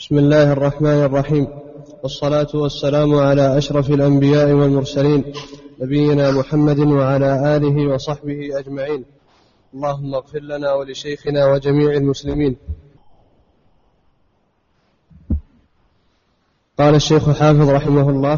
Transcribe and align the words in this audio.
بسم 0.00 0.18
الله 0.18 0.52
الرحمن 0.52 1.04
الرحيم. 1.04 1.46
والصلاة 2.02 2.46
والسلام 2.54 3.14
على 3.14 3.58
أشرف 3.58 3.90
الأنبياء 3.90 4.52
والمرسلين 4.52 5.24
نبينا 5.80 6.30
محمد 6.30 6.78
وعلى 6.78 7.56
آله 7.56 7.94
وصحبه 7.94 8.58
أجمعين. 8.58 9.04
اللهم 9.74 10.14
اغفر 10.14 10.38
لنا 10.38 10.72
ولشيخنا 10.72 11.46
وجميع 11.46 11.92
المسلمين. 11.92 12.56
قال 16.78 16.94
الشيخ 16.94 17.30
حافظ 17.30 17.70
رحمه 17.70 18.10
الله 18.10 18.36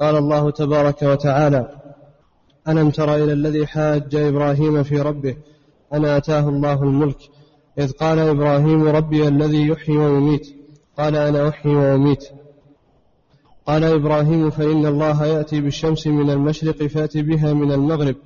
قال 0.00 0.16
الله 0.16 0.50
تبارك 0.50 1.02
وتعالى 1.02 1.70
ألم 2.68 2.90
تر 2.90 3.14
إلى 3.14 3.32
الذي 3.32 3.66
حاج 3.66 4.14
إبراهيم 4.14 4.82
في 4.82 5.00
ربه؟ 5.00 5.36
أن 5.94 6.04
آتاه 6.04 6.48
الله 6.48 6.82
الملك. 6.82 7.18
إذ 7.78 7.92
قال 7.92 8.18
إبراهيم 8.18 8.88
ربي 8.88 9.28
الذي 9.28 9.68
يحيي 9.68 9.96
ويميت. 9.96 10.65
قال 10.98 11.16
أنا 11.16 11.48
أحيي 11.48 11.74
وأميت. 11.74 12.24
قال 13.66 13.84
إبراهيم 13.84 14.50
فإن 14.50 14.86
الله 14.86 15.26
يأتي 15.26 15.60
بالشمس 15.60 16.06
من 16.06 16.30
المشرق 16.30 16.86
فأتي 16.86 17.22
بها 17.22 17.52
من 17.52 17.72
المغرب. 17.72 18.16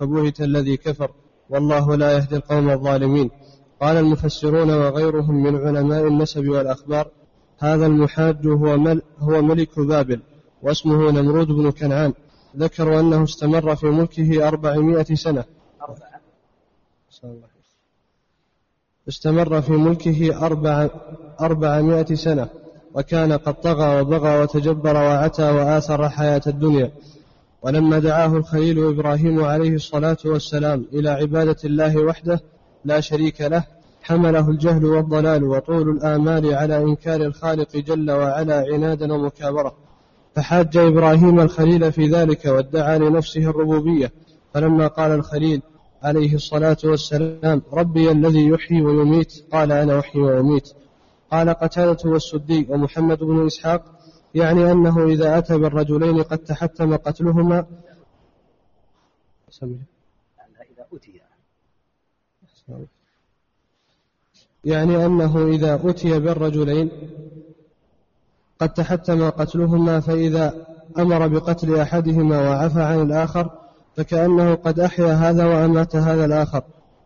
فبهت 0.00 0.40
الذي 0.40 0.76
كفر. 0.76 1.10
والله 1.50 1.96
لا 1.96 2.16
يهدي 2.16 2.36
القوم 2.36 2.70
الظالمين. 2.70 3.30
قال 3.80 3.96
المفسرون 3.96 4.70
وغيرهم 4.70 5.42
من 5.42 5.56
علماء 5.56 6.06
النسب 6.06 6.48
والأخبار 6.48 7.08
هذا 7.58 7.86
المحاج 7.86 8.46
هو, 8.46 8.76
مل 8.76 9.02
هو 9.18 9.42
ملك 9.42 9.80
بابل 9.80 10.20
واسمه 10.62 11.10
نمرود 11.10 11.46
بن 11.46 11.70
كنعان. 11.70 12.12
ذكروا 12.56 13.00
أنه 13.00 13.24
استمر 13.24 13.76
في 13.76 13.86
ملكه 13.86 14.48
أربعمائة 14.48 15.14
سنة. 15.14 15.44
استمر 19.08 19.60
في 19.60 19.72
ملكه 19.72 20.46
أربع 20.46 20.88
أربعمائة 21.40 22.14
سنة 22.14 22.48
وكان 22.94 23.32
قد 23.32 23.54
طغى 23.54 24.00
وبغى 24.00 24.42
وتجبر 24.42 24.96
وعتى 24.96 25.50
وآثر 25.50 26.08
حياة 26.08 26.40
الدنيا. 26.46 26.90
ولما 27.62 27.98
دعاه 27.98 28.36
الخليل 28.36 28.88
إبراهيم 28.88 29.44
عليه 29.44 29.74
الصلاة 29.74 30.16
والسلام 30.24 30.86
إلى 30.92 31.10
عبادة 31.10 31.56
الله 31.64 31.98
وحده 31.98 32.40
لا 32.84 33.00
شريك 33.00 33.40
له 33.40 33.64
حمله 34.02 34.48
الجهل 34.50 34.84
والضلال 34.84 35.44
وطول 35.44 35.90
الآمال 35.90 36.54
على 36.54 36.76
إنكار 36.76 37.20
الخالق 37.20 37.76
جل 37.76 38.10
وعلا 38.10 38.64
عنادا 38.72 39.12
ومكابرة. 39.12 39.74
فحاج 40.34 40.76
إبراهيم 40.76 41.40
الخليل 41.40 41.92
في 41.92 42.06
ذلك 42.06 42.44
وادعى 42.44 42.98
لنفسه 42.98 43.40
الربوبية. 43.40 44.12
فلما 44.54 44.86
قال 44.86 45.10
الخليل 45.12 45.62
عليه 46.02 46.34
الصلاة 46.34 46.76
والسلام 46.84 47.62
ربي 47.72 48.10
الذي 48.10 48.48
يحيي 48.48 48.82
ويميت 48.82 49.44
قال 49.52 49.72
أنا 49.72 49.98
أحيي 49.98 50.22
وأميت. 50.22 50.68
قال 51.30 51.50
قتادة 51.50 52.10
والسدي 52.10 52.66
ومحمد 52.70 53.18
بن 53.18 53.46
إسحاق 53.46 53.84
يعني 54.34 54.72
أنه 54.72 55.04
إذا 55.04 55.38
أتى 55.38 55.58
بالرجلين 55.58 56.22
قد 56.22 56.38
تحتم 56.38 56.96
قتلهما. 56.96 57.66
يعني 64.64 65.06
أنه 65.06 65.48
إذا 65.48 65.80
أتي 65.84 66.18
بالرجلين 66.18 66.90
قد 68.60 68.74
تحتم 68.74 69.30
قتلهما 69.30 70.00
فإذا 70.00 70.66
أمر 70.98 71.26
بقتل 71.26 71.74
أحدهما 71.78 72.40
وعفى 72.40 72.82
عن 72.82 73.02
الآخر 73.02 73.61
فكأنه 73.96 74.54
قد 74.54 74.80
أحيا 74.80 75.12
هذا 75.12 75.44
وأمات 75.44 75.96
هذا 75.96 76.24
الآخر. 76.24 76.62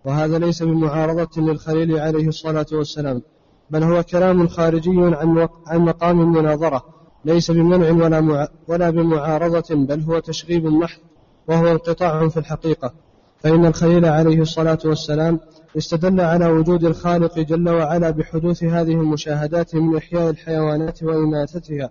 وهذا 0.07 0.39
ليس 0.39 0.63
بمعارضة 0.63 1.43
للخليل 1.43 1.99
عليه 1.99 2.29
الصلاة 2.29 2.67
والسلام 2.73 3.23
بل 3.71 3.83
هو 3.83 4.03
كلام 4.03 4.49
خارجي 4.49 4.91
عن 4.91 5.49
عن 5.67 5.81
مقام 5.81 6.21
المناظرة 6.21 6.85
ليس 7.25 7.51
بمنع 7.51 8.05
ولا 8.05 8.21
مع 8.21 8.49
ولا 8.69 8.91
بمعارضة 8.91 9.75
بل 9.75 10.01
هو 10.01 10.19
تشغيب 10.19 10.67
محض 10.67 11.01
وهو 11.49 11.73
انقطاع 11.73 12.29
في 12.29 12.37
الحقيقة. 12.37 12.93
فإن 13.39 13.67
الخليل 13.67 14.05
عليه 14.05 14.41
الصلاة 14.41 14.79
والسلام 14.85 15.41
استدل 15.77 16.21
على 16.21 16.47
وجود 16.47 16.85
الخالق 16.85 17.39
جل 17.39 17.69
وعلا 17.69 18.11
بحدوث 18.11 18.65
هذه 18.65 18.93
المشاهدات 18.93 19.75
من 19.75 19.97
إحياء 19.97 20.31
الحيوانات 20.31 21.03
وإماتتها 21.03 21.91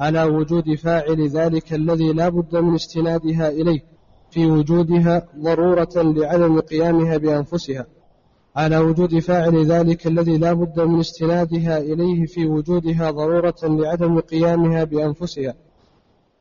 على 0.00 0.22
وجود 0.22 0.74
فاعل 0.74 1.28
ذلك 1.28 1.72
الذي 1.72 2.12
لا 2.12 2.28
بد 2.28 2.56
من 2.56 2.74
استنادها 2.74 3.48
إليه. 3.48 3.97
في 4.38 4.46
وجودها 4.46 5.28
ضرورة 5.38 5.88
لعدم 5.96 6.60
قيامها 6.60 7.16
بأنفسها 7.16 7.86
على 8.56 8.78
وجود 8.78 9.18
فاعل 9.18 9.66
ذلك 9.66 10.06
الذي 10.06 10.38
لا 10.38 10.52
بد 10.52 10.80
من 10.80 11.00
استنادها 11.00 11.78
إليه 11.78 12.26
في 12.26 12.46
وجودها 12.46 13.10
ضرورة 13.10 13.56
لعدم 13.62 14.20
قيامها 14.20 14.84
بأنفسها. 14.84 15.54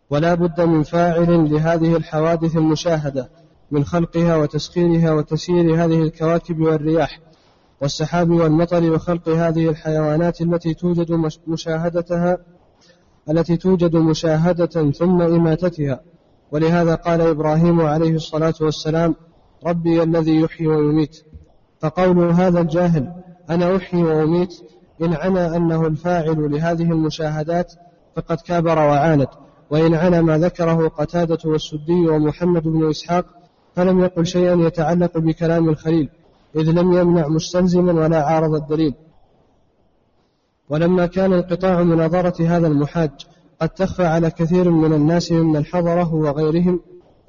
ولا 0.10 0.34
بد 0.34 0.62
من 0.62 0.84
فاعل 0.84 1.54
لهذه 1.54 1.96
الحوادث 1.96 2.56
المشاهدة 2.56 3.30
من 3.72 3.84
خلقها 3.84 4.36
وتسخيرها 4.36 5.14
وتسيير 5.14 5.84
هذه 5.84 6.02
الكواكب 6.02 6.60
والرياح 6.60 7.20
والسحاب 7.82 8.30
والمطر 8.30 8.92
وخلق 8.94 9.30
هذه 9.30 9.70
الحيوانات 9.70 10.42
التي 10.42 10.74
توجد 10.74 11.32
مشاهدتها 11.48 12.38
التي 13.30 13.58
توجد 13.58 13.96
مشاهدة 13.96 14.92
ثم 14.92 15.22
إماتتها. 15.22 16.02
ولهذا 16.52 16.96
قال 16.96 17.22
إبراهيم 17.22 17.82
عليه 17.82 18.16
الصلاة 18.16 18.54
والسلام 18.62 19.16
ربي 19.66 20.04
الذي 20.04 20.42
يحيي 20.42 20.68
ويميت. 20.68 21.24
فقول 21.80 22.20
هذا 22.20 22.62
الجاهل 22.62 23.12
أنا 23.50 23.76
أحيي 23.76 24.04
وأميت 24.04 24.54
إن 25.02 25.14
عنا 25.14 25.56
أنه 25.56 25.88
الفاعل 25.88 26.52
لهذه 26.52 26.92
المشاهدات 26.92 27.74
فقد 28.16 28.38
كابر 28.38 28.78
وعاند. 28.78 29.28
وإن 29.70 29.94
عنا 29.94 30.22
ما 30.22 30.38
ذكره 30.38 30.88
قتادة 30.88 31.38
والسدي 31.46 32.08
ومحمد 32.10 32.64
بن 32.64 32.90
إسحاق 32.90 33.26
فلم 33.76 34.00
يقل 34.04 34.26
شيئا 34.26 34.56
يتعلق 34.56 35.18
بكلام 35.18 35.70
الخليل 35.70 36.10
إذ 36.56 36.72
لم 36.72 36.94
يمنع 36.94 37.28
مستلزما 37.28 37.92
ولا 37.92 38.26
عارض 38.26 38.54
الدليل. 38.54 38.94
ولما 40.70 41.06
كان 41.06 41.34
انقطاع 41.34 41.84
مناظرة 41.84 42.48
هذا 42.48 42.68
المحاج 42.68 43.12
قد 43.62 43.70
تخفى 43.70 44.06
على 44.06 44.30
كثير 44.30 44.70
من 44.70 44.94
الناس 44.94 45.32
ممن 45.32 45.66
حضره 45.66 46.14
وغيرهم. 46.14 46.80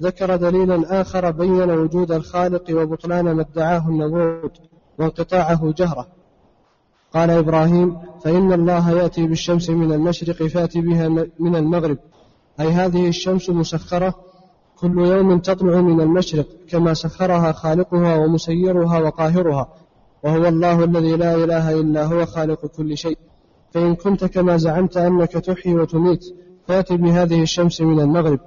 ذكر 0.01 0.35
دليلا 0.35 1.01
آخر 1.01 1.31
بين 1.31 1.71
وجود 1.71 2.11
الخالق 2.11 2.63
وبطلان 2.71 3.31
ما 3.31 3.41
ادعاه 3.41 3.89
النبوت 3.89 4.57
وانقطاعه 4.99 5.73
جهرة. 5.77 6.07
قال 7.13 7.29
إبراهيم 7.29 7.97
فإن 8.23 8.53
الله 8.53 8.91
يأتي 8.91 9.27
بالشمس 9.27 9.69
من 9.69 9.91
المشرق 9.91 10.43
فأتي 10.43 10.81
بها 10.81 11.07
من 11.39 11.55
المغرب. 11.55 11.97
أي 12.59 12.67
هذه 12.67 13.07
الشمس 13.07 13.49
مسخرة 13.49 14.13
كل 14.75 14.99
يوم 14.99 15.39
تطلع 15.39 15.81
من 15.81 16.01
المشرق 16.01 16.47
كما 16.69 16.93
سخرها 16.93 17.51
خالقها 17.51 18.15
ومسيرها 18.15 18.99
وقاهرها. 18.99 19.73
وهو 20.23 20.47
الله 20.47 20.83
الذي 20.83 21.15
لا 21.15 21.35
إله 21.35 21.79
إلا 21.79 22.05
هو 22.05 22.25
خالق 22.25 22.65
كل 22.65 22.97
شيء. 22.97 23.17
فإن 23.71 23.95
كنت 23.95 24.25
كما 24.25 24.57
زعمت 24.57 24.97
أنك 24.97 25.31
تحيي 25.31 25.75
وتميت 25.75 26.25
فأتي 26.67 26.97
بهذه 26.97 27.41
الشمس 27.41 27.81
من 27.81 27.99
المغرب 27.99 28.39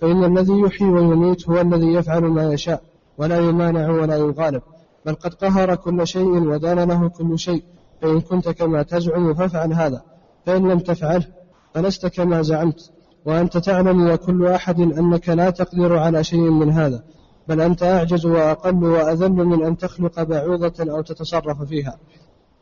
فإن 0.00 0.24
الذي 0.24 0.60
يحيي 0.60 0.88
ويميت 0.88 1.48
هو 1.48 1.60
الذي 1.60 1.86
يفعل 1.86 2.22
ما 2.22 2.52
يشاء 2.52 2.82
ولا 3.18 3.38
يمانع 3.38 3.90
ولا 3.90 4.16
يغالب 4.16 4.62
بل 5.06 5.14
قد 5.14 5.34
قهر 5.34 5.74
كل 5.74 6.06
شيء 6.06 6.26
ودان 6.26 6.78
له 6.78 7.08
كل 7.08 7.38
شيء 7.38 7.62
فإن 8.02 8.20
كنت 8.20 8.48
كما 8.48 8.82
تزعم 8.82 9.34
فافعل 9.34 9.72
هذا 9.72 10.02
فإن 10.46 10.68
لم 10.68 10.78
تفعله 10.78 11.26
فلست 11.74 12.06
كما 12.06 12.42
زعمت 12.42 12.90
وأنت 13.24 13.56
تعلم 13.56 14.10
وكل 14.10 14.46
أحد 14.46 14.80
أنك 14.80 15.28
لا 15.28 15.50
تقدر 15.50 15.98
على 15.98 16.24
شيء 16.24 16.50
من 16.50 16.70
هذا 16.70 17.02
بل 17.48 17.60
أنت 17.60 17.82
أعجز 17.82 18.26
وأقل 18.26 18.84
وأذل 18.84 19.32
من 19.32 19.64
أن 19.64 19.76
تخلق 19.76 20.22
بعوضة 20.22 20.92
أو 20.92 21.02
تتصرف 21.02 21.62
فيها. 21.62 21.98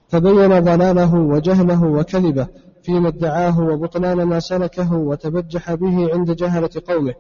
فبين 0.08 0.60
ضلاله 0.60 1.14
وجهله 1.14 1.84
وكذبه 1.84 2.48
فيما 2.82 3.08
ادعاه 3.08 3.60
وبطلان 3.60 4.22
ما 4.22 4.40
سلكه 4.40 4.94
وتبجح 4.94 5.74
به 5.74 6.14
عند 6.14 6.30
جهلة 6.30 6.70
قومه. 6.88 7.14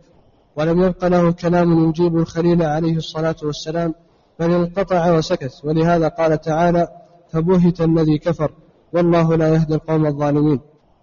ولم 0.56 0.82
يبق 0.82 1.04
له 1.04 1.32
كلام 1.32 1.88
يجيب 1.88 2.16
الخليل 2.16 2.62
عليه 2.62 2.96
الصلاة 2.96 3.36
والسلام 3.42 3.94
بل 4.40 4.50
انقطع 4.50 5.12
وسكت. 5.16 5.60
ولهذا 5.64 6.08
قال 6.08 6.40
تعالى 6.40 6.88
فبهت 7.32 7.80
الذي 7.80 8.18
كفر 8.18 8.52
والله 8.92 9.36
لا 9.36 9.48
يهدي 9.48 9.74
القوم 9.74 10.06
الظالمين. 10.06 10.60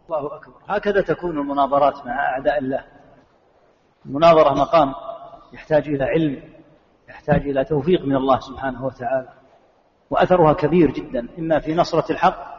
الله 0.09 0.35
أكبر. 0.35 0.53
هكذا 0.67 1.01
تكون 1.01 1.37
المناظرات 1.37 2.05
مع 2.05 2.25
أعداء 2.33 2.57
الله. 2.57 2.83
المناظرة 4.05 4.53
مقام 4.53 4.93
يحتاج 5.53 5.87
إلى 5.87 6.03
علم 6.03 6.43
يحتاج 7.09 7.41
إلى 7.41 7.65
توفيق 7.65 8.05
من 8.05 8.15
الله 8.15 8.39
سبحانه 8.39 8.85
وتعالى. 8.85 9.44
وأثرها 10.09 10.53
كبير 10.53 10.91
جدا 10.91 11.27
إما 11.39 11.59
في 11.59 11.75
نصرة 11.75 12.11
الحق 12.11 12.55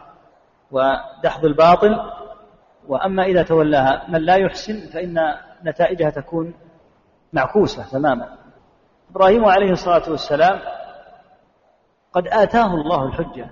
ودحض 0.70 1.44
الباطل 1.44 1.96
وأما 2.88 3.24
إذا 3.24 3.42
تولاها 3.42 4.04
من 4.08 4.20
لا 4.20 4.36
يحسن 4.36 4.90
فإن 4.92 5.18
نتائجها 5.64 6.10
تكون 6.10 6.54
معكوسة 7.32 7.90
تماما. 7.92 8.36
إبراهيم 9.10 9.44
عليه 9.44 9.70
الصلاة 9.70 10.10
والسلام 10.10 10.58
قد 12.12 12.28
آتاه 12.28 12.74
الله 12.74 13.06
الحجة. 13.06 13.50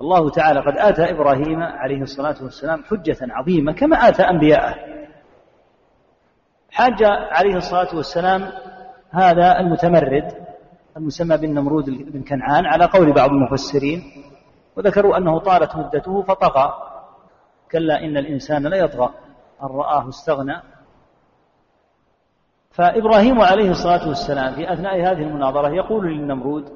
الله 0.00 0.30
تعالى 0.30 0.60
قد 0.60 0.78
آتى 0.78 1.10
إبراهيم 1.10 1.62
عليه 1.62 2.02
الصلاة 2.02 2.36
والسلام 2.42 2.84
حجة 2.84 3.16
عظيمة 3.20 3.72
كما 3.72 3.96
آتى 3.96 4.22
أنبياءه. 4.22 4.74
حاج 6.70 7.02
عليه 7.30 7.56
الصلاة 7.56 7.96
والسلام 7.96 8.52
هذا 9.10 9.60
المتمرد 9.60 10.45
المسمى 10.96 11.36
بالنمرود 11.36 11.90
بن 12.12 12.22
كنعان 12.22 12.66
على 12.66 12.84
قول 12.84 13.12
بعض 13.12 13.30
المفسرين 13.30 14.02
وذكروا 14.76 15.16
أنه 15.16 15.38
طالت 15.38 15.76
مدته 15.76 16.22
فطغى. 16.22 16.74
كلا 17.72 18.04
إن 18.04 18.16
الإنسان 18.16 18.66
ليطغى 18.66 19.10
أن 19.62 19.66
رآه 19.66 20.08
استغنى. 20.08 20.62
فإبراهيم 22.70 23.40
عليه 23.40 23.70
الصلاة 23.70 24.08
والسلام 24.08 24.54
في 24.54 24.72
أثناء 24.72 25.00
هذه 25.00 25.22
المناظرة 25.22 25.68
يقول 25.68 26.06
للنمرود 26.06 26.72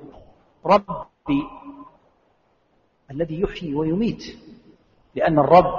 ربي 0.67 1.43
الذي 3.11 3.41
يحيي 3.41 3.75
ويميت 3.75 4.23
لأن 5.15 5.39
الرب 5.39 5.75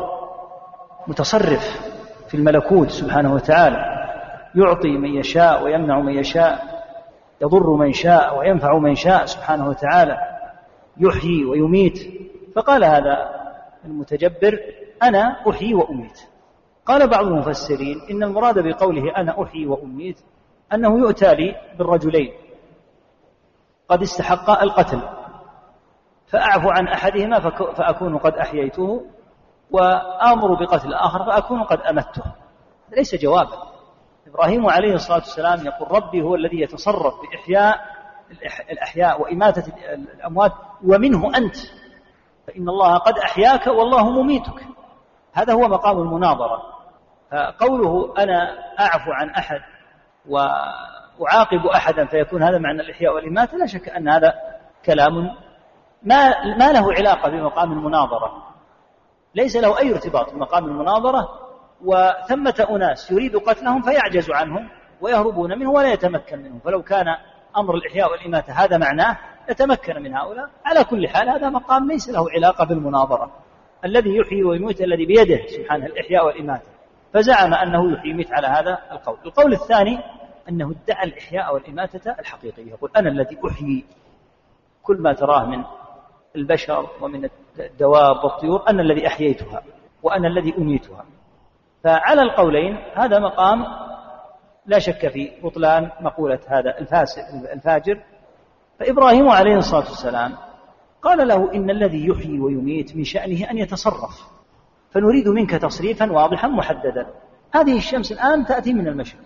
متصرف 1.08 1.92
في 2.28 2.38
الملكوت 2.38 2.90
سبحانه 2.90 3.34
وتعالى 3.34 3.86
يعطي 4.56 4.98
من 4.98 5.10
يشاء 5.10 5.64
ويمنع 5.64 6.00
من 6.00 6.14
يشاء. 6.14 6.71
يضر 7.42 7.76
من 7.76 7.94
شاء 7.94 8.38
وينفع 8.40 8.78
من 8.78 8.96
شاء 8.96 9.26
سبحانه 9.26 9.70
وتعالى 9.70 10.18
يحيي 10.98 11.46
ويميت. 11.46 12.00
فقال 12.56 12.84
هذا 12.84 13.30
المتجبر 13.86 14.60
أنا 15.04 15.50
أحيي 15.50 15.74
وأميت. 15.74 16.20
قال 16.86 17.10
بعض 17.10 17.26
المفسرين 17.26 18.02
إن 18.12 18.24
المراد 18.24 18.60
بقوله 18.60 19.16
أنا 19.18 19.44
أحيي 19.44 19.66
وأميت 19.66 20.20
أنه 20.74 21.00
يؤتى 21.00 21.36
لي 21.36 21.56
بالرجلين. 21.78 22.32
قد 23.90 24.02
استحقا 24.02 24.64
القتل 24.64 25.02
فأعفو 26.28 26.70
عن 26.70 26.88
أحدهما 26.88 27.40
فأكون 27.74 28.18
قد 28.18 28.34
أحييته 28.34 29.06
وآمر 29.72 30.54
بقتل 30.54 30.88
الآخر 30.88 31.26
فأكون 31.26 31.64
قد 31.64 31.80
أمته. 31.82 32.24
ليس 32.98 33.16
جوابا. 33.16 33.71
إبراهيم 34.32 34.70
عليه 34.70 34.94
الصلاة 34.94 35.18
والسلام 35.18 35.66
يقول 35.66 35.92
ربي 35.92 36.22
هو 36.22 36.36
الذي 36.36 36.62
يتصرف 36.62 37.14
بإحياء 37.22 37.80
الأحياء 38.72 39.22
وإماتة 39.22 39.74
الأموات 39.94 40.52
ومنه 40.84 41.38
أنت. 41.38 41.56
فإن 42.48 42.70
الله 42.70 42.98
قد 42.98 43.18
أحياك 43.18 43.68
والله 43.68 44.10
مميتك. 44.10 44.66
هذا 45.34 45.54
هو 45.54 45.68
مقام 45.68 45.98
المناظرة. 45.98 46.62
فقوله 47.32 48.14
أنا 48.18 48.58
أعفو 48.80 49.12
عن 49.12 49.30
أحد 49.30 49.60
وأعاقب 50.30 51.66
أحدا 51.76 52.06
فيكون 52.06 52.44
هذا 52.44 52.58
معنى 52.58 52.82
الإحياء 52.82 53.16
والإماتة 53.16 53.58
لا 53.58 53.66
شك 53.66 53.90
أن 53.90 54.10
هذا 54.10 54.34
كلام 54.86 55.14
ما 56.04 56.46
ما 56.58 56.72
له 56.72 56.94
علاقة 56.94 57.30
بمقام 57.30 57.72
المناظرة. 57.72 58.44
ليس 59.36 59.56
له 59.56 59.80
أي 59.80 59.94
ارتباط 59.94 60.34
بمقام 60.34 60.66
المناظرة 60.66 61.30
وثمة 61.86 62.68
أناس 62.70 63.12
يريد 63.12 63.36
قتلهم 63.36 63.82
فيعجز 63.82 64.32
عنهم 64.32 64.70
ويهربون 65.02 65.60
منه 65.60 65.72
ولا 65.72 65.94
يتمكن 65.94 66.40
منهم. 66.40 66.60
فلو 66.60 66.82
كان 66.82 67.06
أمر 67.58 67.76
الإحياء 67.76 68.12
والإماتة 68.12 68.54
هذا 68.54 68.78
معناه 68.78 69.18
يتمكن 69.50 70.02
من 70.02 70.16
هؤلاء. 70.16 70.50
على 70.66 70.84
كل 70.84 71.08
حال 71.08 71.30
هذا 71.30 71.50
مقام 71.50 71.92
ليس 71.92 72.10
له 72.10 72.26
علاقة 72.36 72.66
بالمناظرة. 72.66 73.32
الذي 73.86 74.18
يحيي 74.18 74.44
ويميت 74.44 74.82
الذي 74.82 75.06
بيده 75.06 75.48
سبحانه 75.48 75.86
الإحياء 75.86 76.26
والإماتة. 76.26 76.72
فزعم 77.14 77.54
أنه 77.54 77.94
يحيي 77.94 78.12
ويميت 78.12 78.34
على 78.34 78.48
هذا 78.48 78.80
القول. 78.92 79.18
القول 79.26 79.54
الثاني 79.54 80.00
أنه 80.50 80.72
ادعى 80.72 81.04
الإحياء 81.04 81.54
والإماتة 81.54 82.16
الحقيقية. 82.20 82.72
يقول 82.72 82.92
أنا 82.98 83.10
الذي 83.10 83.38
أحيي 83.50 83.86
كل 84.84 84.98
ما 84.98 85.14
تراه 85.14 85.46
من 85.46 85.64
البشر 86.36 86.90
ومن 87.02 87.30
الدواب 87.60 88.24
والطيور 88.24 88.70
أنا 88.70 88.82
الذي 88.82 89.08
أحييتها 89.08 89.64
وأنا 90.04 90.28
الذي 90.28 90.54
أميتها. 90.58 91.06
فعلى 91.84 92.22
القولين 92.22 92.78
هذا 92.96 93.20
مقام 93.20 93.66
لا 94.66 94.80
شك 94.80 95.08
في 95.08 95.32
بطلان 95.44 95.92
مقولة 96.02 96.40
هذا 96.48 96.78
الفاسد 96.80 97.46
الفاجر. 97.54 98.04
فإبراهيم 98.80 99.30
عليه 99.30 99.56
الصلاة 99.56 99.90
والسلام 99.90 100.38
قال 101.02 101.28
له 101.28 101.54
إن 101.54 101.70
الذي 101.70 102.08
يحيي 102.08 102.40
ويميت 102.40 102.96
من 102.96 103.04
شأنه 103.04 103.52
أن 103.52 103.58
يتصرف 103.58 104.28
فنريد 104.92 105.28
منك 105.28 105.52
تصريفا 105.52 106.12
واضحا 106.12 106.48
محددا. 106.48 107.08
هذه 107.54 107.78
الشمس 107.78 108.12
الآن 108.12 108.46
تأتي 108.46 108.74
من 108.74 108.88
المشرق 108.88 109.22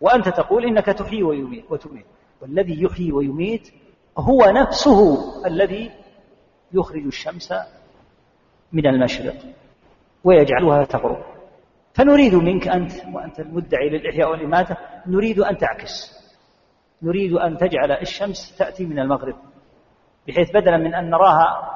وأنت 0.00 0.28
تقول 0.28 0.64
إنك 0.64 0.86
تحيي 0.86 1.22
ويميت 1.22 1.64
وتميت. 1.70 2.06
والذي 2.42 2.82
يحيي 2.82 3.12
ويميت 3.12 3.72
هو 4.18 4.44
نفسه 4.44 5.18
الذي 5.46 5.90
يخرج 6.72 7.06
الشمس 7.06 7.54
من 8.72 8.86
المشرق 8.86 9.36
ويجعلها 10.24 10.84
تغرب. 10.84 11.29
فنريد 11.94 12.34
منك 12.34 12.68
أنت 12.68 12.92
وأنت 13.14 13.40
المدعي 13.40 13.88
للإحياء 13.88 14.30
والإماتة 14.30 14.76
نريد 15.06 15.38
أن 15.38 15.56
تعكس. 15.56 16.20
نريد 17.02 17.32
أن 17.32 17.56
تجعل 17.56 17.92
الشمس 17.92 18.56
تأتي 18.58 18.86
من 18.86 18.98
المغرب 18.98 19.34
بحيث 20.28 20.50
بدلا 20.50 20.76
من 20.76 20.94
أن 20.94 21.10
نراها 21.10 21.70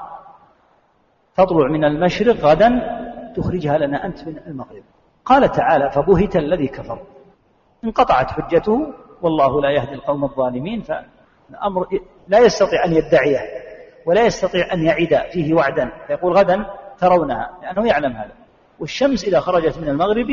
تطلع 1.36 1.68
من 1.68 1.84
المشرق 1.84 2.36
غدا 2.36 2.70
تخرجها 3.36 3.78
لنا 3.78 4.06
أنت 4.06 4.28
من 4.28 4.38
المغرب. 4.46 4.82
قال 5.24 5.52
تعالى 5.52 5.90
فبهت 5.90 6.36
الذي 6.36 6.66
كفر. 6.66 6.98
انقطعت 7.84 8.30
حجته 8.30 8.92
والله 9.22 9.60
لا 9.60 9.70
يهدي 9.70 9.94
القوم 9.94 10.24
الظالمين 10.24 10.82
فالأمر 10.82 11.86
لا 12.28 12.38
يستطيع 12.38 12.84
أن 12.84 12.92
يدعيه 12.92 13.40
ولا 14.06 14.26
يستطيع 14.26 14.72
أن 14.72 14.82
يعد 14.82 15.30
فيه 15.32 15.54
وعدا. 15.54 15.90
فيقول 16.06 16.32
غدا 16.32 16.66
ترونها. 16.98 17.58
لأنه 17.62 17.88
يعلم 17.88 18.12
هذا. 18.12 18.43
والشمس 18.80 19.24
إذا 19.24 19.40
خرجت 19.40 19.78
من 19.78 19.88
المغرب 19.88 20.26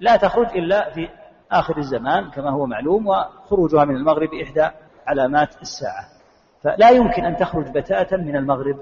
لا 0.00 0.16
تخرج 0.16 0.46
إلا 0.56 0.90
في 0.90 1.08
آخر 1.52 1.78
الزمان 1.78 2.30
كما 2.30 2.50
هو 2.50 2.66
معلوم 2.66 3.06
وخروجها 3.06 3.84
من 3.84 3.96
المغرب 3.96 4.28
إحدى 4.42 4.68
علامات 5.06 5.62
الساعة. 5.62 6.04
فلا 6.62 6.90
يمكن 6.90 7.24
أن 7.24 7.36
تخرج 7.36 7.70
بتاتا 7.74 8.16
من 8.16 8.36
المغرب 8.36 8.76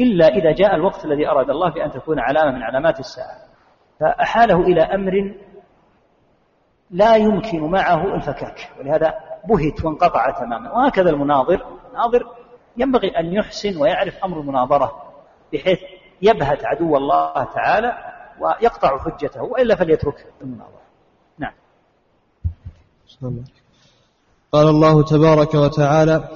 إلا 0.00 0.28
إذا 0.28 0.52
جاء 0.52 0.74
الوقت 0.74 1.04
الذي 1.04 1.28
أراد 1.28 1.50
الله 1.50 1.70
بأن 1.70 1.90
تكون 1.90 2.18
علامة 2.18 2.50
من 2.56 2.62
علامات 2.62 3.00
الساعة. 3.00 3.38
فأحاله 4.00 4.60
إلى 4.60 4.82
أمر 4.82 5.34
لا 6.90 7.16
يمكن 7.16 7.70
معه 7.70 8.14
الفكاك 8.14 8.70
ولهذا 8.78 9.14
بهت 9.48 9.84
وانقطع 9.84 10.30
تماما. 10.30 10.72
وهكذا 10.72 11.10
المناظر 11.10 11.66
الناظر 11.90 12.26
ينبغي 12.76 13.08
أن 13.08 13.32
يحسن 13.32 13.76
ويعرف 13.80 14.24
أمر 14.24 14.40
المناظرة 14.40 15.02
بحيث 15.52 15.78
يبهت 16.22 16.64
عدو 16.64 16.96
الله 16.96 17.44
تعالى 17.54 17.92
ويقطع 18.40 18.98
حجته 18.98 19.42
وإلا 19.42 19.74
فليترك 19.74 20.26
المناظرة 20.42 20.80
نعم. 21.38 21.52
قال 24.52 24.68
الله 24.68 25.02
تبارك 25.02 25.54
وتعالى 25.54 26.28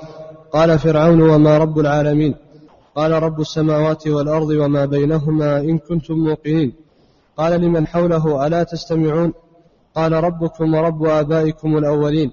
قال 0.53 0.79
فرعون 0.79 1.21
وما 1.23 1.59
رب 1.59 1.79
العالمين؟ 1.79 2.35
قال 2.95 3.23
رب 3.23 3.41
السماوات 3.41 4.07
والأرض 4.07 4.49
وما 4.49 4.85
بينهما 4.85 5.61
إن 5.61 5.79
كنتم 5.79 6.15
موقنين. 6.15 6.73
قال 7.37 7.61
لمن 7.61 7.87
حوله 7.87 8.47
ألا 8.47 8.63
تستمعون؟ 8.63 9.33
قال 9.95 10.13
ربكم 10.13 10.75
ورب 10.75 11.05
آبائكم 11.05 11.79
الأولين. 11.79 12.33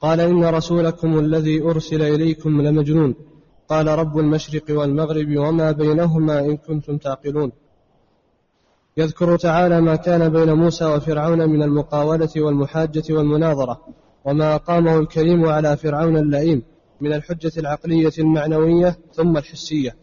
قال 0.00 0.20
إن 0.20 0.44
رسولكم 0.44 1.18
الذي 1.18 1.62
أرسل 1.62 2.02
إليكم 2.02 2.62
لمجنون. 2.62 3.14
قال 3.68 3.86
رب 3.86 4.18
المشرق 4.18 4.62
والمغرب 4.70 5.36
وما 5.36 5.72
بينهما 5.72 6.40
إن 6.40 6.56
كنتم 6.56 6.96
تعقلون. 6.96 7.52
يذكر 8.96 9.36
تعالى 9.36 9.80
ما 9.80 9.96
كان 9.96 10.28
بين 10.28 10.52
موسى 10.52 10.84
وفرعون 10.84 11.48
من 11.48 11.62
المقاولة 11.62 12.28
والمحاجة 12.36 13.02
والمناظرة 13.10 13.80
وما 14.24 14.54
أقامه 14.54 14.98
الكريم 14.98 15.46
على 15.46 15.76
فرعون 15.76 16.16
اللئيم 16.16 16.62
من 17.00 17.12
الحجة 17.12 17.52
العقلية 17.58 18.12
المعنوية 18.18 18.98
ثم 19.12 19.36
الحسية. 19.36 19.96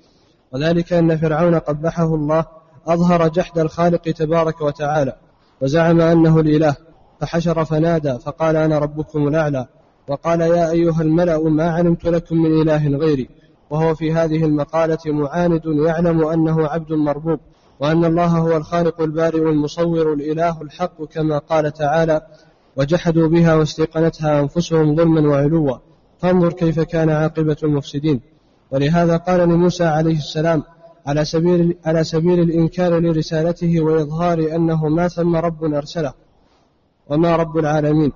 وذلك 0.53 0.93
أن 0.93 1.17
فرعون 1.17 1.55
قبحه 1.55 2.15
الله 2.15 2.45
أظهر 2.87 3.27
جحد 3.27 3.59
الخالق 3.59 4.01
تبارك 4.01 4.61
وتعالى 4.61 5.15
وزعم 5.61 6.01
أنه 6.01 6.39
الإله. 6.39 6.75
فحشر 7.23 7.65
فنادى 7.65 8.19
فقال 8.19 8.55
أنا 8.55 8.79
ربكم 8.79 9.27
الأعلى 9.27 9.67
وقال 10.07 10.41
يا 10.41 10.71
أيها 10.71 11.01
الملأ 11.01 11.49
ما 11.49 11.71
علمت 11.71 12.05
لكم 12.05 12.37
من 12.37 12.61
إله 12.61 12.97
غيري؟ 12.97 13.29
وهو 13.73 13.95
في 13.95 14.13
هذه 14.13 14.45
المقالة 14.45 14.97
معاند 15.05 15.61
يعلم 15.65 16.25
أنه 16.25 16.67
عبد 16.67 16.91
مربوب 16.91 17.39
وأن 17.79 18.05
الله 18.05 18.25
هو 18.25 18.57
الخالق 18.57 19.01
البارئ 19.01 19.41
المصور 19.41 20.13
الإله 20.13 20.61
الحق 20.61 21.03
كما 21.03 21.37
قال 21.37 21.73
تعالى 21.73 22.21
وجحدوا 22.75 23.27
بها 23.27 23.55
واستيقنتها 23.55 24.39
أنفسهم 24.39 24.95
ظلما 24.95 25.29
وعلوا 25.29 25.77
فانظر 26.19 26.53
كيف 26.53 26.79
كان 26.79 27.09
عاقبة 27.09 27.57
المفسدين. 27.63 28.21
ولهذا 28.71 29.17
قال 29.17 29.39
لموسى 29.39 29.83
عليه 29.83 30.17
السلام 30.17 30.63
على 31.07 31.25
سبيل 31.25 31.77
على 31.85 32.03
سبيل 32.03 32.39
الإنكار 32.39 32.99
لرسالته 32.99 33.81
وإظهار 33.81 34.55
أنه 34.55 34.87
ما 34.87 35.07
ثم 35.07 35.35
رب 35.35 35.63
أرسله 35.63 36.13
وما 37.09 37.35
رب 37.35 37.57
العالمين 37.57 38.11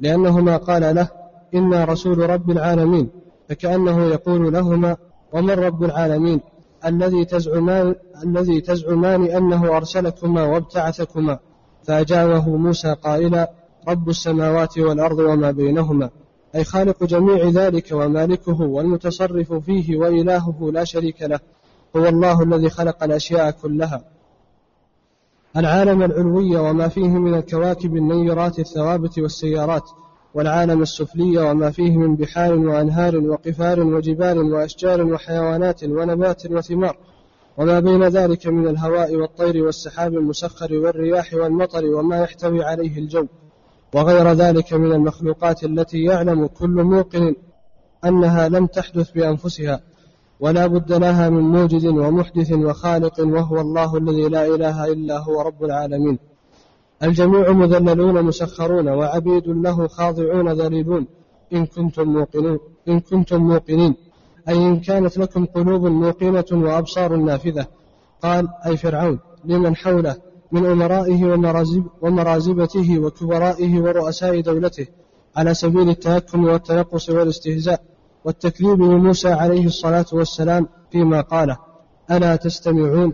لأنه 0.00 0.40
ما 0.40 0.56
قال 0.56 0.94
له 0.94 1.08
إنا 1.54 1.84
رسول 1.84 2.18
رب 2.18 2.50
العالمين 2.50 3.21
فكأنه 3.48 4.04
يقول 4.04 4.52
لهما 4.52 4.96
ومن 5.32 5.50
رب 5.50 5.84
العالمين؟ 5.84 6.40
الذي 6.86 7.24
تزعمان 7.24 7.94
الذي 8.24 8.60
تزعمان 8.60 9.24
أنه 9.24 9.76
أرسلكما 9.76 10.44
وابتعثكما 10.44 11.38
فأجابه 11.82 12.56
موسى 12.56 12.94
قائلا 12.94 13.50
رب 13.88 14.08
السماوات 14.08 14.78
والأرض 14.78 15.18
وما 15.18 15.50
بينهما. 15.50 16.10
أي 16.54 16.64
خالق 16.64 17.04
جميع 17.04 17.48
ذلك 17.48 17.88
ومالكه 17.92 18.60
والمتصرف 18.60 19.52
فيه 19.52 19.96
وإلهه 19.96 20.70
لا 20.72 20.84
شريك 20.84 21.22
له 21.22 21.40
هو 21.96 22.08
الله 22.08 22.42
الذي 22.42 22.70
خلق 22.70 23.04
الأشياء 23.04 23.50
كلها. 23.50 24.04
العالم 25.56 26.02
العلوي 26.02 26.56
وما 26.56 26.88
فيه 26.88 27.08
من 27.08 27.34
الكواكب 27.34 27.96
النيرات 27.96 28.58
الثوابت 28.58 29.18
والسيارات 29.18 29.90
والعالم 30.34 30.82
السفلي 30.82 31.38
وما 31.38 31.70
فيه 31.70 31.96
من 31.96 32.16
بحار 32.16 32.54
وأنهار 32.54 33.16
وقفار 33.16 33.80
وجبال 33.80 34.38
وأشجار 34.38 35.06
وحيوانات 35.06 35.84
ونبات 35.84 36.46
وثمار. 36.50 36.96
وما 37.58 37.80
بين 37.80 38.04
ذلك 38.04 38.46
من 38.46 38.68
الهواء 38.68 39.16
والطير 39.16 39.64
والسحاب 39.64 40.14
المسخر 40.14 40.74
والرياح 40.74 41.34
والمطر 41.34 41.84
وما 41.84 42.18
يحتوي 42.18 42.64
عليه 42.64 42.98
الجو. 42.98 43.26
وغير 43.94 44.32
ذلك 44.32 44.72
من 44.72 44.92
المخلوقات 44.92 45.64
التي 45.64 46.02
يعلم 46.02 46.46
كل 46.46 46.82
موقن 46.84 47.34
أنها 48.04 48.48
لم 48.48 48.66
تحدث 48.66 49.10
بأنفسها. 49.10 49.80
ولا 50.40 50.66
بد 50.66 50.92
لها 50.92 51.28
من 51.28 51.42
موجد 51.42 51.86
ومحدث 51.86 52.52
وخالق 52.52 53.20
وهو 53.20 53.60
الله 53.60 53.96
الذي 53.96 54.28
لا 54.28 54.46
إله 54.46 54.92
إلا 54.92 55.18
هو 55.18 55.40
رب 55.40 55.64
العالمين. 55.64 56.18
الجميع 57.02 57.52
مذللون 57.52 58.22
مسخرون 58.22 58.88
وعبيد 58.88 59.48
له 59.48 59.88
خاضعون 59.88 60.52
ذليلون. 60.52 61.06
إن 61.52 61.66
كنتم 61.66 62.08
موقنون 62.08 62.58
إن 62.88 63.00
كنتم 63.00 63.36
موقنين. 63.36 63.94
أي 64.48 64.56
إن 64.56 64.80
كانت 64.80 65.18
لكم 65.18 65.44
قلوب 65.44 65.86
موقنة 65.86 66.44
وأبصار 66.52 67.16
نافذة. 67.16 67.66
قال 68.22 68.48
أي 68.66 68.76
فرعون 68.76 69.18
لمن 69.44 69.76
حوله؟ 69.76 70.16
من 70.52 70.66
أمرائه 70.66 71.24
ومرازب 71.24 71.84
ومرازبته 72.02 72.98
وكبرائه 72.98 73.80
ورؤساء 73.80 74.40
دولته. 74.40 74.86
على 75.36 75.54
سبيل 75.54 75.88
التهكم 75.88 76.44
والتنقص 76.44 77.10
والاستهزاء 77.10 77.80
والتكذيب 78.24 78.82
لموسى 78.82 79.28
عليه 79.28 79.66
الصلاة 79.66 80.06
والسلام 80.12 80.68
فيما 80.92 81.20
قاله 81.20 81.58
ألا 82.10 82.36
تستمعون؟ 82.36 83.12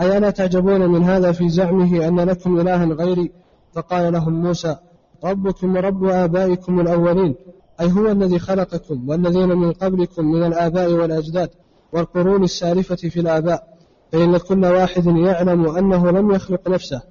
أي 0.00 0.18
ألا 0.18 0.30
تعجبون 0.30 0.86
من 0.86 1.04
هذا 1.04 1.32
في 1.32 1.48
زعمه 1.48 2.08
أن 2.08 2.20
لكم 2.20 2.60
إلها 2.60 2.84
غيري؟ 2.84 3.32
فقال 3.72 4.12
لهم 4.12 4.32
موسى 4.42 4.76
ربكم 5.24 5.76
ورب 5.76 6.04
آبائكم 6.04 6.80
الأولين 6.80 7.34
أي 7.80 7.92
هو 7.92 8.06
الذي 8.06 8.38
خلقكم 8.38 9.08
والذين 9.08 9.48
من 9.48 9.72
قبلكم 9.72 10.24
من 10.24 10.44
الآباء 10.44 10.92
والأجداد 10.92 11.50
والقرون 11.92 12.44
السالفة 12.44 12.96
في 12.96 13.20
الآباء 13.20 13.76
فإن 14.12 14.36
كل 14.36 14.64
واحد 14.64 15.06
يعلم 15.06 15.68
أنه 15.68 16.10
لم 16.10 16.30
يخلق 16.30 16.68
نفسه 16.68 17.02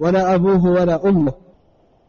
ولا 0.00 0.34
أبوه 0.34 0.64
ولا 0.64 1.08
أمه 1.08 1.32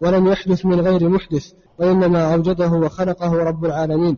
ولم 0.01 0.27
يحدث 0.27 0.65
من 0.65 0.79
غير 0.79 1.09
محدث 1.09 1.51
وإنما 1.79 2.33
أوجده 2.33 2.71
وخلقه 2.71 3.33
رب 3.33 3.65
العالمين. 3.65 4.17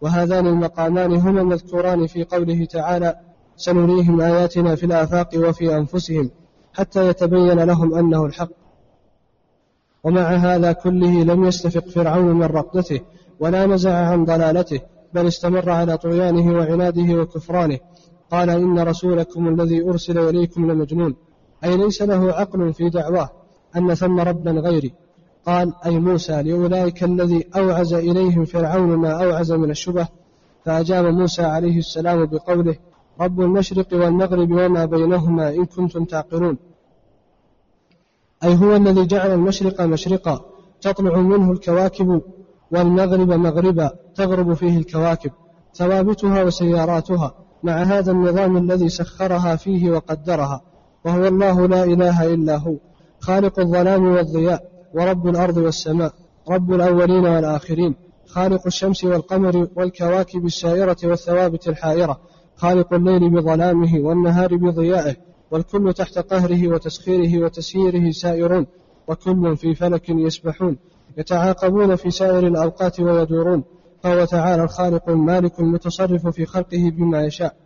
وهذان 0.00 0.46
المقامان 0.46 1.12
هما 1.12 1.40
المذكوران 1.40 2.06
في 2.06 2.24
قوله 2.24 2.64
تعالى 2.64 3.16
سنريهم 3.56 4.20
آياتنا 4.20 4.74
في 4.74 4.86
الآفاق 4.86 5.28
وفي 5.36 5.76
أنفسهم 5.76 6.30
حتى 6.72 7.08
يتبين 7.08 7.60
لهم 7.60 7.94
أنه 7.94 8.26
الحق. 8.26 8.50
ومع 10.04 10.22
هذا 10.22 10.72
كله 10.72 11.22
لم 11.24 11.44
يستفق 11.44 11.88
فرعون 11.88 12.34
من 12.34 12.42
رقدته 12.42 13.00
ولا 13.40 13.66
نزع 13.66 13.94
عن 13.94 14.24
ضلالته 14.24 14.80
بل 15.14 15.26
استمر 15.26 15.70
على 15.70 15.98
طغيانه 15.98 16.52
وعناده 16.52 17.14
وكفرانه. 17.14 17.78
قال 18.30 18.50
إن 18.50 18.78
رسولكم 18.78 19.48
الذي 19.48 19.82
أرسل 19.82 20.18
إليكم 20.18 20.70
لمجنون. 20.70 21.16
أي 21.64 21.76
ليس 21.76 22.02
له 22.02 22.32
عقل 22.32 22.72
في 22.72 22.88
دعواه 22.88 23.30
أن 23.76 23.94
ثم 23.94 24.20
ربا 24.20 24.50
غيري. 24.50 24.92
قال 25.46 25.72
أي 25.86 25.98
موسى 25.98 26.42
لأولئك 26.42 27.04
الذي 27.04 27.46
أوعز 27.56 27.94
إليهم 27.94 28.44
فرعون 28.44 28.96
ما 28.96 29.24
أوعز 29.24 29.52
من 29.52 29.70
الشبه. 29.70 30.08
فأجاب 30.64 31.04
موسى 31.04 31.42
عليه 31.42 31.78
السلام 31.78 32.26
بقوله 32.26 32.76
رب 33.20 33.40
المشرق 33.40 33.86
والمغرب 33.92 34.50
وما 34.50 34.84
بينهما 34.84 35.48
إن 35.48 35.64
كنتم 35.64 36.04
تعقلون. 36.04 36.58
أي 38.44 38.56
هو 38.56 38.76
الذي 38.76 39.06
جعل 39.06 39.30
المشرق 39.30 39.80
مشرقا 39.80 40.40
تطلع 40.80 41.16
منه 41.20 41.52
الكواكب 41.52 42.22
والمغرب 42.70 43.32
مغربا 43.32 43.90
تغرب 44.14 44.54
فيه 44.54 44.78
الكواكب 44.78 45.30
ثوابتها 45.74 46.42
وسياراتها 46.42 47.34
مع 47.62 47.72
هذا 47.72 48.12
النظام 48.12 48.56
الذي 48.56 48.88
سخرها 48.88 49.56
فيه 49.56 49.90
وقدرها 49.90 50.60
وهو 51.04 51.26
الله 51.26 51.66
لا 51.66 51.84
إله 51.84 52.34
إلا 52.34 52.56
هو 52.56 52.74
خالق 53.20 53.58
الظلام 53.60 54.04
والضياء 54.04 54.62
ورب 54.94 55.28
الأرض 55.28 55.56
والسماء 55.56 56.12
رب 56.50 56.72
الأولين 56.72 57.26
والآخرين 57.26 57.94
خالق 58.26 58.66
الشمس 58.66 59.04
والقمر 59.04 59.68
والكواكب 59.76 60.46
السائرة 60.46 60.96
والثوابت 61.04 61.68
الحائرة. 61.68 62.20
خالق 62.64 62.94
الليل 62.94 63.30
بظلامه 63.30 64.00
والنهار 64.00 64.56
بضيائه 64.56 65.16
والكل 65.50 65.92
تحت 65.92 66.18
قهره 66.18 66.68
وتسخيره 66.68 67.44
وتسييره 67.44 68.10
سائرون 68.10 68.66
وكل 69.08 69.56
في 69.56 69.74
فلك 69.74 70.08
يسبحون 70.08 70.78
يتعاقبون 71.18 71.96
في 71.96 72.10
سائر 72.10 72.46
الأوقات 72.46 73.00
ويدورون 73.00 73.64
فهو 74.02 74.24
تعالى 74.24 74.62
الخالق 74.62 75.08
المالك 75.08 75.60
المتصرف 75.60 76.26
في 76.26 76.46
خلقه 76.46 76.90
بما 76.90 77.22
يشاء. 77.22 77.56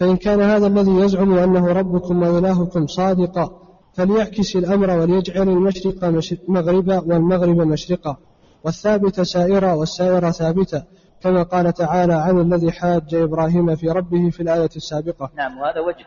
فإن 0.00 0.16
كان 0.16 0.40
هذا 0.40 0.66
الذي 0.66 0.90
يزعم 0.90 1.38
أنه 1.38 1.66
ربكم 1.66 2.22
وإلهكم 2.22 2.86
صادقا 2.86 3.50
فليعكس 3.94 4.56
الأمر 4.56 4.90
وليجعل 4.90 5.48
المشرق 5.48 6.04
مغربا 6.48 6.98
والمغرب 7.00 7.56
مشرقا 7.56 8.16
والثابت 8.64 9.20
سائرا 9.20 9.72
والسائر 9.72 10.30
ثابتا. 10.30 10.84
كما 11.22 11.42
قال 11.42 11.72
تعالى 11.72 12.14
عن 12.14 12.40
الذي 12.40 12.72
حاج 12.72 13.14
إبراهيم 13.14 13.76
في 13.76 13.88
ربه 13.88 14.30
في 14.30 14.40
الآية 14.40 14.70
السابقة. 14.76 15.30
نعم 15.36 15.58
وهذا 15.58 15.80
وجه. 15.80 16.06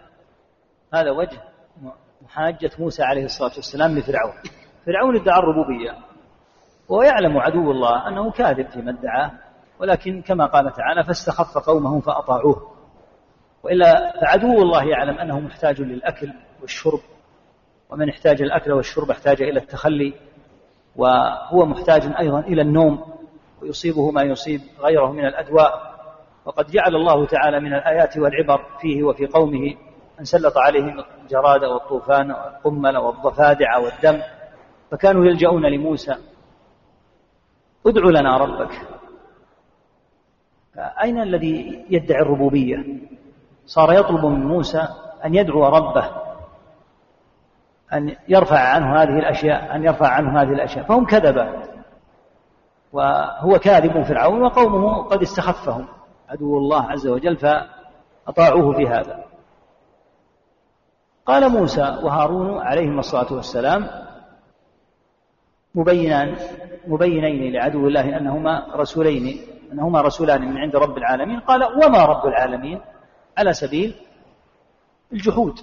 هذا 0.94 1.12
وجه 1.12 1.42
محاجة 2.22 2.72
موسى 2.80 3.04
عليه 3.04 3.26
الصلاة 3.26 3.52
والسلام 3.56 3.98
لفرعون. 3.98 4.34
فرعون 4.86 5.16
ادعى 5.16 5.40
الربوبية. 5.40 5.92
ويعلم 6.90 7.38
عدو 7.38 7.72
الله 7.72 8.08
أنه 8.08 8.32
كاذب 8.32 8.68
فيما 8.70 8.92
ادعاه 8.92 9.32
ولكن 9.80 10.22
كما 10.22 10.46
قال 10.46 10.74
تعالى 10.74 11.04
فاستخف 11.04 11.58
قومه 11.58 12.02
فأطاعوه. 12.02 12.72
وإلا 13.64 14.14
فعدو 14.22 14.62
الله 14.62 14.84
يعلم 14.84 15.20
أنه 15.20 15.40
محتاج 15.40 15.82
للأكل 15.82 16.34
والشرب 16.62 17.00
ومن 17.90 18.10
احتاج 18.10 18.42
الأكل 18.42 18.72
والشرب 18.72 19.12
احتاج 19.12 19.42
إلى 19.42 19.60
التخلي 19.60 20.14
وهو 20.96 21.66
محتاج 21.66 22.02
أيضا 22.20 22.40
إلى 22.40 22.62
النوم. 22.62 23.16
ويصيبه 23.62 24.12
ما 24.12 24.22
يصيب 24.22 24.62
غيره 24.80 25.12
من 25.12 25.26
الأدواء 25.26 25.96
وقد 26.46 26.72
جعل 26.72 26.96
الله 26.96 27.26
تعالى 27.26 27.60
من 27.60 27.74
الآيات 27.74 28.18
والعبر 28.18 28.66
فيه 28.82 29.04
وفي 29.04 29.26
قومه 29.26 29.76
أن 30.20 30.24
سلط 30.24 30.58
عليهم 30.58 31.04
الجراد 31.24 31.64
والطوفان 31.64 32.32
والقمل 32.32 32.98
والضفادع 32.98 33.78
والدم 33.78 34.22
فكانوا 34.92 35.26
يلجؤون 35.26 35.66
لموسى 35.66 36.16
ادع 37.86 38.02
لنا 38.02 38.38
ربك. 38.38 38.72
أين 40.78 41.22
الذي 41.22 41.86
يدعي 41.90 42.22
الربوبية؟ 42.22 42.86
صار 43.66 43.94
يطلب 43.94 44.26
من 44.26 44.46
موسى 44.46 44.88
أن 45.26 45.36
يدعو 45.36 45.66
ربه 45.66 46.12
أن 47.94 48.16
يرفع 48.28 48.60
عنه 48.60 48.96
هذه 49.02 49.20
الأشياء 49.20 49.76
أن 49.76 49.84
يرفع 49.84 50.08
عنه 50.08 50.42
هذه 50.42 50.54
الأشياء 50.54 50.86
فهم 50.86 51.06
كذبة. 51.06 51.50
وهو 52.96 53.60
كاذب 53.60 54.04
فرعون 54.04 54.42
وقومه 54.42 55.04
قد 55.04 55.22
استخفهم. 55.22 55.88
عدو 56.30 56.58
الله 56.58 56.92
عز 56.92 57.08
وجل 57.08 57.38
فأطاعوه 57.38 58.74
في 58.74 58.88
هذا. 58.88 59.24
قال 61.26 61.50
موسى 61.50 62.00
وهارون 62.04 62.58
عليهما 62.58 63.00
الصلاة 63.00 63.34
والسلام 63.34 63.88
مبينان 65.76 66.36
مبينين 66.88 67.54
لعدو 67.54 67.88
الله 67.88 68.18
أنهما 68.18 68.66
رسولين 68.76 69.42
أنهما 69.72 70.02
رسولان 70.02 70.42
من 70.42 70.58
عند 70.58 70.76
رب 70.76 70.98
العالمين. 70.98 71.40
قال 71.40 71.64
وما 71.64 72.06
رب 72.06 72.26
العالمين؟ 72.26 72.82
على 73.38 73.54
سبيل 73.54 73.96
الجحود. 75.14 75.60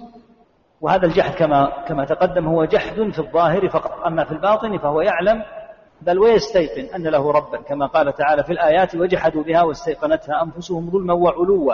وهذا 0.81 1.05
الجحد 1.05 1.33
كما 1.33 1.83
كما 1.87 2.05
تقدم 2.05 2.47
هو 2.47 2.65
جحد 2.65 3.11
في 3.11 3.19
الظاهر 3.19 3.69
فقط. 3.69 3.91
أما 4.05 4.23
في 4.23 4.31
الباطن 4.31 4.77
فهو 4.77 5.01
يعلم 5.01 5.43
بل 6.05 6.19
ويستيقن 6.19 6.95
أن 6.95 7.07
له 7.07 7.31
ربا 7.31 7.61
كما 7.61 7.85
قال 7.85 8.13
تعالى 8.13 8.43
في 8.43 8.51
الآيات 8.51 8.95
وجحدوا 8.95 9.43
بها 9.43 9.63
واستيقنتها 9.63 10.43
أنفسهم 10.43 10.91
ظلما 10.91 11.13
وعلوا. 11.13 11.73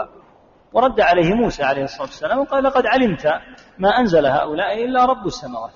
ورد 0.74 1.01
عليه 1.01 1.33
موسى 1.33 1.63
عليه 1.63 1.83
الصلاة 1.83 2.01
والسلام 2.01 2.39
وقال 2.39 2.63
لقد 2.63 2.86
علمت 2.86 3.27
ما 3.79 3.89
أنزل 3.89 4.25
هؤلاء 4.25 4.86
إلا 4.86 5.05
رب 5.05 5.25
السماوات 5.25 5.71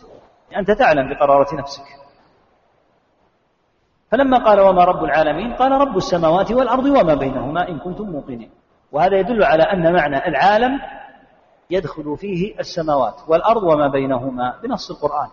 أنت 0.57 0.71
تعلم 0.71 1.13
بقرارة 1.13 1.55
نفسك. 1.55 1.83
فلما 4.11 4.37
قال 4.37 4.59
وما 4.59 4.83
رب 4.83 5.03
العالمين؟ 5.03 5.53
قال 5.53 5.71
رب 5.71 5.97
السماوات 5.97 6.51
والأرض 6.51 6.85
وما 6.85 7.13
بينهما 7.13 7.69
إن 7.69 7.79
كنتم 7.79 8.03
موقنين. 8.03 8.51
وهذا 8.91 9.19
يدل 9.19 9.43
على 9.43 9.63
أن 9.63 9.93
معنى 9.93 10.27
العالم 10.27 10.79
يدخل 11.69 12.17
فيه 12.17 12.59
السماوات 12.59 13.15
والأرض 13.27 13.63
وما 13.63 13.87
بينهما 13.87 14.59
بنص 14.63 14.91
القرآن. 14.91 15.29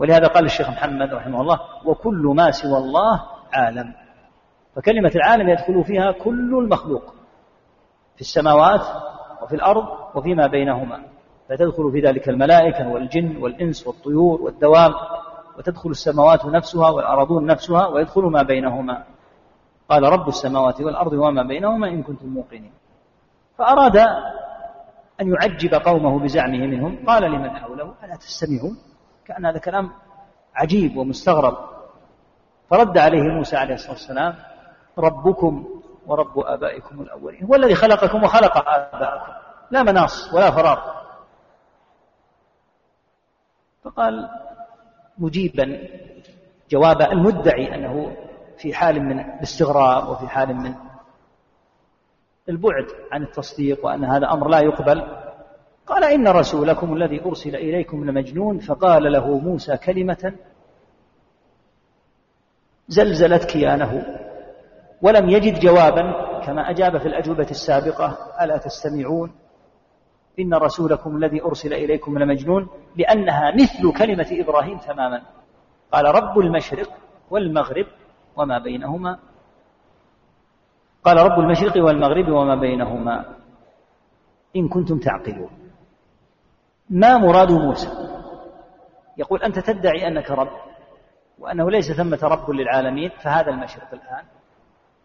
ولهذا 0.00 0.26
قال 0.26 0.44
الشيخ 0.44 0.70
محمد 0.70 1.14
رحمه 1.14 1.40
الله 1.40 1.60
وكل 1.84 2.32
ما 2.36 2.50
سوى 2.50 2.78
الله 2.78 3.22
عالم. 3.52 3.94
فكلمة 4.76 5.12
العالم 5.16 5.48
يدخل 5.48 5.84
فيها 5.84 6.12
كل 6.12 6.58
المخلوق 6.58 7.14
في 8.14 8.20
السماوات 8.20 8.80
وفي 9.42 9.54
الأرض 9.54 9.84
وفيما 10.14 10.46
بينهما. 10.46 11.02
فتدخل 11.48 11.92
في 11.92 12.00
ذلك 12.00 12.28
الملائكة 12.28 12.88
والجن 12.88 13.36
والإنس 13.36 13.86
والطيور 13.86 14.42
والدواب 14.42 14.92
وتدخل 15.58 15.90
السماوات 15.90 16.46
نفسها 16.46 16.90
والأرضون 16.90 17.46
نفسها 17.46 17.86
ويدخل 17.86 18.22
ما 18.22 18.42
بينهما. 18.42 19.04
قال 19.88 20.02
رب 20.02 20.28
السماوات 20.28 20.80
والأرض 20.80 21.12
وما 21.12 21.42
بينهما 21.42 21.88
إن 21.88 22.02
كنتم 22.02 22.28
موقنين. 22.28 22.72
فأراد 23.58 23.96
أن 25.20 25.28
يعجب 25.28 25.74
قومه 25.74 26.18
بزعمه 26.18 26.66
منهم 26.66 27.06
قال 27.06 27.22
لمن 27.22 27.50
حوله؟ 27.50 27.94
ألا 28.04 28.16
تستمعون؟ 28.16 28.89
كأن 29.30 29.46
هذا 29.46 29.58
كلام 29.58 29.90
عجيب 30.54 30.96
ومستغرب. 30.96 31.56
فرد 32.70 32.98
عليه 32.98 33.22
موسى 33.22 33.56
عليه 33.56 33.74
الصلاة 33.74 33.92
والسلام 33.92 34.34
ربكم 34.98 35.82
ورب 36.06 36.38
آبائكم 36.38 37.00
الأولين 37.00 37.44
هو 37.44 37.54
الذي 37.54 37.74
خلقكم 37.74 38.22
وخلق 38.24 38.68
آبائكم 38.68 39.32
لا 39.70 39.82
مناص 39.82 40.34
ولا 40.34 40.50
فراغ 40.50 40.78
فقال 43.84 44.28
مجيبا 45.18 45.88
جواب 46.70 47.02
المدعي 47.02 47.74
أنه 47.74 48.16
في 48.58 48.74
حال 48.74 49.02
من 49.02 49.20
الاستغراب 49.20 50.08
وفي 50.08 50.28
حال 50.28 50.56
من 50.56 50.74
البعد 52.48 52.86
عن 53.12 53.22
التصديق 53.22 53.86
وأن 53.86 54.04
هذا 54.04 54.32
أمر 54.32 54.48
لا 54.48 54.60
يقبل. 54.60 55.29
قال 55.90 56.04
إن 56.04 56.28
رسولكم 56.28 56.92
الذي 56.92 57.24
أرسل 57.24 57.56
إليكم 57.56 58.04
لمجنون 58.04 58.58
فقال 58.58 59.12
له 59.12 59.38
موسى 59.38 59.76
كلمة 59.76 60.34
زلزلت 62.88 63.44
كيانه 63.44 64.18
ولم 65.02 65.28
يجد 65.28 65.60
جوابا 65.60 66.02
كما 66.46 66.70
أجاب 66.70 66.98
في 66.98 67.06
الأجوبة 67.06 67.46
السابقة 67.50 68.18
ألا 68.40 68.56
تستمعون 68.56 69.32
إن 70.38 70.54
رسولكم 70.54 71.16
الذي 71.16 71.42
أرسل 71.42 71.72
إليكم 71.72 72.18
لمجنون 72.18 72.68
لأنها 72.96 73.54
مثل 73.54 73.98
كلمة 73.98 74.26
إبراهيم 74.30 74.78
تماما. 74.78 75.22
قال 75.92 76.04
رب 76.04 76.38
المشرق 76.38 76.88
والمغرب 77.30 77.86
وما 78.36 78.58
بينهما. 78.58 79.18
قال 81.04 81.16
رب 81.16 81.40
المشرق 81.40 81.84
والمغرب 81.84 82.28
وما 82.28 82.54
بينهما. 82.54 83.24
إن 84.56 84.68
كنتم 84.68 84.98
تعقلون. 84.98 85.50
ما 86.90 87.18
مراد 87.18 87.52
موسى؟ 87.52 87.88
يقول 89.16 89.42
أنت 89.42 89.58
تدعي 89.58 90.08
أنك 90.08 90.30
رب 90.30 90.50
وأنه 91.38 91.70
ليس 91.70 91.92
ثمة 91.92 92.18
رب 92.22 92.50
للعالمين 92.50 93.10
فهذا 93.10 93.50
المشرق 93.50 93.88
الآن 93.92 94.24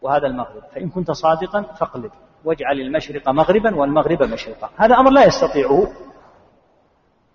وهذا 0.01 0.27
المغرب. 0.27 0.63
فإن 0.75 0.89
كنت 0.89 1.12
صادقا 1.12 1.62
فاقلب 1.62 2.12
واجعل 2.46 2.80
المشرق 2.80 3.30
مغربا 3.30 3.75
والمغرب 3.75 4.24
مشرقا. 4.24 4.70
هذا 4.77 4.96
أمر 4.96 5.12
لا 5.12 5.25
يستطيعه 5.25 5.88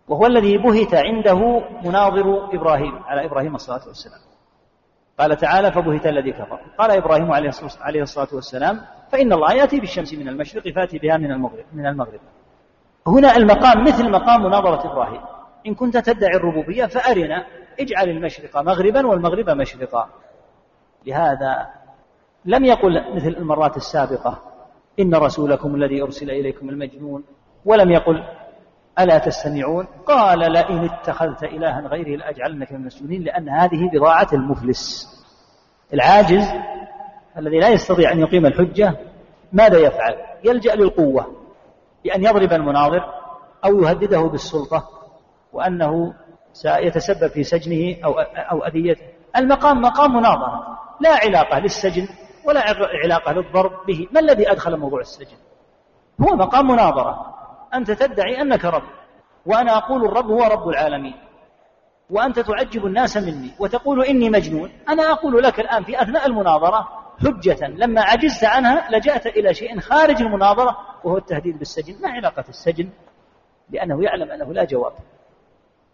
وهو 0.09 0.27
الذي 0.27 0.59
بهت 0.59 0.95
عنده 0.95 1.61
مناظر 1.85 2.55
إبراهيم 2.55 3.03
على 3.05 3.27
إبراهيم 3.27 3.55
الصلاة 3.55 3.87
والسلام. 3.87 4.21
قال 5.19 5.37
تعالى 5.37 5.73
فبهت 5.73 6.07
الذي 6.07 6.33
كفر. 6.33 6.61
قال 6.79 6.91
إبراهيم 6.91 7.33
عليه 7.81 8.03
الصلاة 8.03 8.29
والسلام 8.33 8.81
فإن 9.13 9.33
الله 9.33 9.53
يأتي 9.53 9.81
بالشمس 9.81 10.15
من 10.15 10.29
المشرق 10.29 10.69
فأتي 10.75 10.99
بها 10.99 11.17
من 11.17 11.33
المغرب 11.33 11.65
من 11.73 11.87
المغرب. 11.87 12.21
هنا 13.07 13.37
المقام 13.37 13.85
مثل 13.85 14.11
مقام 14.11 14.43
مناظرة 14.43 14.93
إبراهيم. 14.93 15.21
إن 15.67 15.75
كنت 15.75 15.97
تدعي 15.97 16.37
الربوبية 16.37 16.87
فأرنا 16.87 17.47
اجعل 17.81 18.09
المشرق 18.09 18.57
مغربا 18.57 19.07
والمغرب 19.07 19.51
مشرقا. 19.51 20.09
لهذا 21.07 21.67
لم 22.45 22.65
يقل 22.65 23.15
مثل 23.15 23.29
المرات 23.29 23.77
السابقة 23.77 24.39
إن 25.01 25.15
رسولكم 25.15 25.75
الذي 25.75 26.03
أرسل 26.03 26.31
إليكم 26.31 26.69
المجنون 26.69 27.25
ولم 27.65 27.91
يقل 27.91 28.25
ألا 28.99 29.19
تستمعون؟ 29.19 29.87
قال 30.07 30.53
لئن 30.53 30.85
اتخذت 30.85 31.45
إلها 31.45 31.81
غيري 31.81 32.17
لأجعلنك 32.17 32.73
من 32.73 32.81
المسجونين 32.81 33.23
لأن 33.23 33.49
هذه 33.49 33.91
بضاعة 33.93 34.29
المفلس. 34.33 35.09
العاجز 35.95 36.45
الذي 37.37 37.59
لا 37.59 37.69
يستطيع 37.69 38.13
أن 38.13 38.21
يقيم 38.21 38.47
الحجة 38.47 38.97
ماذا 39.53 39.79
يفعل؟ 39.79 40.15
يلجأ 40.45 40.75
للقوة. 40.75 41.40
بأن 42.05 42.25
يضرب 42.25 42.53
المناظر 42.53 43.05
أو 43.65 43.83
يهدده 43.83 44.21
بالسلطة 44.21 44.89
وأنه 45.53 46.15
سيتسبب 46.53 47.29
في 47.29 47.43
سجنه 47.43 47.97
أو 48.05 48.21
أو 48.21 48.65
أذيته. 48.65 49.03
المقام 49.37 49.81
مقام 49.81 50.17
مناظرة 50.17 50.79
لا 51.01 51.11
علاقة 51.11 51.59
للسجن 51.59 52.09
ولا 52.45 52.61
علاقة 53.05 53.33
للضرب 53.33 53.73
به. 53.87 54.09
ما 54.13 54.21
الذي 54.21 54.53
أدخل 54.53 54.77
موضوع 54.77 55.01
السجن؟ 55.01 55.37
هو 56.21 56.37
مقام 56.37 56.67
مناظرة. 56.67 57.35
أنت 57.75 57.91
تدعي 57.91 58.41
أنك 58.41 58.65
رب 58.65 58.83
وأنا 59.47 59.77
أقول 59.79 60.05
الرب 60.05 60.27
هو 60.27 60.43
رب 60.43 60.69
العالمين 60.69 61.15
وأنت 62.11 62.39
تعجب 62.39 62.87
الناس 62.87 63.17
مني 63.17 63.51
وتقول 63.59 64.05
إني 64.05 64.31
مجنون. 64.31 64.71
أنا 64.89 65.13
أقول 65.13 65.43
لك 65.43 65.61
الآن 65.61 65.85
في 65.85 66.03
أثناء 66.03 66.27
المناظرة 66.27 67.00
حجة. 67.21 67.69
لما 67.69 68.03
عجزت 68.03 68.45
عنها 68.45 68.89
لجأت 68.91 69.27
إلى 69.27 69.55
شيء 69.55 69.81
خارج 69.81 70.23
المناظرة 70.23 70.77
وهو 71.05 71.17
التهديد 71.17 71.59
بالسجن. 71.59 71.95
ما 72.03 72.09
علاقة 72.09 72.45
السجن؟ 72.49 72.89
لأنه 73.71 74.05
يعلم 74.05 74.31
أنه 74.31 74.53
لا 74.53 74.65
جواب. 74.65 74.93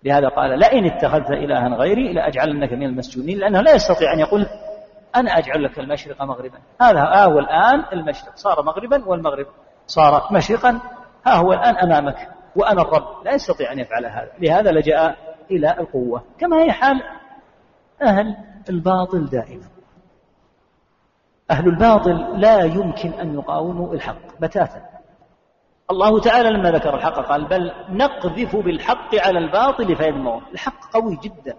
لهذا 0.04 0.28
قال 0.28 0.58
لئن 0.58 0.84
اتخذت 0.84 1.30
إلها 1.30 1.68
غيري 1.68 2.12
لأجعلنك 2.12 2.72
من 2.72 2.82
المسجونين. 2.82 3.38
لأنه 3.38 3.60
لا 3.60 3.74
يستطيع 3.74 4.12
أن 4.12 4.18
يقول 4.18 4.46
أنا 5.16 5.38
أجعل 5.38 5.64
لك 5.64 5.78
المشرق 5.78 6.22
مغربا. 6.22 6.58
هذا 6.80 7.00
ها 7.00 7.24
هو 7.24 7.38
الآن 7.38 7.84
المشرق. 7.92 8.36
صار 8.36 8.62
مغربا 8.62 9.04
والمغرب 9.04 9.46
صار 9.86 10.28
مشرقا. 10.32 10.80
ها 11.26 11.34
هو 11.34 11.52
الآن 11.52 11.76
أمامك 11.76 12.28
وأنا 12.56 12.82
الرب. 12.82 13.24
لا 13.24 13.34
يستطيع 13.34 13.72
أن 13.72 13.78
يفعل 13.78 14.06
هذا. 14.06 14.32
لهذا 14.38 14.70
لجأ 14.70 15.16
إلى 15.50 15.76
القوة. 15.80 16.22
كما 16.38 16.62
هي 16.62 16.72
حال 16.72 17.02
أهل 18.02 18.36
الباطل 18.68 19.26
دائما. 19.26 19.75
أهل 21.50 21.68
الباطل 21.68 22.40
لا 22.40 22.62
يمكن 22.62 23.10
أن 23.10 23.34
يقاوموا 23.34 23.94
الحق 23.94 24.40
بتاتا. 24.40 24.82
الله 25.90 26.20
تعالى 26.20 26.50
لما 26.50 26.70
ذكر 26.70 26.94
الحق 26.94 27.28
قال 27.28 27.44
بل 27.44 27.72
نقذف 27.88 28.56
بالحق 28.56 29.14
على 29.14 29.38
الباطل 29.38 29.96
فيدمغه 29.96 30.42
الحق 30.52 30.92
قوي 30.92 31.18
جدا. 31.22 31.58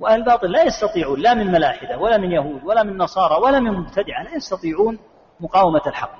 وأهل 0.00 0.20
الباطل 0.20 0.50
لا 0.50 0.62
يستطيعون 0.62 1.20
لا 1.20 1.34
من 1.34 1.46
ملاحدة 1.46 1.98
ولا 1.98 2.16
من 2.18 2.32
يهود 2.32 2.64
ولا 2.64 2.82
من 2.82 2.96
نصارى 2.96 3.34
ولا 3.42 3.60
من 3.60 3.72
مبتدعة 3.72 4.22
لا 4.22 4.34
يستطيعون 4.36 4.98
مقاومة 5.40 5.82
الحق. 5.86 6.18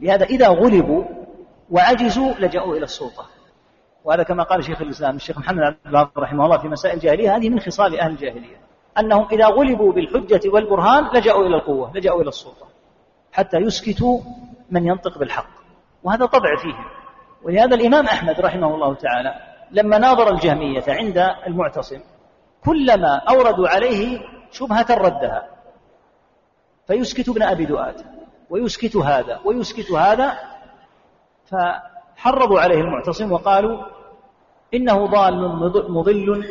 لهذا 0.00 0.24
إذا 0.24 0.48
غلبوا 0.48 1.04
وعجزوا 1.70 2.32
لجأوا 2.38 2.74
إلى 2.76 2.84
السلطة. 2.84 3.26
وهذا 4.04 4.22
كما 4.22 4.42
قال 4.42 4.64
شيخ 4.64 4.80
الإسلام 4.80 5.16
الشيخ 5.16 5.38
محمد 5.38 5.62
عبد 5.62 5.76
الوهاب 5.86 6.10
رحمه 6.18 6.44
الله 6.44 6.58
في 6.58 6.68
مسائل 6.68 6.94
الجاهلية 6.94 7.36
هذه 7.36 7.48
من 7.48 7.60
خصال 7.60 8.00
أهل 8.00 8.10
الجاهلية. 8.10 8.67
أنهم 8.98 9.28
إذا 9.32 9.46
غلبوا 9.46 9.92
بالحجة 9.92 10.40
والبرهان 10.50 11.04
لجأوا 11.14 11.46
إلى 11.46 11.56
القوة 11.56 11.92
لجأوا 11.94 12.22
إلى 12.22 12.28
السلطة 12.28 12.66
حتى 13.32 13.56
يسكتوا 13.56 14.20
من 14.70 14.86
ينطق 14.86 15.18
بالحق. 15.18 15.50
وهذا 16.02 16.26
طبع 16.26 16.56
فيهم 16.56 16.84
ولهذا 17.42 17.74
الإمام 17.74 18.06
أحمد 18.06 18.40
رحمه 18.40 18.74
الله 18.74 18.94
تعالى 18.94 19.34
لما 19.70 19.98
ناظر 19.98 20.30
الجهمية 20.30 20.84
عند 20.88 21.18
المعتصم 21.46 22.00
كلما 22.64 23.16
أوردوا 23.28 23.68
عليه 23.68 24.20
شبهة 24.52 24.86
ردها. 24.90 25.48
فيسكت 26.86 27.28
ابن 27.28 27.42
أبي 27.42 27.64
دؤاد 27.64 27.94
ويسكت 28.50 28.96
هذا 28.96 29.40
ويسكت 29.44 29.90
هذا 29.90 30.38
فحرضوا 31.46 32.60
عليه 32.60 32.80
المعتصم 32.80 33.32
وقالوا 33.32 33.84
إنه 34.74 35.06
ضال 35.06 35.48
مضل 35.88 36.44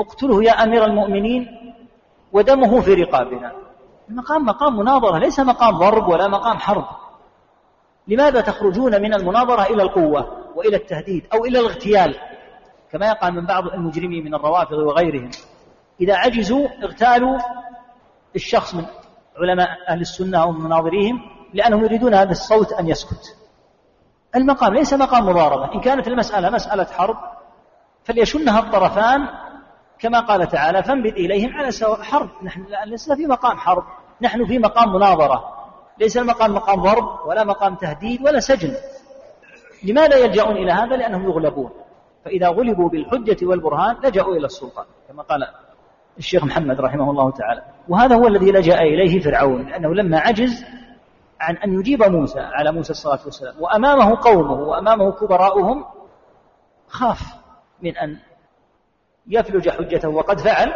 اقتله 0.00 0.44
يا 0.44 0.52
أمير 0.62 0.84
المؤمنين 0.84 1.46
ودمه 2.32 2.80
في 2.80 2.94
رقابنا. 2.94 3.52
المقام 4.08 4.44
مقام 4.44 4.76
مناظرة 4.76 5.18
ليس 5.18 5.40
مقام 5.40 5.78
ضرب 5.78 6.08
ولا 6.08 6.28
مقام 6.28 6.58
حرب. 6.58 6.84
لماذا 8.08 8.40
تخرجون 8.40 9.02
من 9.02 9.14
المناظرة 9.14 9.62
إلى 9.62 9.82
القوة 9.82 10.46
وإلى 10.54 10.76
التهديد 10.76 11.26
أو 11.34 11.44
إلى 11.44 11.60
الاغتيال؟ 11.60 12.14
كما 12.92 13.06
يقع 13.06 13.30
من 13.30 13.46
بعض 13.46 13.66
المجرمين 13.66 14.24
من 14.24 14.34
الروافض 14.34 14.78
وغيرهم. 14.78 15.30
إذا 16.00 16.16
عجزوا 16.16 16.68
اغتالوا. 16.82 17.38
الشخص 18.36 18.74
من 18.74 18.84
علماء 19.36 19.68
أهل 19.88 20.00
السنة 20.00 20.42
أو 20.42 20.52
مناظريهم 20.52 21.20
لأنهم 21.54 21.84
يريدون 21.84 22.14
هذا 22.14 22.30
الصوت 22.30 22.72
أن 22.72 22.88
يسكت. 22.88 23.36
المقام 24.36 24.74
ليس 24.74 24.92
مقام 24.94 25.26
مضاربة. 25.26 25.74
إن 25.74 25.80
كانت 25.80 26.08
المسألة 26.08 26.50
مسألة 26.50 26.84
حرب 26.84 27.16
فليشنها 28.04 28.58
الطرفان 28.58 29.28
كما 30.00 30.20
قال 30.20 30.48
تعالى 30.48 30.82
فانبت 30.82 31.12
إليهم 31.12 31.56
على 31.56 31.70
سواء 31.70 32.02
حرب. 32.02 32.28
نحن 32.42 32.66
لسنا 32.86 33.16
في 33.16 33.26
مقام 33.26 33.56
حرب. 33.56 33.84
نحن 34.22 34.46
في 34.46 34.58
مقام 34.58 34.92
مناظرة. 34.92 35.44
ليس 35.98 36.16
المقام 36.16 36.54
مقام 36.54 36.82
ضرب 36.82 37.26
ولا 37.26 37.44
مقام 37.44 37.74
تهديد 37.74 38.22
ولا 38.22 38.40
سجن. 38.40 38.74
لماذا 39.84 40.16
يلجأون 40.16 40.56
إلى 40.56 40.72
هذا؟ 40.72 40.96
لأنهم 40.96 41.24
يغلبون. 41.24 41.70
فإذا 42.24 42.48
غلبوا 42.48 42.88
بالحجة 42.88 43.46
والبرهان 43.46 43.96
لجأوا 44.04 44.34
إلى 44.34 44.46
السلطان 44.46 44.84
كما 45.08 45.22
قال 45.22 45.40
الشيخ 46.18 46.44
محمد 46.44 46.80
رحمه 46.80 47.10
الله 47.10 47.30
تعالى. 47.30 47.62
وهذا 47.88 48.16
هو 48.16 48.26
الذي 48.26 48.52
لجأ 48.52 48.78
إليه 48.78 49.20
فرعون 49.20 49.66
لأنه 49.66 49.94
لما 49.94 50.18
عجز 50.18 50.64
عن 51.40 51.56
أن 51.56 51.80
يجيب 51.80 52.02
موسى 52.02 52.40
على 52.40 52.72
موسى 52.72 52.90
الصلاة 52.90 53.18
والسلام 53.24 53.54
وأمامه 53.60 54.18
قومه 54.20 54.52
وأمامه 54.52 55.12
كبراؤهم 55.12 55.84
خاف 56.88 57.20
من 57.82 57.96
أن 57.96 58.18
يفلج 59.26 59.68
حجته 59.68 60.08
وقد 60.08 60.40
فعل 60.40 60.72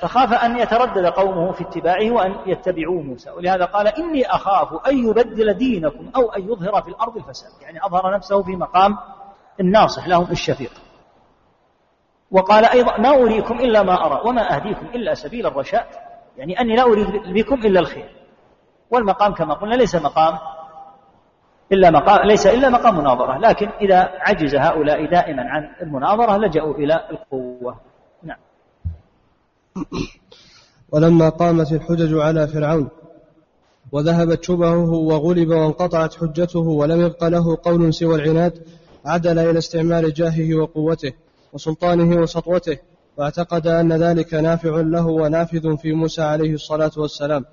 فخاف 0.00 0.32
أن 0.44 0.58
يتردد 0.58 1.06
قومه 1.06 1.52
في 1.52 1.62
اتباعه 1.62 2.10
وأن 2.10 2.36
يتبعوا 2.46 3.02
موسى. 3.02 3.30
ولهذا 3.30 3.64
قال 3.64 3.88
إني 3.88 4.26
أخاف 4.26 4.86
أن 4.86 5.08
يبدل 5.08 5.54
دينكم 5.54 6.10
أو 6.16 6.32
أن 6.32 6.42
يظهر 6.42 6.82
في 6.82 6.88
الأرض 6.88 7.16
الفساد. 7.16 7.62
يعني 7.62 7.86
أظهر 7.86 8.14
نفسه 8.14 8.42
في 8.42 8.56
مقام 8.56 8.98
الناصح 9.60 10.08
لهم 10.08 10.30
الشفيق. 10.30 10.72
وقال 12.30 12.64
أيضا 12.64 12.98
ما 12.98 13.08
أريكم 13.08 13.54
إلا 13.54 13.82
ما 13.82 14.06
أرى 14.06 14.20
وما 14.24 14.54
أهديكم 14.54 14.86
إلا 14.86 15.14
سبيل 15.14 15.46
الرشاد. 15.46 15.86
يعني 16.36 16.60
أني 16.60 16.76
لا 16.76 16.82
أريد 16.82 17.06
بكم 17.34 17.54
إلا 17.54 17.80
الخير. 17.80 18.16
والمقام 18.90 19.34
كما 19.34 19.54
قلنا 19.54 19.74
ليس 19.74 19.94
مقام 19.94 20.38
إلا 21.72 21.90
مقام 21.90 22.26
ليس 22.26 22.46
إلا 22.46 22.68
مقام 22.68 22.98
مناظرة 22.98 23.38
لكن 23.38 23.68
إذا 23.80 24.10
عجز 24.20 24.54
هؤلاء 24.54 25.10
دائما 25.10 25.42
عن 25.42 25.62
المناظرة 25.82 26.36
لجأوا 26.36 26.74
إلى 26.74 27.00
القوة. 27.10 27.80
نعم. 28.22 28.38
ولما 30.92 31.28
قامت 31.28 31.72
الحجج 31.72 32.14
على 32.14 32.48
فرعون 32.48 32.88
وذهبت 33.92 34.44
شبهه 34.44 34.90
وغلب 34.90 35.48
وانقطعت 35.48 36.14
حجته 36.14 36.60
ولم 36.60 37.00
يبق 37.00 37.24
له 37.24 37.58
قول 37.62 37.94
سوى 37.94 38.14
العناد 38.14 38.58
عدل 39.06 39.38
إلى 39.38 39.58
استعمال 39.58 40.12
جاهه 40.14 40.54
وقوته 40.54 41.12
وسلطانه 41.52 42.16
وسطوته 42.16 42.78
واعتقد 43.16 43.66
أن 43.66 43.92
ذلك 43.92 44.34
نافع 44.34 44.70
له 44.70 45.06
ونافذ 45.06 45.76
في 45.76 45.92
موسى 45.92 46.22
عليه 46.22 46.54
الصلاة 46.54 46.90
والسلام. 46.96 47.44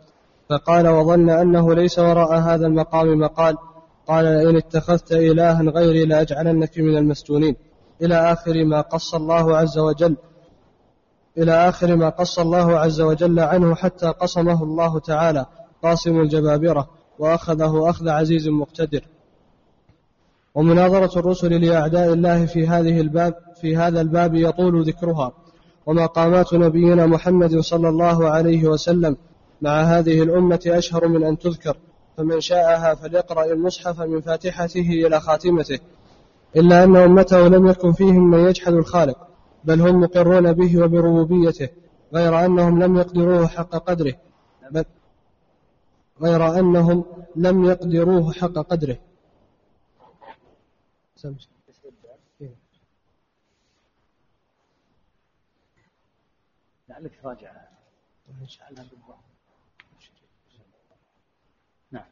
فقال 0.50 0.88
وظن 0.88 1.30
أنه 1.30 1.76
ليس 1.76 2.00
وراء 2.00 2.34
هذا 2.34 2.68
المقام 2.68 3.20
مقال 3.20 3.58
قال 4.10 4.26
لئن 4.26 4.58
اتخذت 4.58 5.12
إلها 5.12 5.62
غيري 5.62 6.06
لأجعلنك 6.06 6.78
من 6.78 6.98
المسجونين. 6.98 7.56
إلى 8.02 8.16
آخر 8.16 8.66
ما 8.66 8.82
قص 8.82 9.16
الله 9.16 9.58
عز 9.58 9.78
وجل 9.78 10.16
إلى 11.38 11.70
آخر 11.70 11.96
ما 11.96 12.10
قص 12.10 12.40
الله 12.40 12.80
عز 12.80 13.02
وجل 13.02 13.40
عنه 13.40 13.76
حتى 13.76 14.08
قصمه 14.08 14.64
الله 14.64 15.00
تعالى 15.00 15.46
قاصم 15.84 16.22
الجبابرة 16.22 16.90
وأخذه 17.20 17.90
أخذ 17.90 18.10
عزيز 18.10 18.48
مقتدر. 18.48 19.04
ومناظرة 20.56 21.20
الرسل 21.20 21.66
لأعداء 21.66 22.14
الله 22.14 22.46
في 22.46 22.68
هذه 22.68 23.02
الباب 23.02 23.34
في 23.62 23.78
هذا 23.78 24.02
الباب 24.02 24.36
يطول 24.36 24.84
ذكرها. 24.84 25.32
ومقامات 25.86 26.54
نبينا 26.54 27.06
محمد 27.06 27.60
صلى 27.60 27.90
الله 27.90 28.30
عليه 28.30 28.68
وسلم 28.68 29.18
مع 29.62 29.82
هذه 29.82 30.24
الأمة 30.24 30.62
أشهر 30.68 31.08
من 31.08 31.24
أن 31.24 31.38
تذكر. 31.38 31.78
فمن 32.20 32.42
شاءها 32.42 32.96
فليقرأ 32.96 33.46
المصحف 33.46 34.00
من 34.02 34.22
فاتحته 34.22 34.80
إلى 34.80 35.20
خاتمته. 35.20 35.80
إلا 36.56 36.84
أن 36.84 36.96
أمته 36.96 37.48
لم 37.48 37.68
يكن 37.68 37.94
فيهم 37.94 38.30
من 38.30 38.40
يجحد 38.40 38.74
الخالق 38.74 39.28
بل 39.64 39.82
هم 39.82 40.02
مقرون 40.02 40.54
به 40.54 40.84
وبربوبيته 40.84 41.70
غير 42.14 42.46
أنهم 42.46 42.84
لم 42.84 42.98
يقدروه 42.98 43.48
حق 43.48 43.70
قدره. 43.70 44.14
بل 44.72 44.86
غير 46.22 46.60
أنهم 46.60 47.06
لم 47.36 47.66
يقدروه 47.66 48.34
حق 48.34 48.54
قدره. 48.54 48.98
لعلك 56.90 57.20
تراجع 57.22 57.52
نعم 61.92 62.06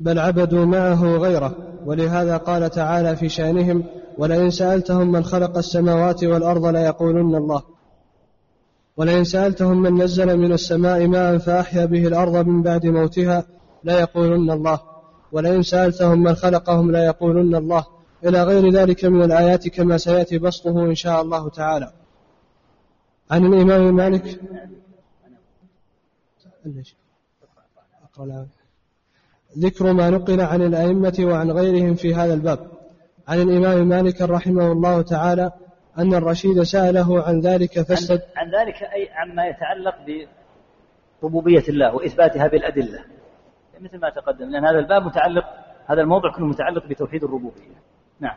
بل 0.00 0.18
عبدوا 0.18 0.64
معه 0.64 1.16
غيره. 1.16 1.56
ولهذا 1.86 2.36
قال 2.36 2.70
تعالى 2.70 3.16
في 3.16 3.28
شأنهم 3.28 3.84
ولئن 4.18 4.50
سألتهم 4.50 5.12
من 5.12 5.24
خلق 5.24 5.56
السماوات 5.56 6.24
والأرض 6.24 6.66
ليقولن 6.66 7.34
الله. 7.34 7.62
ولئن 8.96 9.24
سألتهم 9.24 9.82
من 9.82 10.02
نزل 10.02 10.36
من 10.36 10.52
السماء 10.52 11.06
ماء 11.06 11.38
فأحيا 11.38 11.84
به 11.84 12.06
الأرض 12.06 12.46
من 12.46 12.62
بعد 12.62 12.86
موتها 12.86 13.44
ليقولن 13.84 14.50
الله. 14.50 14.80
ولئن 15.32 15.62
سألتهم 15.62 16.22
من 16.22 16.34
خلقهم 16.34 16.92
ليقولن 16.92 17.54
الله. 17.54 17.86
إلى 18.24 18.42
غير 18.42 18.72
ذلك 18.72 19.04
من 19.04 19.22
الآيات 19.22 19.68
كما 19.68 19.98
سيأتي 19.98 20.38
بسطه 20.38 20.84
إن 20.84 20.94
شاء 20.94 21.22
الله 21.22 21.48
تعالى. 21.48 21.92
عن 23.30 23.46
الإمام 23.46 23.96
مالك؟ 23.96 24.40
ذكر 29.58 29.92
ما 29.92 30.10
نقل 30.10 30.40
عن 30.40 30.62
الأئمة 30.62 31.16
وعن 31.20 31.50
غيرهم 31.50 31.94
في 31.94 32.14
هذا 32.14 32.34
الباب. 32.34 32.58
عن 33.28 33.40
الإمام 33.40 33.88
مالك 33.88 34.22
رحمه 34.22 34.72
الله 34.72 35.02
تعالى 35.02 35.52
أن 35.98 36.14
الرشيد 36.14 36.62
سأله 36.62 37.22
عن 37.22 37.40
ذلك 37.40 37.80
فاستد 37.80 38.22
عن, 38.36 38.46
عن 38.46 38.60
ذلك 38.60 38.82
أي 38.82 39.08
عما 39.12 39.46
يتعلق 39.46 39.94
بربوبية 41.22 41.64
الله 41.68 41.94
وإثباتها 41.94 42.46
بالأدلة 42.46 42.98
مثل 43.80 43.98
ما 43.98 44.10
تقدم 44.10 44.50
لأن 44.50 44.64
هذا 44.64 44.78
الباب 44.78 45.02
متعلق 45.02 45.44
هذا 45.86 46.00
الموضوع 46.00 46.32
كله 46.32 46.46
متعلق 46.46 46.86
بتوحيد 46.86 47.24
الربوبية. 47.24 47.74
نعم. 48.20 48.36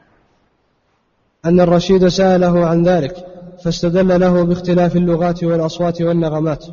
أن 1.46 1.60
الرشيد 1.60 2.08
سأله 2.08 2.66
عن 2.66 2.84
ذلك 2.84 3.16
فاستدل 3.64 4.20
له 4.20 4.44
باختلاف 4.46 4.96
اللغات 4.96 5.44
والأصوات 5.44 6.02
والنغمات. 6.02 6.66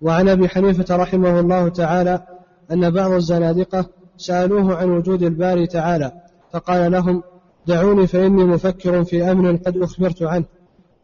وعن 0.00 0.28
أبي 0.28 0.48
حنيفة 0.48 0.96
رحمه 0.96 1.40
الله 1.40 1.68
تعالى 1.68 2.35
أن 2.72 2.90
بعض 2.90 3.10
الزنادقة 3.10 3.86
سألوه 4.16 4.76
عن 4.76 4.90
وجود 4.90 5.22
الباري 5.22 5.66
تعالى 5.66 6.12
فقال 6.52 6.92
لهم 6.92 7.22
دعوني 7.66 8.06
فإني 8.06 8.44
مفكر 8.44 9.04
في 9.04 9.30
أمر 9.30 9.56
قد 9.56 9.76
أخبرت 9.76 10.22
عنه. 10.22 10.44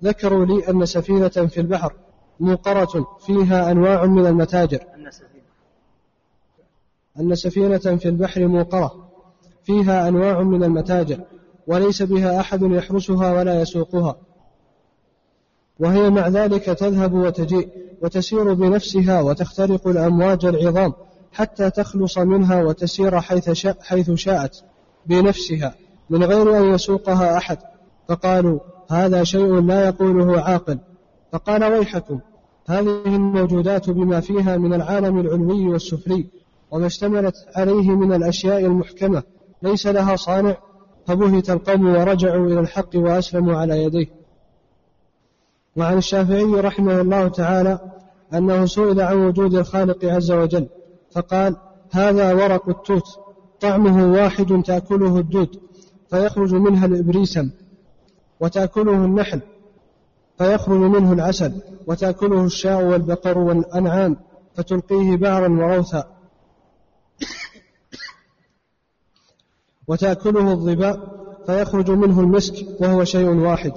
ذكروا 0.04 0.44
لي 0.44 0.68
أن 0.68 0.86
سفينة 0.86 1.28
في 1.28 1.60
البحر 1.60 1.92
موقرة 2.40 3.16
فيها 3.26 3.70
أنواع 3.70 4.04
من 4.04 4.26
المتاجر. 4.26 4.80
أن 7.20 7.34
سفينة. 7.34 7.78
في 7.78 8.08
البحر 8.08 8.46
موقرة 8.46 9.08
فيها 9.64 10.08
أنواع 10.08 10.42
من 10.42 10.64
المتاجر 10.64 11.20
وليس 11.66 12.02
بها 12.02 12.40
أحد 12.40 12.62
يحرسها 12.62 13.32
ولا 13.32 13.60
يسوقها. 13.60 14.16
وهي 15.80 16.10
مع 16.10 16.28
ذلك 16.28 16.64
تذهب 16.64 17.12
وتجيء 17.12 17.68
وتسير 18.02 18.54
بنفسها 18.54 19.20
وتخترق 19.20 19.88
الأمواج 19.88 20.44
العظام 20.44 20.92
حتى 21.32 21.70
تخلص 21.70 22.18
منها 22.18 22.62
وتسير 22.62 23.20
حيث, 23.20 23.50
شاء 23.50 23.76
حيث 23.80 24.10
شاءت 24.10 24.64
بنفسها 25.06 25.74
من 26.10 26.24
غير 26.24 26.58
أن 26.58 26.74
يسوقها 26.74 27.36
أحد. 27.36 27.58
فقالوا 28.08 28.60
هذا 28.90 29.24
شيء 29.24 29.60
لا 29.60 29.86
يقوله 29.86 30.40
عاقل. 30.40 30.78
فقال 31.32 31.64
ويحكم 31.64 32.20
هذه 32.66 33.02
الموجودات 33.06 33.90
بما 33.90 34.20
فيها 34.20 34.56
من 34.56 34.74
العالم 34.74 35.20
العلوي 35.20 35.68
والسفلي 35.68 36.26
وما 36.70 36.86
اشتملت 36.86 37.34
عليه 37.56 37.90
من 37.90 38.12
الأشياء 38.12 38.66
المحكمة. 38.66 39.22
ليس 39.62 39.86
لها 39.86 40.16
صانع. 40.16 40.56
فبهت 41.06 41.50
القوم 41.50 41.86
ورجعوا 41.86 42.46
إلى 42.46 42.60
الحق 42.60 42.88
وأسلموا 42.94 43.56
على 43.56 43.84
يديه. 43.84 44.06
وعن 45.76 45.98
الشافعي 45.98 46.44
رحمه 46.44 47.00
الله 47.00 47.28
تعالى 47.28 47.78
أنه 48.34 48.66
سئل 48.66 49.00
عن 49.00 49.16
وجود 49.16 49.54
الخالق 49.54 50.04
عز 50.04 50.32
وجل. 50.32 50.68
فقال 51.14 51.56
هذا 51.90 52.32
ورق 52.32 52.68
التوت 52.68 53.06
طعمه 53.60 54.12
واحد 54.12 54.62
تأكله 54.66 55.18
الدود 55.18 55.60
فيخرج 56.10 56.54
منها 56.54 56.86
الإبريسم 56.86 57.50
وتأكله 58.40 59.04
النحل 59.04 59.40
فيخرج 60.38 60.78
منه 60.80 61.12
العسل 61.12 61.52
وتأكله 61.86 62.44
الشاء 62.44 62.82
والبقر 62.82 63.38
والأنعام 63.38 64.16
فتلقيه 64.54 65.16
بعرا 65.16 65.48
وروثا. 65.48 66.04
وتأكله 69.88 70.52
الظباء 70.52 71.22
فيخرج 71.46 71.90
منه 71.90 72.20
المسك 72.20 72.54
وهو 72.80 73.04
شيء 73.04 73.28
واحد. 73.28 73.72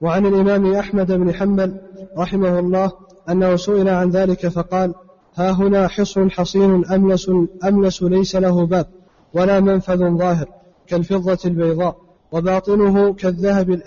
وعن 0.00 0.26
الإمام 0.26 0.74
أحمد 0.74 1.12
بن 1.12 1.34
حنبل 1.34 1.80
رحمه 2.18 2.58
الله 2.58 2.92
أنه 3.28 3.56
سئل 3.56 3.88
عن 3.88 4.10
ذلك 4.10 4.48
فقال 4.48 4.94
ها 5.36 5.50
هنا 5.50 5.88
حصر 5.88 6.30
حصين 6.30 6.86
أملس, 6.86 7.30
أملس 7.64 8.02
ليس 8.02 8.36
له 8.36 8.66
باب 8.66 8.86
ولا 9.34 9.60
منفذ 9.60 10.18
ظاهر 10.18 10.46
كالفضة 10.86 11.38
البيضاء 11.44 11.96
وباطنه 12.32 13.14
كالذهب 13.14 13.82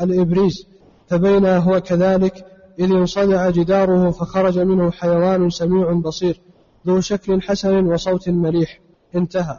الإبريز 0.00 0.66
فبينا 1.08 1.58
هو 1.58 1.80
كذلك 1.80 2.46
إذ 2.78 2.92
انصدع 2.92 3.50
جداره 3.50 4.10
فخرج 4.10 4.58
منه 4.58 4.90
حيوان 4.90 5.50
سميع 5.50 5.92
بصير 5.92 6.40
ذو 6.86 7.00
شكل 7.00 7.42
حسن 7.42 7.86
وصوت 7.86 8.28
مليح 8.28 8.80
انتهى. 9.14 9.58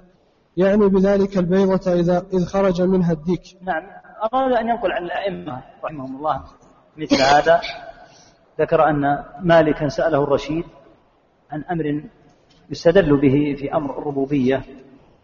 يعني 0.58 0.90
بذلك 0.90 1.38
البيضة 1.38 1.94
إذا 1.94 2.26
إذ 2.34 2.46
خرج 2.46 2.82
منها 2.82 3.12
الديك. 3.12 3.42
نعم. 3.62 3.84
أراد 4.34 4.52
أن 4.52 4.70
ينقل 4.70 4.92
عن 4.92 5.04
الأئمة 5.04 5.64
رحمهم 5.84 6.16
الله 6.16 6.44
مثل 6.98 7.16
هذا. 7.16 7.62
ذكر 8.60 8.90
أن 8.90 9.24
مالكا 9.44 9.90
سأله 9.90 10.24
الرشيد 10.24 10.64
عن 11.52 11.64
أمر 11.64 12.04
يستدل 12.70 13.22
به 13.22 13.56
في 13.58 13.74
أمر 13.74 14.00
الربوبية 14.00 14.62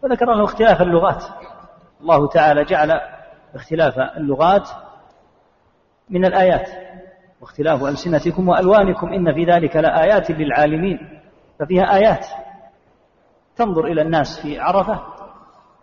وذكر 0.02 0.26
له 0.34 0.44
اختلاف 0.44 0.82
اللغات. 0.82 1.24
الله 2.00 2.28
تعالى 2.28 2.64
جعل 2.64 3.00
اختلاف 3.54 3.98
اللغات 3.98 4.68
من 6.10 6.24
الآيات 6.24 6.68
واختلاف 7.40 7.84
ألسنتكم 7.84 8.48
وألوانكم 8.48 9.08
إن 9.08 9.34
في 9.34 9.44
ذلك 9.44 9.76
لآيات 9.76 10.30
للعالمين 10.30 11.20
ففيها 11.60 11.94
آيات. 11.94 12.26
تنظر 13.56 13.86
إلى 13.86 14.02
الناس 14.02 14.40
في 14.40 14.60
عرفة 14.60 15.02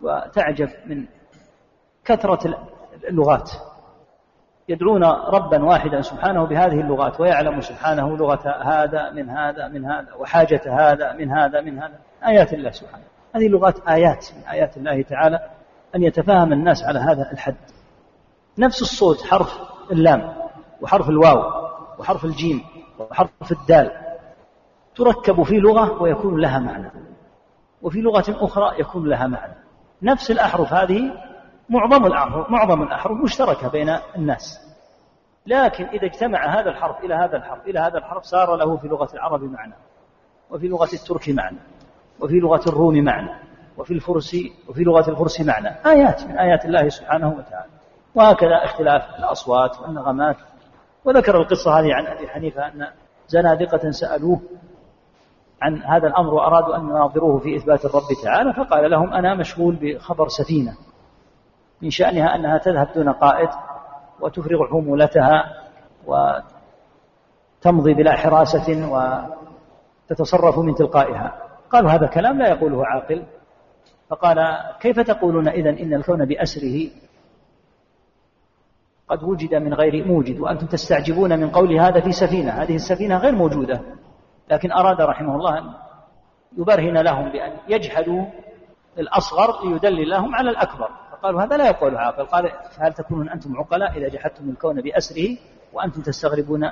وتعجب 0.01 0.69
من 0.85 1.05
كثرة 2.05 2.57
اللغات. 3.09 3.51
يدعون 4.69 5.03
ربا 5.03 5.63
واحدا 5.63 6.01
سبحانه 6.01 6.45
بهذه 6.45 6.81
اللغات 6.81 7.19
ويعلم 7.19 7.61
سبحانه 7.61 8.17
لغة 8.17 8.49
هذا 8.63 9.11
من 9.11 9.29
هذا 9.29 9.67
من 9.67 9.85
هذا 9.85 10.13
وحاجة 10.19 10.61
هذا 10.67 11.13
من 11.13 11.31
هذا 11.31 11.61
من 11.61 11.79
هذا. 11.79 11.99
آيات 12.27 12.53
الله 12.53 12.71
سبحانه. 12.71 13.03
هذه 13.35 13.47
اللغات 13.47 13.87
آيات 13.87 14.25
من 14.37 14.47
آيات 14.47 14.77
الله 14.77 15.01
تعالى 15.01 15.49
أن 15.95 16.03
يتفاهم 16.03 16.53
الناس 16.53 16.83
على 16.83 16.99
هذا 16.99 17.31
الحد. 17.31 17.55
نفس 18.57 18.81
الصوت 18.81 19.21
حرف 19.21 19.59
اللام 19.91 20.33
وحرف 20.81 21.09
الواو 21.09 21.65
وحرف 21.99 22.25
الجيم 22.25 22.61
وحرف 22.99 23.51
الدال 23.51 23.91
تركب 24.95 25.43
في 25.43 25.55
لغة 25.55 26.01
ويكون 26.01 26.41
لها 26.41 26.59
معنى 26.59 26.91
وفي 27.81 28.01
لغة 28.01 28.25
أخرى 28.29 28.79
يكون 28.79 29.09
لها 29.09 29.27
معنى. 29.27 29.53
نفس 30.01 30.31
الأحرف 30.31 30.73
هذه 30.73 31.11
معظم 31.69 32.05
الأحرف 32.05 32.49
معظم 32.49 32.83
الأحرف 32.83 33.23
مشتركة 33.23 33.69
بين 33.69 33.97
الناس. 34.15 34.65
لكن 35.47 35.85
إذا 35.85 36.05
اجتمع 36.05 36.59
هذا 36.59 36.69
الحرف 36.69 37.03
إلى 37.03 37.15
هذا 37.15 37.37
الحرف 37.37 37.67
إلى 37.67 37.79
هذا 37.79 37.97
الحرف 37.97 38.23
صار 38.23 38.55
له 38.55 38.77
في 38.77 38.87
لغة 38.87 39.13
العرب 39.13 39.43
معنى 39.43 39.73
وفي 40.51 40.67
لغة 40.67 40.89
الترك 40.93 41.29
معنى 41.29 41.57
وفي 42.19 42.39
لغة 42.39 42.69
الروم 42.69 43.03
معنى 43.03 43.29
وفي 43.77 43.93
الفرس 43.93 44.35
وفي 44.69 44.83
لغة 44.83 45.09
الفرس 45.09 45.41
معنى. 45.41 45.75
آيات 45.85 46.23
من 46.23 46.37
آيات 46.37 46.65
الله 46.65 46.89
سبحانه 46.89 47.27
وتعالى. 47.27 47.71
وهكذا 48.15 48.63
اختلاف 48.63 49.03
الأصوات 49.19 49.81
والنغمات. 49.81 50.37
وذكر 51.05 51.37
القصة 51.37 51.79
هذه 51.79 51.93
عن 51.93 52.05
أبي 52.05 52.27
حنيفة 52.27 52.67
أن 52.67 52.87
زنادقة 53.27 53.91
سألوه 53.91 54.41
عن 55.61 55.83
هذا 55.83 56.07
الأمر 56.07 56.33
وأرادوا 56.33 56.75
أن 56.75 56.81
يناظروه 56.89 57.39
في 57.39 57.55
إثبات 57.55 57.85
الرب 57.85 58.07
تعالى 58.23 58.53
فقال 58.53 58.91
لهم 58.91 59.13
أنا 59.13 59.35
مشغول 59.35 59.75
بخبر 59.75 60.27
سفينة. 60.27 60.77
من 61.85 61.91
شأنها 61.91 62.35
أنها 62.35 62.57
تذهب 62.57 62.87
دون 62.95 63.09
قائد 63.09 63.49
وتفرغ 64.19 64.67
حمولتها 64.67 65.43
وتمضي 66.05 67.93
بلا 67.93 68.15
حراسة 68.15 68.89
وتتصرف 70.09 70.59
من 70.59 70.75
تلقائها. 70.75 71.33
قالوا 71.69 71.91
هذا 71.91 72.07
كلام 72.07 72.37
لا 72.37 72.49
يقوله 72.49 72.85
عاقل. 72.85 73.23
فقال 74.09 74.37
كيف 74.79 74.99
تقولون 74.99 75.47
إذن 75.47 75.77
إن 75.77 75.93
الكون 75.93 76.25
بأسره 76.25 76.89
قد 79.07 79.23
وجد 79.23 79.55
من 79.55 79.73
غير 79.73 80.07
موجد 80.07 80.39
وأنتم 80.39 80.67
تستعجبون 80.67 81.39
من 81.39 81.49
قول 81.49 81.79
هذا 81.79 81.99
في 81.99 82.11
سفينة. 82.11 82.51
هذه 82.51 82.75
السفينة 82.75 83.17
غير 83.17 83.35
موجودة. 83.35 83.81
لكن 84.51 84.71
أراد 84.71 85.01
رحمه 85.01 85.35
الله 85.35 85.57
أن 85.57 85.73
يبرهن 86.57 86.97
لهم 86.97 87.31
بأن 87.31 87.51
يجحدوا 87.67 88.25
الأصغر 88.99 89.67
ليدلل 89.67 90.09
لهم 90.09 90.35
على 90.35 90.49
الأكبر. 90.49 90.89
فقالوا 91.11 91.43
هذا 91.43 91.57
لا 91.57 91.67
يقول 91.67 91.97
عاقل. 91.97 92.25
قال 92.25 92.51
هل 92.79 92.93
تكونون 92.93 93.29
أنتم 93.29 93.57
عقلاء 93.57 93.97
إذا 93.97 94.07
جحدتم 94.07 94.49
الكون 94.49 94.81
بأسره 94.81 95.37
وأنتم 95.73 96.01
تستغربون 96.01 96.71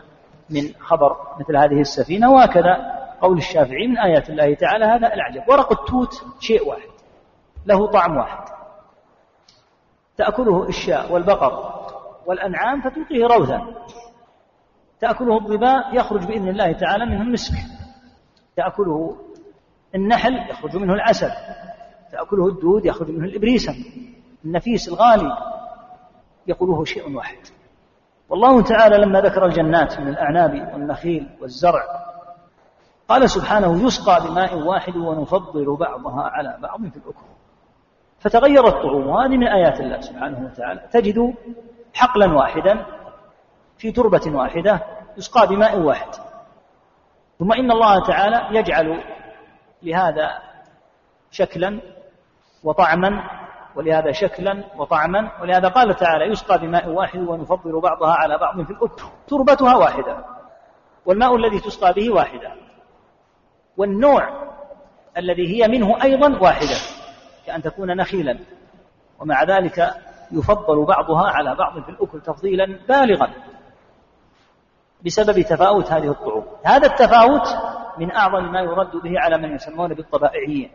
من 0.50 0.62
خبر 0.80 1.18
مثل 1.40 1.58
هذه 1.58 1.80
السفينة؟ 1.82 2.32
وهكذا 2.32 3.04
قول 3.22 3.38
الشافعي 3.38 3.88
من 3.88 3.98
آيات 3.98 4.30
الله 4.30 4.54
تعالى 4.56 4.86
هذا 4.86 5.14
الأعجب 5.14 5.50
ورق 5.50 5.80
التوت 5.80 6.14
شيء 6.40 6.70
واحد 6.70 6.90
له 7.66 7.88
طعم 7.88 8.18
واحد. 8.18 8.54
تأكله 10.18 10.68
الشاء 10.68 11.14
والبقر 11.14 11.74
والأنعام 12.26 12.82
فتلقيه 12.82 13.26
روثا 13.26 13.62
تأكله 15.02 15.38
الظباء 15.38 15.96
يخرج 15.96 16.26
بإذن 16.26 16.50
الله 16.50 16.72
تعالى 16.72 17.06
منه 17.06 17.22
المسك. 17.22 17.54
تأكله 18.56 19.18
النحل 19.96 20.50
يخرج 20.50 20.78
منه 20.78 20.94
العسل. 20.94 21.32
تأكله 22.14 22.48
الدود 22.48 22.86
يخرج 22.86 23.10
منه 23.10 23.26
الإبريسم 23.26 23.74
النفيس 24.46 24.90
الغالي 24.90 25.38
يقوله 26.48 26.86
شيء 26.86 27.16
واحد. 27.16 27.38
والله 28.30 28.62
تعالى 28.62 28.98
لما 28.98 29.22
ذكر 29.22 29.46
الجنات 29.46 30.00
من 30.00 30.08
الأعناب 30.08 30.74
والنخيل 30.74 31.30
والزرع 31.42 31.84
قال 33.08 33.30
سبحانه 33.30 33.86
يسقى 33.86 34.28
بماء 34.28 34.56
واحد 34.56 34.96
ونفضل 34.96 35.78
بعضها 35.78 36.22
على 36.22 36.58
بعض 36.62 36.80
في 36.80 36.98
الأكل. 36.98 37.26
فتغير 38.20 38.68
الطعوم 38.68 39.08
وهذه 39.08 39.38
من 39.38 39.48
آيات 39.48 39.80
الله 39.80 40.02
سبحانه 40.02 40.46
وتعالى. 40.46 40.88
تجد 40.92 41.34
حقلا 41.94 42.34
واحدا 42.34 42.86
في 43.78 43.92
تربة 43.92 44.38
واحدة 44.38 44.84
يسقى 45.18 45.48
بماء 45.48 45.80
واحد. 45.80 46.10
ثم 47.40 47.52
إن 47.52 47.72
الله 47.72 48.04
تعالى 48.04 48.60
يجعل 48.60 49.04
لهذا 49.84 50.30
شكلا 51.32 51.82
وطعما 52.64 53.24
ولهذا 53.76 54.12
شكلا 54.12 54.64
وطعما 54.78 55.32
ولهذا 55.42 55.68
قال 55.68 55.96
تعالى 55.96 56.26
يسقى 56.26 56.60
بماء 56.60 56.90
واحد 56.90 57.20
ونفضل 57.20 57.82
بعضها 57.82 58.14
على 58.14 58.38
بعض 58.38 58.62
في 58.62 58.72
الأكل 58.72 59.04
تربتها 59.28 59.76
واحدة 59.76 60.26
والماء 61.06 61.36
الذي 61.36 61.60
تسقى 61.60 61.94
به 61.94 62.14
واحدة 62.14 62.52
والنوع 63.78 64.30
الذي 65.18 65.48
هي 65.48 65.68
منه 65.68 66.04
أيضا 66.04 66.40
واحدة 66.42 66.76
كأن 67.46 67.62
تكون 67.62 67.98
نخيلا 67.98 68.40
ومع 69.20 69.44
ذلك 69.44 69.94
يفضل 70.32 70.86
بعضها 70.86 71.30
على 71.30 71.56
بعض 71.56 71.84
في 71.84 71.90
الأكل 71.90 72.22
تفضيلا 72.22 72.80
بالغا 72.90 73.34
بسبب 75.06 75.42
تفاوت 75.42 75.92
هذه 75.92 76.12
الطعوم. 76.12 76.46
هذا 76.66 76.88
التفاوت 76.88 77.48
من 77.98 78.12
أعظم 78.12 78.52
ما 78.52 78.62
يرد 78.62 78.96
به 79.04 79.20
على 79.20 79.38
من 79.38 79.56
يسمون 79.56 79.94
بالطبائعيين 79.94 80.72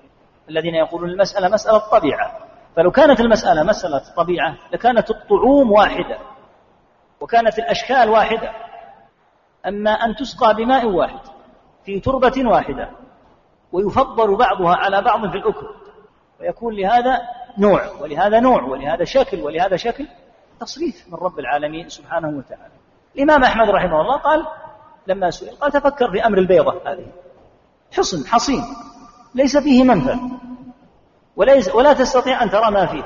الذين 0.48 0.74
يقولون 0.74 1.10
المسألة 1.10 1.48
مسألة 1.48 1.78
طبيعة. 1.78 2.38
فلو 2.76 2.90
كانت 2.90 3.20
المسألة 3.20 3.62
مسألة 3.62 4.02
طبيعة 4.16 4.56
لكانت 4.72 5.10
الطعوم 5.10 5.72
واحدة 5.72 6.18
وكانت 7.20 7.58
الأشكال 7.58 8.08
واحدة. 8.10 8.50
أما 9.66 9.90
أن 9.90 10.16
تسقى 10.16 10.54
بماء 10.54 10.86
واحد 10.86 11.20
في 11.84 12.00
تربة 12.00 12.50
واحدة 12.50 12.90
ويفضل 13.72 14.36
بعضها 14.36 14.76
على 14.76 15.02
بعض 15.02 15.30
في 15.30 15.36
الأكل 15.36 15.66
ويكون 16.40 16.74
لهذا 16.74 17.20
نوع 17.58 17.82
ولهذا 18.00 18.40
نوع 18.40 18.62
ولهذا 18.62 19.04
شكل 19.04 19.40
ولهذا 19.40 19.76
شكل 19.76 20.06
تصريف 20.60 21.06
من 21.08 21.14
رب 21.14 21.38
العالمين 21.38 21.88
سبحانه 21.88 22.28
وتعالى. 22.28 22.72
الإمام 23.16 23.44
أحمد 23.44 23.68
رحمه 23.68 24.00
الله 24.00 24.16
قال 24.16 24.46
لما 25.06 25.30
سئل 25.30 25.56
قال 25.56 25.72
تفكر 25.72 26.10
في 26.10 26.26
أمر 26.26 26.38
البيضة 26.38 26.80
هذه. 26.86 27.06
حصن 27.96 28.26
حصين. 28.26 28.62
ليس 29.34 29.56
فيه 29.56 29.84
منفع 29.84 30.16
وليس 31.36 31.74
ولا 31.74 31.92
تستطيع 31.92 32.42
أن 32.42 32.50
ترى 32.50 32.70
ما 32.70 32.86
فيه. 32.86 33.04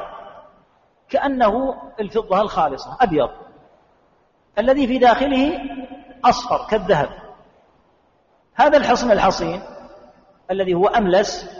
كأنه 1.08 1.82
الفضة 2.00 2.40
الخالصة 2.40 2.96
أبيض. 3.00 3.30
الذي 4.58 4.86
في 4.86 4.98
داخله 4.98 5.58
أصفر 6.24 6.66
كالذهب. 6.70 7.08
هذا 8.54 8.78
الحصن 8.78 9.10
الحصين 9.10 9.62
الذي 10.50 10.74
هو 10.74 10.86
أملس 10.86 11.50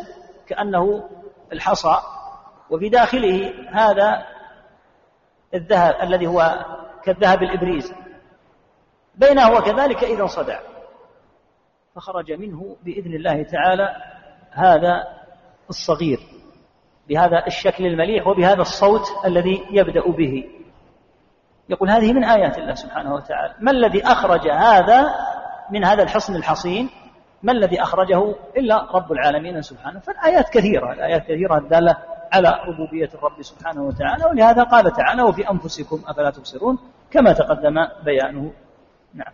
كأنه 0.47 1.09
الحصى. 1.53 1.97
وفي 2.71 2.89
داخله 2.89 3.55
هذا 3.73 4.27
الذهب 5.55 5.95
الذي 6.03 6.27
هو 6.27 6.65
كالذهب 7.05 7.43
الإبريز. 7.43 7.95
بينه 9.15 9.51
وكذلك 9.51 10.05
إذا 10.05 10.23
انصدع. 10.23 10.61
فخرج 11.95 12.33
منه 12.33 12.77
بإذن 12.83 13.15
الله 13.15 13.43
تعالى 13.43 14.12
هذا 14.53 15.05
الصغير 15.71 16.21
بهذا 17.09 17.47
الشكل 17.47 17.87
المليح 17.87 18.27
وبهذا 18.27 18.61
الصوت 18.61 19.03
الذي 19.25 19.63
يبدأ 19.71 20.11
به. 20.11 20.45
يقول 21.69 21.91
هذه 21.91 22.13
من 22.13 22.25
آيات 22.25 22.59
الله 22.59 22.75
سبحانه 22.75 23.15
وتعالى 23.15 23.55
ما 23.61 23.71
الذي 23.71 24.05
أخرج 24.05 24.49
هذا 24.49 25.15
من 25.71 25.85
هذا 25.85 26.03
الحصن 26.03 26.37
الحصين؟ 26.37 26.89
ما 27.43 27.53
الذي 27.53 27.83
أخرجه 27.83 28.35
إلا 28.57 28.97
رب 28.97 29.13
العالمين 29.13 29.63
سبحانه 29.63 30.01
فالآيات 30.01 30.49
كثيرة 30.49 30.93
الآيات 30.93 31.23
كثيرة 31.23 31.59
الدالة 31.59 31.97
على 32.33 32.49
ربوبية 32.67 33.11
الرب 33.15 33.43
سبحانه 33.43 33.83
وتعالى 33.83 34.25
ولهذا 34.25 34.63
قال 34.63 34.93
تعالى 34.93 35.23
وفي 35.23 35.51
أنفسكم 35.51 36.01
أفلا 36.07 36.31
تبصرون 36.31 36.79
كما 37.11 37.33
تقدم 37.33 37.75
بيانه. 38.05 38.53
نعم. 39.15 39.33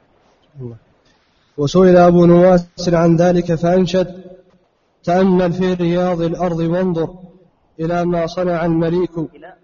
وسئل 1.57 1.97
أبو 1.97 2.27
نواس 2.27 2.91
عن 2.93 3.17
ذلك 3.17 3.55
فأنشد 3.55 4.38
تأمل 5.09 5.53
في 5.53 5.75
رياض 5.75 6.21
الأرض 6.21 6.59
وانظر 6.59 7.15
إلى 7.81 8.05
ما 8.05 8.27
صنع 8.27 8.65
المليك. 8.65 9.19
إلى 9.19 9.55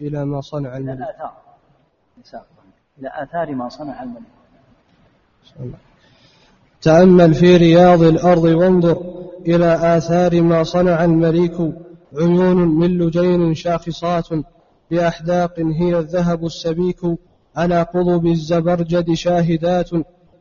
إلى 0.00 0.24
ما 0.24 0.40
صنع 0.40 0.76
إلى 0.76 0.92
المليك. 0.92 0.98
الآثار 1.00 1.32
إلى 2.98 3.10
آثار 3.22 3.54
ما 3.54 3.68
صنع 3.68 4.02
الملك 4.02 4.22
تأمل 6.82 7.34
في 7.34 7.56
رياض 7.56 8.02
الأرض 8.02 8.44
وانظر 8.44 8.96
إلى 9.46 9.96
آثار 9.96 10.42
ما 10.42 10.62
صنع 10.62 11.04
المليك. 11.04 11.56
عيون 12.18 12.56
من 12.56 12.98
لجين 12.98 13.54
شاخصات 13.54 14.28
بأحداق 14.90 15.60
هي 15.60 15.98
الذهب 15.98 16.44
السبيك. 16.44 17.00
على 17.56 17.82
قضب 17.82 18.26
الزبرجد 18.26 19.12
شاهدات 19.12 19.90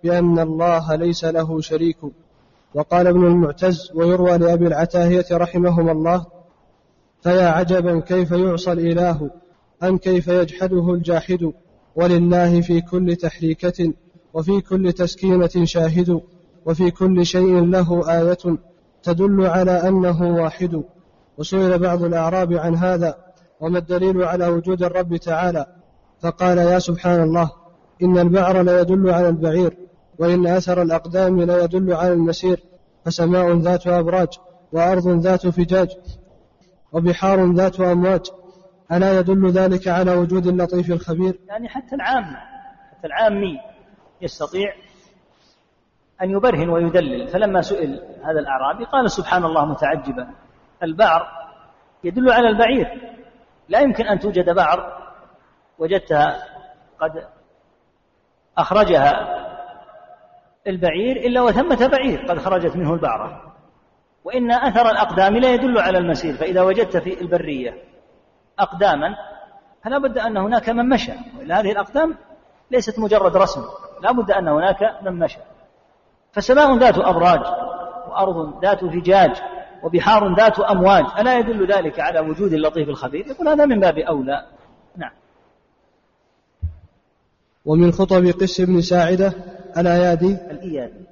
بأن 0.04 0.40
الله 0.40 0.96
ليس 0.96 1.26
له 1.26 1.62
شريك. 1.62 1.98
وقال 2.76 3.08
ابن 3.08 3.26
المعتز 3.26 3.92
ويروى 3.96 4.38
لأبي 4.38 4.68
العتاهية 4.68 5.26
رحمهما 5.32 5.92
الله 5.92 6.26
فيا 7.22 7.46
عجبا 7.46 8.00
كيف 8.00 8.32
يعصى 8.32 8.72
الإله 8.72 9.30
أم 9.84 9.98
كيف 9.98 10.28
يجحده 10.28 10.94
الجاحد 10.94 11.54
ولله 11.96 12.62
في 12.62 12.82
كل 12.82 13.16
تحريكة 13.16 13.94
وفي 14.34 14.62
كل 14.62 14.94
تسكينة 14.94 15.50
شاهد 15.64 16.22
وفي 16.66 16.92
كل 16.92 17.26
شيء 17.26 17.66
له 17.66 18.20
آية 18.20 18.58
تدل 19.04 19.46
على 19.46 19.72
أنه 19.72 20.36
واحد. 20.36 20.84
وسئل 21.38 21.80
بعض 21.80 22.04
الأعراب 22.04 22.54
عن 22.54 22.76
هذا 22.76 23.16
وما 23.60 23.80
الدليل 23.80 24.24
على 24.24 24.48
وجود 24.48 24.84
الرب 24.84 25.16
تعالى؟ 25.16 25.66
فقال 26.20 26.58
يا 26.58 26.80
سبحان 26.80 27.24
الله 27.24 27.52
إن 28.04 28.18
البعر 28.18 28.62
ليدل 28.62 29.10
على 29.10 29.30
البعير. 29.30 29.78
وإن 30.20 30.48
أثر 30.48 30.82
الأقدام 30.82 31.42
ليدل 31.42 31.94
على 31.94 32.14
المسير 32.14 32.64
فسماء 33.06 33.54
ذات 33.58 33.88
أبراج 33.88 34.28
وأرض 34.72 35.08
ذات 35.08 35.48
فجاج 35.48 35.90
وبحار 36.92 37.52
ذات 37.54 37.80
أمواج. 37.80 38.26
ألا 38.92 39.20
يدل 39.20 39.52
ذلك 39.52 39.88
على 39.88 40.16
وجود 40.16 40.48
اللطيف 40.48 40.92
الخبير؟ 40.92 41.40
يعني 41.48 41.70
حتى 41.70 41.96
العام 41.96 42.26
حتى 42.92 43.08
العامي 43.08 43.60
يستطيع 44.22 44.74
أن 46.22 46.30
يبرهن 46.30 46.70
ويدلل. 46.70 47.28
فلما 47.28 47.62
سئل 47.62 48.02
هذا 48.24 48.40
الأعرابي 48.40 48.86
قال 48.86 49.12
سبحان 49.12 49.46
الله 49.46 49.66
متعجبا. 49.66 50.28
البعر 50.84 51.28
يدل 52.04 52.32
على 52.32 52.48
البعير. 52.48 53.16
لا 53.70 53.80
يمكن 53.80 54.08
أن 54.08 54.20
توجد 54.20 54.50
بعر 54.50 55.02
وجدتها 55.80 56.44
قد 57.00 57.28
أخرجها 58.58 59.42
البعير 60.68 61.18
إلا 61.18 61.42
وثمة 61.42 61.88
بعير 61.88 62.26
قد 62.26 62.38
خرجت 62.38 62.76
منه 62.76 62.94
البعرة. 62.94 63.54
وإن 64.24 64.52
أثر 64.52 64.90
الأقدام 64.90 65.38
لا 65.38 65.54
يدل 65.54 65.78
على 65.78 65.98
المسير 65.98 66.34
فإذا 66.34 66.62
وجدت 66.62 66.98
في 66.98 67.22
البرية 67.22 67.74
أقداما 68.60 69.16
فلا 69.84 69.98
بد 69.98 70.18
أن 70.18 70.38
هناك 70.38 70.70
من 70.70 70.90
مشى. 70.90 71.12
وإلا 71.40 71.60
هذه 71.60 71.72
الأقدام 71.72 72.16
ليست 72.72 73.00
مجرد 73.00 73.38
رسم 73.38 73.62
لا 74.02 74.12
بد 74.12 74.32
أن 74.32 74.48
هناك 74.48 75.00
من 75.04 75.20
مشى. 75.20 75.40
فسماء 76.32 76.78
ذات 76.78 76.98
أبراج 76.98 77.40
وأرض 78.10 78.64
ذات 78.64 78.86
فجاج 78.86 79.42
وبحار 79.84 80.36
ذات 80.36 80.60
أمواج 80.60 81.06
ألا 81.20 81.38
يدل 81.38 81.68
ذلك 81.68 82.00
على 82.00 82.20
وجود 82.20 82.54
اللطيف 82.54 82.90
الخبير؟ 82.90 83.28
يقول 83.28 83.48
هذا 83.48 83.66
من 83.66 83.80
باب 83.80 83.98
أولى. 83.98 84.46
نعم. 84.98 85.12
ومن 87.66 87.92
خطب 87.92 88.26
قس 88.26 88.62
بن 88.62 88.82
ساعدة 88.82 89.34
الأيادي؟ 89.78 90.38
الإيادي. 90.52 91.06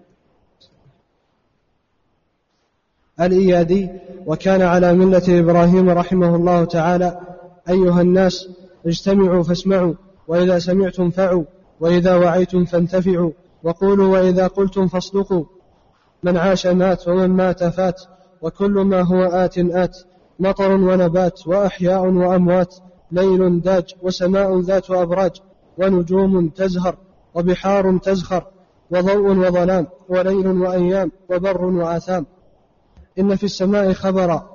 الإيادي. 3.22 3.90
وكان 4.26 4.62
على 4.62 4.94
ملة 4.94 5.40
إبراهيم 5.40 5.90
رحمه 5.90 6.36
الله 6.36 6.66
تعالى. 6.66 7.20
أيها 7.70 8.02
الناس 8.02 8.50
اجتمعوا 8.86 9.44
فاسمعوا 9.44 9.94
وإذا 10.28 10.60
سمعتم 10.60 11.10
فعوا 11.10 11.44
وإذا 11.80 12.16
وعيتم 12.16 12.66
فانتفعوا 12.66 13.32
وقولوا 13.64 14.08
وإذا 14.08 14.48
قلتم 14.48 14.88
فاصدقوا. 14.88 15.46
من 16.24 16.38
عاش 16.38 16.68
مات 16.68 17.08
ومن 17.08 17.28
مات 17.28 17.64
فات 17.64 18.02
وكل 18.42 18.72
ما 18.72 19.02
هو 19.02 19.24
آت 19.24 19.58
آت. 19.58 19.98
مطر 20.40 20.72
ونبات 20.72 21.48
وأحياء 21.48 22.06
وأموات. 22.06 22.76
ليل 23.12 23.62
داج 23.62 23.96
وسماء 24.02 24.60
ذات 24.60 24.92
أبراج 24.92 25.32
ونجوم 25.78 26.50
تزهر. 26.50 26.98
وبحار 27.36 27.98
تزخر 27.98 28.44
وضوء 28.92 29.38
وظلام 29.38 29.88
وليل 30.10 30.48
وأيام 30.48 31.12
وبر 31.30 31.66
وآثام. 31.66 32.26
إن 33.20 33.36
في 33.36 33.44
السماء 33.44 33.94
خبرا 33.94 34.50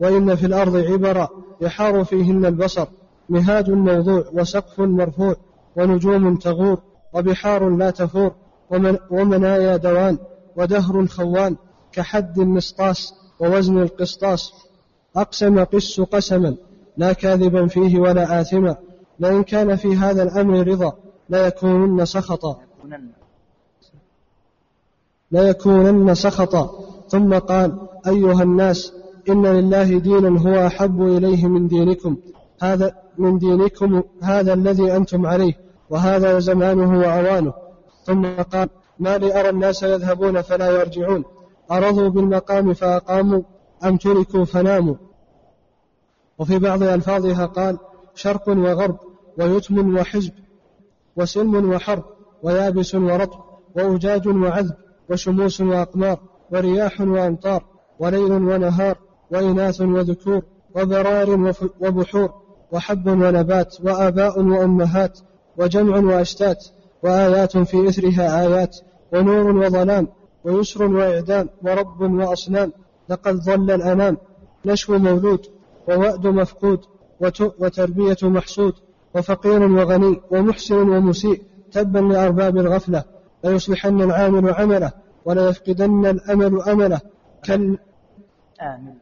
وإن 0.00 0.34
في 0.34 0.46
الأرض 0.46 0.76
عبرا 0.76 1.28
يحار 1.60 2.04
فيهن 2.04 2.46
البصر. 2.46 2.86
مهاد 3.28 3.70
موضوع 3.70 4.24
وسقف 4.32 4.80
مرفوع 4.80 5.36
ونجوم 5.76 6.36
تغور 6.36 6.78
وبحار 7.12 7.68
لا 7.68 7.90
تفور 7.90 8.32
ومن 8.70 8.98
ومنايا 9.10 9.76
دوان 9.76 10.18
ودهر 10.56 11.06
خوان 11.06 11.56
كحد 11.92 12.38
المسطاس 12.38 13.14
ووزن 13.40 13.78
القسطاس. 13.82 14.52
أقسم 15.16 15.64
قس 15.64 16.00
قسما 16.00 16.56
لا 16.96 17.12
كاذبا 17.12 17.66
فيه 17.66 17.98
ولا 17.98 18.40
آثما. 18.40 18.76
لئن 19.20 19.42
كان 19.42 19.76
في 19.76 19.96
هذا 19.96 20.22
الأمر 20.22 20.68
رضا 20.68 21.03
ليكونن 21.28 22.04
سخطا. 22.04 22.56
ليكونن. 25.32 26.14
سخطا. 26.14 26.70
ثم 27.08 27.38
قال 27.38 27.88
أيها 28.06 28.42
الناس 28.42 28.92
إن 29.28 29.46
لله 29.46 29.98
دينا 29.98 30.40
هو 30.40 30.66
أحب 30.66 31.02
إليه 31.02 31.46
من 31.46 31.68
دينكم. 31.68 32.16
هذا 32.62 32.94
من 33.18 33.38
دينكم 33.38 34.02
هذا 34.22 34.52
الذي 34.52 34.96
أنتم 34.96 35.26
عليه 35.26 35.54
وهذا 35.90 36.38
زمانه 36.38 36.98
وأوانه. 36.98 37.52
ثم 38.04 38.26
قال 38.26 38.68
ما 38.98 39.18
لي 39.18 39.40
أرى 39.40 39.48
الناس 39.48 39.82
يذهبون 39.82 40.42
فلا 40.42 40.70
يرجعون. 40.70 41.24
أرضوا 41.70 42.08
بالمقام 42.08 42.74
فأقاموا 42.74 43.42
أم 43.84 43.96
تركوا 43.96 44.44
فناموا. 44.44 44.94
وفي 46.38 46.58
بعض 46.58 46.82
ألفاظها 46.82 47.46
قال 47.46 47.78
شرق 48.14 48.48
وغرب 48.48 48.98
ويتم 49.38 49.96
وحزب. 49.96 50.32
وسلم 51.16 51.70
وحرب 51.72 52.04
ويابس 52.42 52.94
ورطب 52.94 53.40
وأجاج 53.76 54.28
وعذب 54.28 54.74
وشموس 55.10 55.60
وأقمار 55.60 56.20
ورياح 56.52 57.00
وأمطار 57.00 57.64
وليل 57.98 58.32
ونهار 58.32 58.98
وإناث 59.30 59.80
وذكور 59.80 60.42
وبرار 60.76 61.30
وبحور 61.80 62.32
وحب 62.72 63.06
ونبات 63.06 63.76
وآباء 63.84 64.42
وأمهات 64.42 65.18
وجمع 65.56 65.98
وأشتات 65.98 66.64
وآيات 67.02 67.58
في 67.58 67.88
إثرها 67.88 68.46
آيات 68.46 68.76
ونور 69.12 69.56
وظلام 69.56 70.08
ويسر 70.44 70.82
وإعدام 70.82 71.48
ورب 71.62 72.00
وأصنام 72.00 72.72
لقد 73.08 73.34
ظل 73.34 73.70
الأنام 73.70 74.16
نشو 74.64 74.98
مولود 74.98 75.46
ووأد 75.88 76.26
مفقود 76.26 76.80
وتربية 77.58 78.16
محسود 78.22 78.74
وفقير 79.14 79.62
وغني 79.62 80.20
ومحسن 80.30 80.88
ومسيء 80.88 81.42
تبا 81.72 81.98
لأرباب 81.98 82.56
الغفلة 82.56 83.04
ليصلحن 83.44 84.02
العامل 84.02 84.54
عمله 84.54 84.92
وليفقدن 85.24 86.06
الأمل 86.06 86.62
أمله. 86.62 87.00
كل 87.44 87.78
آمن 88.62 88.94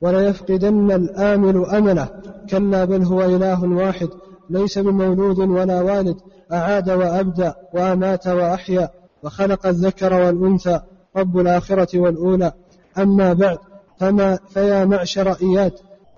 وليفقدن 0.00 0.92
الآمل 0.92 1.64
أمله. 1.64 2.08
كلا 2.50 2.84
بل 2.84 3.02
هو 3.02 3.24
إله 3.24 3.64
واحد 3.64 4.08
ليس 4.50 4.78
بمولود 4.78 5.38
ولا 5.38 5.82
والد 5.82 6.16
أعاد 6.52 6.90
وأبدى 6.90 7.52
وأمات 7.74 8.26
وأحيا 8.26 8.90
وخلق 9.22 9.66
الذكر 9.66 10.14
والأنثى 10.14 10.80
رب 11.16 11.38
الآخرة 11.38 11.98
والأولى. 11.98 12.52
أما 12.98 13.32
بعد 13.32 13.58
فما 13.98 14.38
فيا 14.48 14.84
معشر 14.84 15.32
إياد 15.42 15.72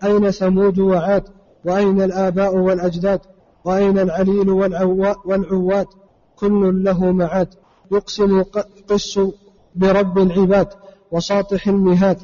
أين 0.04 0.30
ثمود 0.30 0.78
وعاد؟ 0.78 1.24
وأين 1.68 2.02
الآباء 2.02 2.56
والأجداد؟ 2.56 3.20
وأين 3.64 3.98
العليل 3.98 4.50
والعواد 5.24 5.86
كل 6.36 6.84
له 6.84 7.12
معاد. 7.12 7.48
يقسم 7.92 8.42
قس 8.88 9.20
برب 9.74 10.18
العباد 10.18 10.68
وساطح 11.12 11.68
المهاد. 11.68 12.18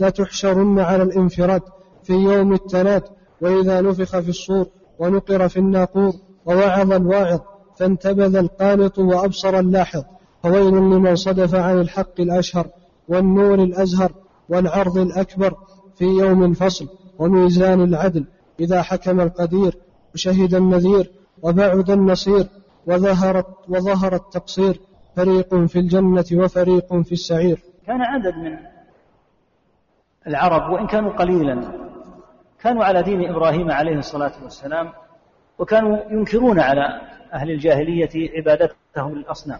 لتحشرن 0.00 0.78
على 0.78 1.02
الانفراد. 1.02 1.62
في 2.02 2.12
يوم 2.12 2.52
التناد 2.52 3.02
وإذا 3.40 3.80
نفخ 3.80 4.18
في 4.18 4.28
الصور 4.28 4.66
ونقر 4.98 5.48
في 5.48 5.56
الناقور 5.56 6.12
ووعظ 6.46 6.92
الواعظ 6.92 7.40
فانتبذ 7.76 8.36
القانط 8.36 8.98
وأبصر 8.98 9.58
اللاحظ. 9.58 10.02
فويل 10.42 10.74
لمن 10.74 11.16
صدف 11.16 11.54
عن 11.54 11.80
الحق 11.80 12.20
الأشهر 12.20 12.66
والنور 13.08 13.54
الأزهر 13.54 14.12
والعرض 14.48 14.98
الأكبر 14.98 15.54
في 15.96 16.04
يوم 16.04 16.44
الفصل 16.44 16.88
وميزان 17.18 17.80
العدل. 17.80 18.24
إذا 18.60 18.82
حكم 18.82 19.20
القدير 19.20 19.74
وشهد 20.14 20.54
النذير 20.54 21.10
وبعد 21.42 21.90
النصير 21.90 22.46
وظهر, 22.86 23.44
وظهر 23.68 24.14
التقصير 24.14 24.80
فريق 25.16 25.54
في 25.54 25.78
الجنة 25.78 26.24
وفريق 26.32 27.02
في 27.02 27.12
السعير. 27.12 27.62
كان 27.86 28.00
عدد 28.02 28.34
من 28.34 28.58
العرب 30.26 30.72
وإن 30.72 30.86
كانوا 30.86 31.12
قليلا 31.12 31.72
كانوا 32.60 32.84
على 32.84 33.02
دين 33.02 33.30
إبراهيم 33.30 33.70
عليه 33.70 33.96
الصلاة 33.96 34.32
والسلام 34.42 34.92
وكانوا 35.58 35.98
ينكرون 36.10 36.60
على 36.60 37.00
أهل 37.32 37.50
الجاهلية 37.50 38.30
عبادتهم 38.36 39.14
للأصنام. 39.14 39.58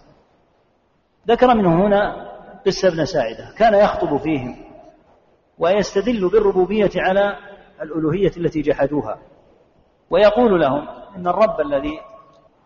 ذكر 1.28 1.54
منه 1.54 1.86
هنا 1.86 2.30
قصة 2.66 2.88
ابن 2.88 3.04
ساعدة 3.04 3.54
كان 3.58 3.74
يخطب 3.74 4.16
فيهم 4.16 4.56
ويستدل 5.58 6.28
بالربوبية 6.28 6.90
على 6.96 7.36
الألوهية 7.82 8.32
التي 8.36 8.60
جحدوها. 8.60 9.18
ويقول 10.10 10.60
لهم 10.60 10.88
إن 11.16 11.26
الرب 11.26 11.60
الذي 11.60 12.00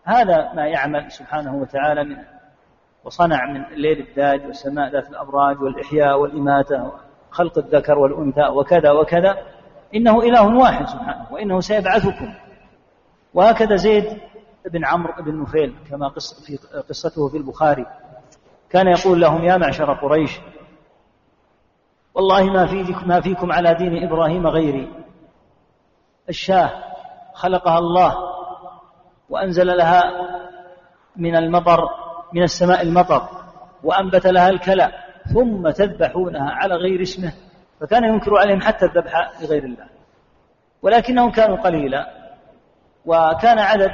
هذا 0.03 0.53
ما 0.53 0.67
يعمل 0.67 1.11
سبحانه 1.11 1.55
وتعالى 1.55 2.03
من 2.03 2.17
وصنع 3.03 3.45
من 3.45 3.65
الليل 3.65 3.99
الداج 3.99 4.45
والسماء 4.45 4.91
ذات 4.91 5.09
الأبراج 5.09 5.61
والإحياء 5.61 6.19
والإماتة 6.19 6.91
خلق 7.31 7.57
الذكر 7.57 7.99
والأنثى 7.99 8.47
وكذا 8.47 8.91
وكذا 8.91 9.37
إنه 9.95 10.19
إله 10.19 10.57
واحد 10.57 10.87
سبحانه 10.87 11.27
وإنه 11.31 11.59
سيبعثكم. 11.59 12.33
وهكذا 13.33 13.75
زيد 13.75 14.21
بن 14.71 14.85
عمرو 14.85 15.23
بن 15.23 15.41
نفيل 15.41 15.75
كما 15.89 16.07
قص 16.07 16.45
في 16.45 16.57
قصته 16.89 17.29
في 17.29 17.37
البخاري 17.37 17.85
كان 18.69 18.87
يقول 18.87 19.21
لهم 19.21 19.43
يا 19.43 19.57
معشر 19.57 19.93
قريش 19.93 20.39
والله 22.13 22.43
ما 22.43 22.85
ما 23.05 23.21
فيكم 23.21 23.51
على 23.51 23.73
دين 23.73 24.03
إبراهيم 24.03 24.47
غيري 24.47 25.04
الشاه 26.29 26.71
خلقها 27.33 27.79
الله 27.79 28.15
وأنزل 29.29 29.77
لها 29.77 30.03
من 31.15 31.35
المطر 31.35 31.89
من 32.33 32.43
السماء 32.43 32.81
المطر 32.81 33.29
وأنبت 33.83 34.27
لها 34.27 34.49
الكلى 34.49 34.91
ثم 35.33 35.69
تذبحونها 35.69 36.51
على 36.51 36.75
غير 36.75 37.01
اسمه 37.01 37.33
فكان 37.81 38.03
ينكر 38.03 38.37
عليهم 38.37 38.61
حتى 38.61 38.85
الذبح 38.85 39.41
لغير 39.41 39.63
الله. 39.63 39.85
ولكنهم 40.81 41.31
كانوا 41.31 41.57
قليلا 41.57 42.07
وكان 43.05 43.59
عدد 43.59 43.91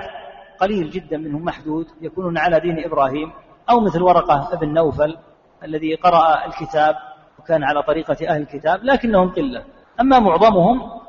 قليل 0.59 0.89
جدا 0.89 1.17
منهم 1.17 1.45
محدود 1.45 1.87
يكونون 2.01 2.37
على 2.37 2.59
دين 2.59 2.85
إبراهيم 2.85 3.33
أو 3.69 3.79
مثل 3.79 4.01
ورقة 4.01 4.57
بن 4.61 4.73
نوفل 4.73 5.17
الذي 5.63 5.95
قرأ 5.95 6.45
الكتاب 6.45 6.95
وكان 7.39 7.63
على 7.63 7.83
طريقة 7.83 8.17
أهل 8.29 8.41
الكتاب 8.41 8.83
لكنهم 8.83 9.33
قلة. 9.33 9.63
أما 9.99 10.19
معظمهم 10.19 11.01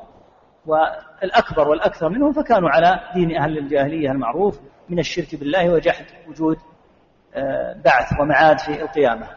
والأكبر 1.23 1.69
والأكثر 1.69 2.09
منهم 2.09 2.31
فكانوا 2.31 2.69
على 2.69 2.99
دين 3.13 3.37
أهل 3.37 3.57
الجاهلية 3.57 4.11
المعروف 4.11 4.59
من 4.89 4.99
الشرك 4.99 5.35
بالله 5.35 5.73
وجحد 5.73 6.05
وجود 6.27 6.57
آه، 7.35 7.75
بعث 7.85 8.19
ومعاد 8.19 8.59
في 8.59 8.81
القيامة. 8.81 9.27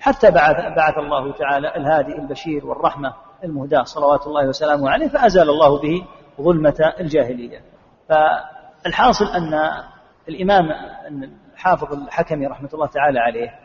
حتى 0.00 0.30
بعث, 0.30 0.56
بعث 0.76 0.98
الله 0.98 1.32
تعالى 1.32 1.76
الهادي 1.76 2.12
البشير 2.12 2.66
والرحمة 2.66 3.14
المهداة 3.44 3.82
صلوات 3.82 4.26
الله 4.26 4.48
وسلامه 4.48 4.90
عليه 4.90 5.08
فأزال 5.08 5.50
الله 5.50 5.80
به 5.80 6.06
ظلمة 6.40 6.92
الجاهلية. 7.00 7.60
فالحاصل 8.08 9.24
أن 9.24 9.54
الإمام 10.28 10.64
الحافظ 11.54 11.92
الحكمي 11.92 12.46
رحمة 12.46 12.68
الله 12.74 12.86
تعالى 12.86 13.18
عليه 13.18 13.58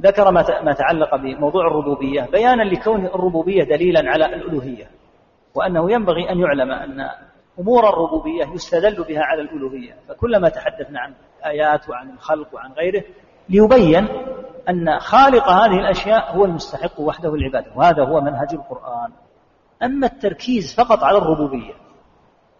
ذكر 0.00 0.30
ما 0.64 0.72
تعلق 0.72 1.16
بموضوع 1.16 1.66
الربوبية 1.66 2.22
بيانا 2.22 2.62
لكون 2.62 3.06
الربوبية 3.06 3.64
دليلا 3.64 4.10
على 4.10 4.26
الألوهية. 4.26 4.95
وأنه 5.56 5.92
ينبغي 5.92 6.30
أن 6.30 6.38
يعلم 6.38 6.70
أن 6.70 7.08
أمور 7.58 7.88
الربوبية 7.88 8.44
يستدل 8.54 9.04
بها 9.04 9.22
على 9.22 9.42
الألوهية. 9.42 9.96
فكلما 10.08 10.48
تحدثنا 10.48 11.00
عن 11.00 11.14
آيات 11.46 11.88
وعن 11.88 12.10
الخلق 12.10 12.54
وعن 12.54 12.72
غيره 12.72 13.02
ليبين 13.48 14.08
أن 14.68 14.98
خالق 14.98 15.48
هذه 15.48 15.78
الأشياء 15.78 16.36
هو 16.36 16.44
المستحق 16.44 17.00
وحده 17.00 17.34
العبادة 17.34 17.72
وهذا 17.76 18.04
هو 18.04 18.20
منهج 18.20 18.48
القرآن. 18.52 19.10
أما 19.82 20.06
التركيز 20.06 20.74
فقط 20.74 21.04
على 21.04 21.18
الربوبية 21.18 21.72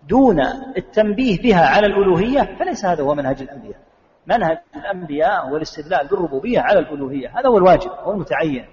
دون 0.08 0.40
التنبيه 0.76 1.42
بها 1.42 1.66
على 1.66 1.86
الألوهية 1.86 2.56
فليس 2.58 2.84
هذا 2.84 3.02
هو 3.02 3.14
منهج 3.14 3.42
الأنبياء. 3.42 3.78
منهج 4.26 4.58
الأنبياء 4.76 5.48
هو 5.48 5.56
الاستدلال 5.56 6.06
بالربوبية 6.06 6.60
على 6.60 6.78
الألوهية 6.78 7.38
هذا 7.38 7.48
هو 7.48 7.58
الواجب 7.58 7.90
هو 7.90 8.12
المتعين. 8.12 8.66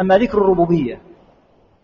أما 0.00 0.18
ذكر 0.18 0.38
الربوبية 0.38 1.00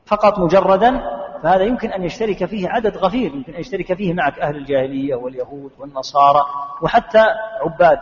فقط 0.06 0.38
مجردا 0.38 1.15
فهذا 1.46 1.64
يمكن 1.64 1.92
أن 1.92 2.02
يشترك 2.02 2.44
فيه 2.44 2.68
عدد 2.68 2.96
غفير 2.96 3.34
يمكن 3.34 3.54
أن 3.54 3.60
يشترك 3.60 3.94
فيه 3.94 4.14
معك 4.14 4.38
أهل 4.38 4.56
الجاهلية 4.56 5.14
واليهود 5.14 5.70
والنصارى 5.78 6.46
وحتى 6.82 7.24
عباد 7.62 7.98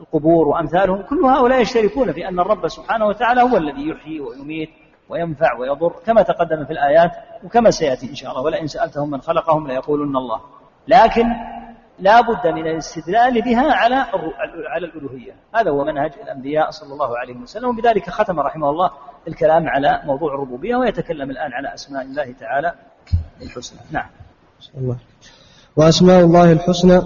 القبور 0.00 0.48
وأمثالهم 0.48 1.02
كل 1.02 1.24
هؤلاء 1.24 1.60
يشتركون 1.60 2.12
في 2.12 2.28
أن 2.28 2.40
الرب 2.40 2.68
سبحانه 2.68 3.06
وتعالى 3.06 3.42
هو 3.42 3.56
الذي 3.56 3.88
يحيي 3.88 4.20
ويميت 4.20 4.70
وينفع 5.08 5.58
ويضر 5.58 5.92
كما 6.06 6.22
تقدم 6.22 6.64
في 6.64 6.72
الآيات 6.72 7.10
وكما 7.44 7.70
سيأتي 7.70 8.10
إن 8.10 8.14
شاء 8.14 8.30
الله 8.30 8.42
ولئن 8.42 8.66
سألتهم 8.66 9.10
من 9.10 9.20
خلقهم 9.20 9.68
ليقولن 9.68 10.16
الله. 10.16 10.40
لكن 10.88 11.26
لا 11.98 12.20
بد 12.20 12.46
من 12.46 12.66
الاستدلال 12.66 13.42
بها 13.42 13.72
على 13.72 13.94
على 14.68 14.86
الألوهية. 14.86 15.32
هذا 15.54 15.70
هو 15.70 15.84
منهج 15.84 16.12
الأنبياء 16.22 16.70
صلى 16.70 16.92
الله 16.92 17.18
عليه 17.18 17.36
وسلم 17.36 17.68
وبذلك 17.68 18.10
ختم 18.10 18.40
رحمه 18.40 18.70
الله 18.70 18.90
الكلام 19.28 19.68
على 19.68 20.00
موضوع 20.04 20.34
الربوبية 20.34 20.76
ويتكلم 20.76 21.30
الآن 21.30 21.52
على 21.52 21.74
أسماء 21.74 22.02
الله 22.02 22.34
تعالى 22.40 22.74
الحسنى. 23.42 23.80
نعم. 23.90 24.06
الله. 24.78 24.96
وأسماء 25.76 26.24
الله 26.24 26.52
الحسنى 26.52 27.02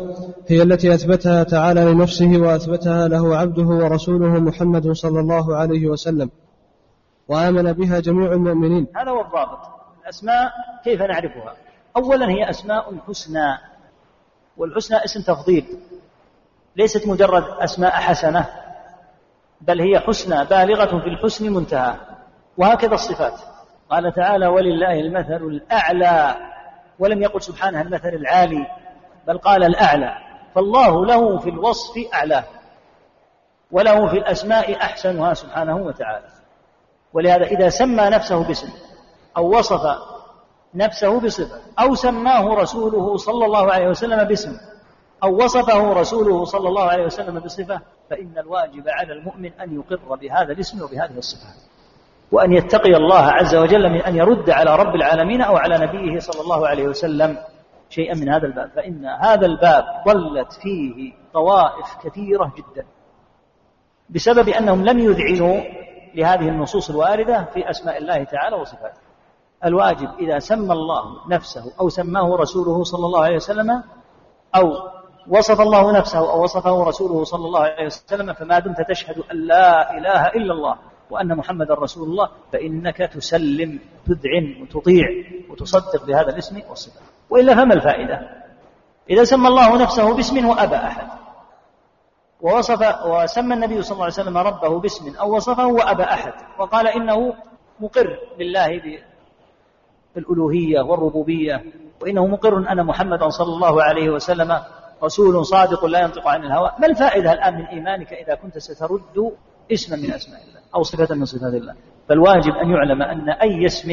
هي 0.48 0.62
التي 0.62 0.94
أثبتها 0.94 1.42
تعالى 1.42 1.84
لنفسه 1.84 2.36
وأثبتها 2.36 3.08
له 3.08 3.36
عبده 3.36 3.62
ورسوله 3.62 4.40
محمد 4.40 4.92
صلى 4.92 5.20
الله 5.20 5.56
عليه 5.56 5.86
وسلم 5.86 6.30
وآمن 7.28 7.72
بها 7.72 8.00
جميع 8.00 8.32
المؤمنين. 8.32 8.86
هذا 8.96 9.10
هو 9.10 9.20
الضابط. 9.20 9.58
الأسماء 10.02 10.52
كيف 10.84 11.02
نعرفها؟ 11.02 11.54
أولا 11.96 12.28
هي 12.28 12.50
أسماء 12.50 12.94
حسنى 13.08 13.58
والحسنى 14.56 15.04
اسم 15.04 15.22
تفضيل 15.22 15.64
ليست 16.76 17.06
مجرد 17.06 17.44
أسماء 17.58 17.90
حسنة 17.90 18.46
بل 19.60 19.80
هي 19.80 20.00
حسنى 20.00 20.44
بالغة 20.44 21.00
في 21.00 21.06
الحسن 21.06 21.52
منتهى. 21.52 21.94
وهكذا 22.58 22.94
الصفات. 22.94 23.40
قال 23.90 24.12
تعالى 24.12 24.46
ولله 24.46 25.00
المثل 25.00 25.42
الأعلى 25.46 26.36
ولم 26.98 27.22
يقل 27.22 27.42
سبحانه 27.42 27.80
المثل 27.80 28.08
العالي 28.08 28.66
بل 29.26 29.38
قال 29.38 29.64
الأعلى. 29.64 30.14
فالله 30.54 31.06
له 31.06 31.38
في 31.38 31.50
الوصف 31.50 31.94
أعلاه 32.14 32.44
وله 33.70 34.08
في 34.08 34.16
الأسماء 34.16 34.76
أحسنها 34.76 35.34
سبحانه 35.34 35.76
وتعالى. 35.76 36.28
ولهذا 37.12 37.44
إذا 37.44 37.68
سمى 37.68 38.02
نفسه 38.02 38.44
باسم 38.44 38.68
أو 39.36 39.58
وصف 39.58 39.98
نفسه 40.74 41.20
بصفة 41.20 41.60
أو 41.80 41.94
سماه 41.94 42.54
رسوله 42.54 43.16
صلى 43.16 43.44
الله 43.44 43.72
عليه 43.72 43.88
وسلم 43.88 44.24
باسم 44.24 44.56
أو 45.22 45.44
وصفه 45.44 45.92
رسوله 45.92 46.44
صلى 46.44 46.68
الله 46.68 46.82
عليه 46.82 47.04
وسلم 47.04 47.38
بصفة 47.38 47.80
فإن 48.10 48.38
الواجب 48.38 48.88
على 48.88 49.12
المؤمن 49.12 49.52
أن 49.52 49.74
يقر 49.74 50.16
بهذا 50.16 50.52
الاسم 50.52 50.82
وبهذه 50.82 51.18
الصفة 51.18 51.48
وأن 52.32 52.52
يتقي 52.52 52.96
الله 52.96 53.22
عز 53.22 53.54
وجل 53.54 53.90
من 53.90 54.02
أن 54.02 54.16
يرد 54.16 54.50
على 54.50 54.76
رب 54.76 54.94
العالمين 54.94 55.42
أو 55.42 55.56
على 55.56 55.78
نبيه 55.78 56.18
صلى 56.18 56.40
الله 56.40 56.68
عليه 56.68 56.88
وسلم 56.88 57.38
شيئا 57.90 58.14
من 58.14 58.28
هذا 58.28 58.46
الباب. 58.46 58.70
فإن 58.76 59.06
هذا 59.06 59.46
الباب 59.46 59.84
ضلت 60.08 60.52
فيه 60.62 61.12
طوائف 61.32 61.96
كثيرة 62.04 62.52
جدا. 62.56 62.86
بسبب 64.10 64.48
أنهم 64.48 64.84
لم 64.84 64.98
يذعنوا 64.98 65.60
لهذه 66.14 66.48
النصوص 66.48 66.90
الواردة 66.90 67.44
في 67.54 67.70
أسماء 67.70 67.98
الله 67.98 68.24
تعالى 68.24 68.56
وصفاته. 68.56 69.00
الواجب 69.64 70.08
إذا 70.20 70.38
سمى 70.38 70.72
الله 70.72 71.28
نفسه 71.30 71.72
أو 71.80 71.88
سماه 71.88 72.36
رسوله 72.36 72.84
صلى 72.84 73.06
الله 73.06 73.24
عليه 73.24 73.36
وسلم 73.36 73.82
أو 74.56 74.72
وصف 75.28 75.60
الله 75.60 75.98
نفسه 75.98 76.18
أو 76.18 76.42
وصفه 76.42 76.84
رسوله 76.84 77.24
صلى 77.24 77.44
الله 77.44 77.60
عليه 77.60 77.86
وسلم 77.86 78.32
فما 78.32 78.58
دمت 78.58 78.76
تشهد 78.90 79.18
أن 79.32 79.36
لا 79.36 79.98
إله 79.98 80.26
إلا 80.26 80.52
الله. 80.54 80.76
وأن 81.10 81.36
محمدا 81.36 81.74
رسول 81.74 82.08
الله 82.08 82.28
فإنك 82.52 82.96
تسلم 82.96 83.78
تذعن 84.06 84.62
وتطيع 84.62 85.06
وتصدق 85.50 86.06
بهذا 86.06 86.28
الاسم 86.28 86.60
والصفة. 86.68 87.00
وإلا 87.30 87.54
فما 87.54 87.74
الفائدة؟ 87.74 88.20
إذا 89.10 89.24
سمى 89.24 89.48
الله 89.48 89.82
نفسه 89.82 90.14
باسم 90.14 90.46
وأبى 90.46 90.76
أحد. 90.76 91.06
ووصف 92.40 93.06
وسمى 93.06 93.54
النبي 93.54 93.82
صلى 93.82 93.92
الله 93.92 94.04
عليه 94.04 94.14
وسلم 94.14 94.38
ربه 94.38 94.80
باسم 94.80 95.16
أو 95.16 95.36
وصفه 95.36 95.66
وأبى 95.66 96.02
أحد. 96.02 96.32
وقال 96.58 96.86
إنه 96.86 97.34
مقر 97.80 98.18
بالله 98.38 98.80
الألوهية 100.16 100.80
والربوبية. 100.80 101.64
وإنه 102.02 102.26
مقر 102.26 102.72
أن 102.72 102.86
محمدا 102.86 103.28
صلى 103.28 103.54
الله 103.54 103.82
عليه 103.82 104.10
وسلم 104.10 104.60
رسول 105.02 105.46
صادق 105.46 105.84
لا 105.84 106.00
ينطق 106.00 106.28
عن 106.28 106.44
الهوى. 106.44 106.72
ما 106.78 106.86
الفائدة 106.86 107.32
الآن 107.32 107.54
من 107.54 107.64
إيمانك 107.64 108.12
إذا 108.12 108.34
كنت 108.34 108.58
سترد 108.58 109.32
اسما 109.72 109.96
من 109.96 110.12
أسماء 110.12 110.40
الله 110.42 110.60
أو 110.74 110.82
صفة 110.82 111.14
من 111.14 111.24
صفات 111.24 111.54
الله. 111.54 111.74
فالواجب 112.08 112.52
أن 112.52 112.70
يعلم 112.70 113.02
أن 113.02 113.30
أي 113.30 113.66
اسم 113.66 113.88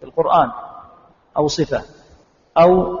في 0.00 0.04
القرآن 0.04 0.50
أو 1.36 1.46
صفة 1.46 1.82
أو 2.58 2.98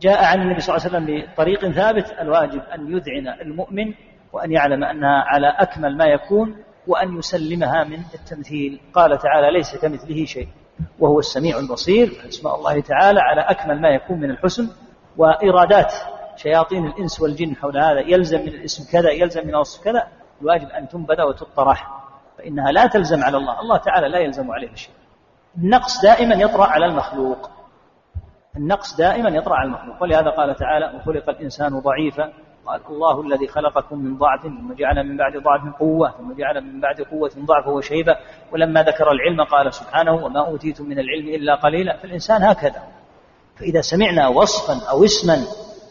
جاء 0.00 0.24
عن 0.24 0.42
النبي 0.42 0.60
صلى 0.60 0.76
الله 0.76 0.86
عليه 0.86 0.96
وسلم 0.96 1.32
بطريق 1.32 1.70
ثابت 1.70 2.14
الواجب 2.20 2.60
أن 2.60 2.92
يذعن 2.92 3.40
المؤمن 3.40 3.94
وأن 4.32 4.52
يعلم 4.52 4.84
أنها 4.84 5.24
على 5.26 5.46
أكمل 5.58 5.96
ما 5.96 6.04
يكون 6.04 6.56
وأن 6.86 7.18
يسلمها 7.18 7.84
من 7.84 7.98
التمثيل. 8.14 8.80
قال 8.94 9.18
تعالى 9.18 9.50
ليس 9.50 9.76
كمثله 9.76 10.24
شيء. 10.24 10.48
وهو 10.98 11.18
السميع 11.18 11.58
البصير. 11.58 12.12
اسماء 12.28 12.54
الله 12.54 12.80
تعالى 12.80 13.20
على 13.20 13.40
أكمل 13.40 13.80
ما 13.80 13.88
يكون 13.88 14.20
من 14.20 14.30
الحسن 14.30 14.68
وإرادات 15.16 15.94
شياطين 16.36 16.86
الإنس 16.86 17.20
والجن 17.20 17.56
حول 17.56 17.78
هذا. 17.78 18.00
يلزم 18.00 18.40
من 18.40 18.48
الاسم 18.48 18.92
كذا 18.92 19.10
يلزم 19.10 19.42
من 19.42 19.48
الوصف 19.48 19.84
كذا. 19.84 20.06
الواجب 20.42 20.68
أن 20.68 20.88
تنبذ 20.88 21.22
وتطرح 21.22 22.02
فإنها 22.38 22.72
لا 22.72 22.86
تلزم 22.86 23.24
على 23.24 23.36
الله. 23.36 23.60
الله 23.60 23.76
تعالى 23.76 24.08
لا 24.08 24.18
يلزم 24.18 24.50
عليه 24.50 24.74
شيء. 24.74 24.94
النقص 25.58 26.02
دائما 26.02 26.34
يطرأ 26.34 26.66
على 26.66 26.86
المخلوق. 26.86 27.50
النقص 28.56 28.96
دائما 28.96 29.28
يطرأ 29.28 29.54
على 29.54 29.66
المخلوق. 29.66 30.02
ولهذا 30.02 30.30
قال 30.30 30.54
تعالى 30.54 30.92
وخلق 30.96 31.28
الإنسان 31.30 31.80
ضعيفا. 31.80 32.32
قال 32.66 32.80
الله 32.88 33.20
الذي 33.20 33.48
خلقكم 33.48 33.98
من 33.98 34.18
ضعف 34.18 34.42
ثم 34.42 34.72
جعل 34.72 35.08
من 35.08 35.16
بعد 35.16 35.36
ضعف 35.36 35.74
قوة 35.80 36.10
ثم 36.10 36.32
جعل 36.32 36.60
من 36.60 36.80
بعد 36.80 37.00
قوة 37.00 37.30
ضعف 37.38 37.68
وشيبة 37.68 38.16
ولما 38.52 38.82
ذكر 38.82 39.10
العلم 39.12 39.44
قال 39.44 39.74
سبحانه 39.74 40.12
وما 40.12 40.46
أوتيتم 40.46 40.84
من 40.84 40.98
العلم 40.98 41.28
إلا 41.28 41.54
قليلا. 41.54 41.96
فالإنسان 41.96 42.42
هكذا. 42.42 42.82
فإذا 43.56 43.80
سمعنا 43.80 44.28
وصفا 44.28 44.90
أو 44.90 45.04
اسما 45.04 45.36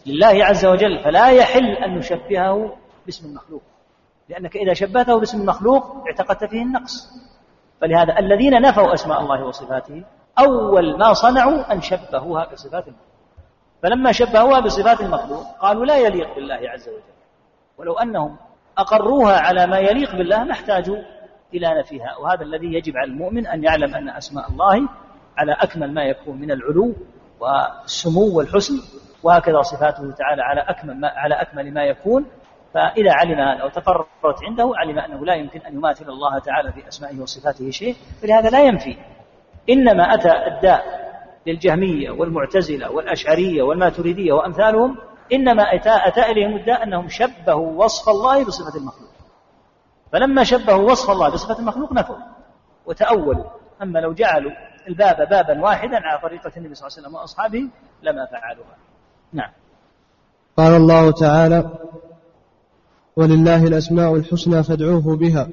لله 0.06 0.46
عز 0.46 0.66
وجل 0.66 1.00
فلا 1.04 1.30
يحل 1.30 1.72
أن 1.72 1.98
نشبهه 1.98 2.76
باسم 3.06 3.30
المخلوق. 3.30 3.62
لأنك 4.30 4.56
إذا 4.56 4.74
شبهته 4.74 5.20
باسم 5.20 5.42
المخلوق 5.42 6.04
اعتقدت 6.08 6.44
فيه 6.44 6.62
النقص. 6.62 7.10
فلهذا 7.82 8.20
الذين 8.20 8.62
نفوا 8.62 8.94
أسماء 8.94 9.22
الله 9.22 9.44
وصفاته 9.44 10.04
أول 10.40 10.98
ما 10.98 11.14
صنعوا 11.14 11.74
أن 11.74 11.82
شبهوها 11.82 12.46
بصفات 12.54 12.88
المخلوق. 12.88 13.12
فلما 13.84 14.12
شبهوها 14.12 14.60
بصفات 14.60 15.02
المخلوق 15.02 15.44
قالوا 15.60 15.86
لا 15.86 15.98
يليق 15.98 16.36
بالله 16.36 16.70
عز 16.70 16.90
وجل. 16.90 17.02
ولو 17.78 17.94
أنهم 17.94 18.38
أقروها 18.78 19.40
على 19.40 19.68
ما 19.68 19.78
يليق 19.78 20.12
بالله 20.16 20.44
ما 20.44 20.52
احتاجوا 20.52 20.98
إلى 21.54 21.80
نفيها. 21.80 22.18
وهذا 22.18 22.44
الذي 22.44 22.74
يجب 22.74 22.98
على 22.98 23.12
المؤمن 23.12 23.48
أن 23.48 23.64
يعلم 23.64 23.96
أن 23.96 24.10
أسماء 24.10 24.52
الله 24.52 24.90
على 25.38 25.52
أكمل 25.52 25.94
ما 25.94 26.04
يكون 26.04 26.38
من 26.38 26.52
العلو 26.52 26.94
والسمو 27.40 28.38
والحسن 28.38 28.74
وهكذا 29.24 29.62
صفاته 29.62 30.12
تعالى 30.12 30.42
على 30.42 30.62
أكمل 30.62 31.00
ما, 31.00 31.08
على 31.08 31.36
أكمل 31.36 31.74
ما 31.74 31.84
يكون 31.84 32.26
فإذا 32.74 33.12
علم 33.14 33.40
هذا 33.40 33.64
وتقررت 33.64 34.44
عنده 34.44 34.72
علم 34.76 35.00
أنه 35.00 35.26
لا 35.26 35.36
يمكن 35.36 35.60
أن 35.60 35.74
يماثل 35.74 36.10
الله 36.10 36.40
تعالى 36.40 36.72
في 36.72 36.88
أسمائه 36.88 37.20
وصفاته 37.20 37.70
شيء 37.70 37.96
فلهذا 38.22 38.50
لا 38.50 38.64
ينفي. 38.64 38.98
إنما 39.70 40.14
أتى 40.14 40.32
الداء 40.48 41.02
للجهمية 41.48 42.12
والمعتزلة 42.12 42.92
والأشعرية 42.92 43.62
والماتريدية 43.62 44.34
وأمثالهم 44.34 44.98
إنما 45.34 45.64
أتى, 45.76 46.08
أتى 46.08 46.32
إليهم 46.32 46.56
الداء 46.56 46.84
أنهم 46.84 47.10
شبهوا 47.10 47.84
وصف 47.84 48.10
الله 48.10 48.46
بصفة 48.46 48.80
المخلوق. 48.80 49.12
فلما 50.14 50.44
شبهوا 50.44 50.92
وصف 50.92 51.10
الله 51.10 51.30
بصفة 51.30 51.60
المخلوق 51.60 51.94
نفوا 51.94 52.16
وتأولوا. 52.86 53.46
أما 53.82 54.00
لو 54.00 54.14
جعلوا 54.14 54.52
الباب 54.88 55.30
بابا 55.30 55.62
واحدا 55.62 55.98
على 55.98 56.20
طريقة 56.22 56.52
النبي 56.58 56.76
صلى 56.76 56.88
الله 56.88 56.98
عليه 56.98 57.08
وسلم 57.08 57.16
وأصحابه 57.16 57.70
لما 58.04 58.26
فعلوها. 58.26 58.78
نعم. 59.34 59.52
قال 60.58 60.74
الله 60.74 61.12
تعالى 61.12 61.70
ولله 63.16 63.64
الأسماء 63.68 64.16
الحسنى 64.16 64.64
فادعوه 64.64 65.16
بها. 65.16 65.50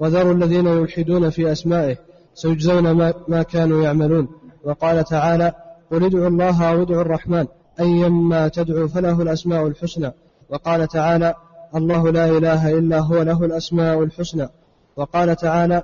وذروا 0.00 0.32
الذين 0.32 0.66
يلحدون 0.66 1.30
في 1.30 1.52
أسمائه 1.52 1.96
سيجزون 2.34 2.90
ما, 3.28 3.42
كانوا 3.42 3.82
يعملون. 3.82 4.28
وقال 4.64 5.04
تعالى 5.04 5.52
قل 5.90 6.04
ادعوا 6.04 6.28
الله 6.28 6.64
أو 6.64 6.82
ادعوا 6.82 7.02
الرحمن 7.02 7.46
أيما 7.80 8.48
تدعو 8.48 8.88
فله 8.88 9.22
الأسماء 9.22 9.66
الحسنى. 9.66 10.12
وقال 10.50 10.88
تعالى 10.88 11.34
الله 11.76 12.10
لا 12.10 12.38
إله 12.38 12.78
إلا 12.78 12.98
هو 12.98 13.22
له 13.22 13.44
الأسماء 13.44 14.02
الحسنى. 14.02 14.48
وقال 14.96 15.36
تعالى 15.36 15.82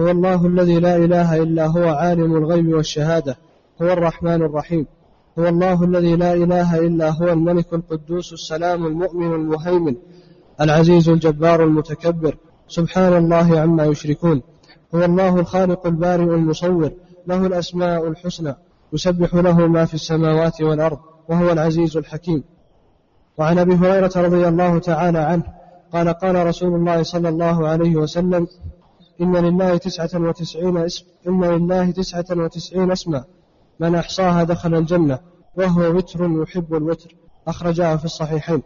هو 0.00 0.10
الله 0.10 0.46
الذي 0.46 0.80
لا 0.80 0.96
إله 0.96 1.42
إلا 1.42 1.66
هو 1.66 1.88
عالم 1.88 2.36
الغيب 2.36 2.68
والشهادة 2.68 3.36
هو 3.82 3.92
الرحمن 3.92 4.42
الرحيم. 4.42 4.86
هو 5.38 5.48
الله 5.48 5.84
الذي 5.84 6.16
لا 6.16 6.34
إله 6.34 6.78
إلا 6.78 7.10
هو 7.10 7.28
الملك 7.28 7.74
القدوس 7.74 8.32
السلام 8.32 8.86
المؤمن 8.86 9.34
المهيمن. 9.34 9.96
العزيز 10.60 11.08
الجبار 11.08 11.64
المتكبر 11.64 12.36
سبحان 12.68 13.16
الله 13.16 13.60
عما 13.60 13.84
يشركون. 13.84 14.42
هو 14.94 15.04
الله 15.04 15.40
الخالق 15.40 15.86
البارئ 15.86 16.24
المصور 16.24 16.92
له 17.26 17.46
الأسماء 17.46 18.08
الحسنى 18.08 18.54
يسبح 18.92 19.34
له 19.34 19.66
ما 19.66 19.84
في 19.84 19.94
السماوات 19.94 20.62
والأرض 20.62 20.98
وهو 21.28 21.52
العزيز 21.52 21.96
الحكيم. 21.96 22.44
وعن 23.38 23.58
أبي 23.58 23.74
هريرة 23.74 24.12
رضي 24.16 24.48
الله 24.48 24.78
تعالى 24.78 25.18
عنه 25.18 25.44
قال 25.92 26.08
قال 26.08 26.46
رسول 26.46 26.74
الله 26.74 27.02
صلى 27.02 27.28
الله 27.28 27.68
عليه 27.68 27.96
وسلم 27.96 28.46
إن 29.20 29.36
لله 29.36 29.76
تسعة 29.76 30.10
وتسعين 30.14 30.76
اسم 30.76 31.04
إن 31.28 31.44
لله 31.44 31.90
تسعة 31.90 32.24
وتسعين 32.30 32.90
اسما 32.90 33.24
من 33.80 33.94
أحصاها 33.94 34.42
دخل 34.42 34.74
الجنة 34.74 35.18
وهو 35.56 35.96
وتر 35.96 36.42
يحب 36.42 36.74
الوتر. 36.74 37.14
أخرجاه 37.48 37.96
في 37.96 38.04
الصحيحين. 38.04 38.62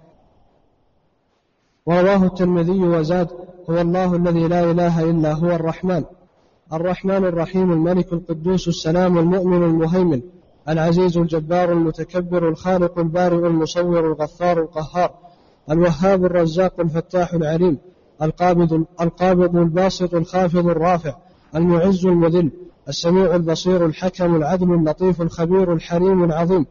ورواه 1.89 2.25
الترمذي 2.25 2.81
وزاد 2.85 3.29
هو 3.71 3.81
الله 3.81 4.17
الذي 4.17 4.49
لا 4.49 4.71
إله 4.71 5.11
إلا 5.11 5.33
هو 5.33 5.51
الرحمن. 5.51 6.05
الرحمن 6.73 7.25
الرحيم 7.25 7.73
الملك 7.73 8.13
القدوس 8.13 8.69
السلام 8.69 9.19
المؤمن 9.19 9.63
المهيمن 9.63 10.21
العزيز 10.69 11.19
الجبار 11.19 11.73
المتكبر 11.73 12.49
الخالق 12.49 12.99
البارئ 12.99 13.47
المصور 13.47 14.07
الغفار 14.07 14.61
القهار 14.63 15.15
الوهاب 15.71 16.25
الرزاق 16.25 16.81
الفتاح 16.81 17.35
العليم 17.35 17.79
القابض 18.23 18.85
القابض 19.01 19.57
الباسط 19.57 20.15
الخافض 20.15 20.67
الرافع 20.67 21.15
المعز 21.55 22.07
المذل 22.07 22.51
السميع 22.89 23.35
البصير 23.35 23.87
الحكم 23.87 24.37
العدل 24.37 24.73
اللطيف 24.75 25.23
الخبير 25.23 25.73
الحليم 25.73 26.25
العظيم 26.25 26.67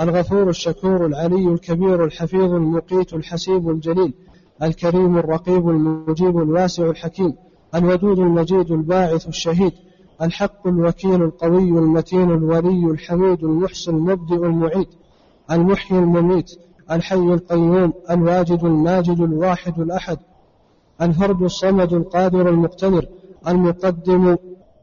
الغفور 0.00 0.48
الشكور 0.48 1.06
العلي 1.06 1.48
الكبير 1.48 2.04
الحفيظ 2.04 2.52
المقيت 2.52 3.14
الحسيب 3.14 3.70
الجليل 3.70 4.14
الكريم 4.62 5.18
الرقيب 5.18 5.68
المجيب 5.68 6.38
الواسع 6.38 6.90
الحكيم 6.90 7.34
الودود 7.74 8.18
المجيد 8.18 8.70
الباعث 8.70 9.28
الشهيد 9.28 9.72
الحق 10.22 10.66
الوكيل 10.66 11.22
القوي 11.22 11.68
المتين 11.78 12.30
الولي 12.30 12.84
الحميد 12.90 13.44
المحسن 13.44 13.94
المبدئ 13.94 14.46
المعيد 14.46 14.88
المحيي 15.50 15.98
المميت 15.98 16.50
الحي 16.90 17.16
القيوم 17.16 17.92
الواجد 18.10 18.64
الماجد 18.64 19.20
الواحد 19.20 19.80
الأحد 19.80 20.18
الفرد 21.02 21.42
الصمد 21.42 21.92
القادر 21.92 22.48
المقتدر 22.48 23.06
المقدم 23.48 24.36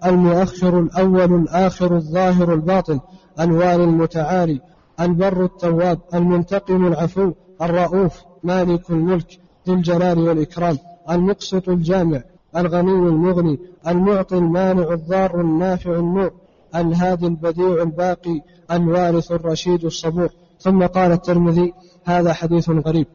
المؤخر 0.05 0.79
الأول 0.79 1.33
الآخر 1.35 1.95
الظاهر 1.95 2.53
الباطن 2.53 2.99
الوالي 3.39 3.83
المتعالي 3.83 4.61
البر 4.99 5.43
التواب 5.45 5.99
المنتقم 6.13 6.87
العفو 6.87 7.31
الرؤوف 7.61 8.21
مالك 8.43 8.89
الملك 8.89 9.39
ذو 9.69 9.75
الجلال 9.75 10.19
والإكرام 10.19 10.77
المقسط 11.09 11.69
الجامع 11.69 12.21
الغني 12.55 12.91
المغني 12.91 13.59
المعطي 13.87 14.37
المانع 14.37 14.93
الضار 14.93 15.41
النافع 15.41 15.91
النور 15.91 16.31
الهادي 16.75 17.27
البديع 17.27 17.81
الباقي 17.81 18.41
الوارث 18.71 19.31
الرشيد 19.31 19.85
الصبور. 19.85 20.29
ثم 20.59 20.85
قال 20.85 21.11
الترمذي 21.11 21.73
هذا 22.05 22.33
حديث 22.33 22.69
غريب. 22.69 23.07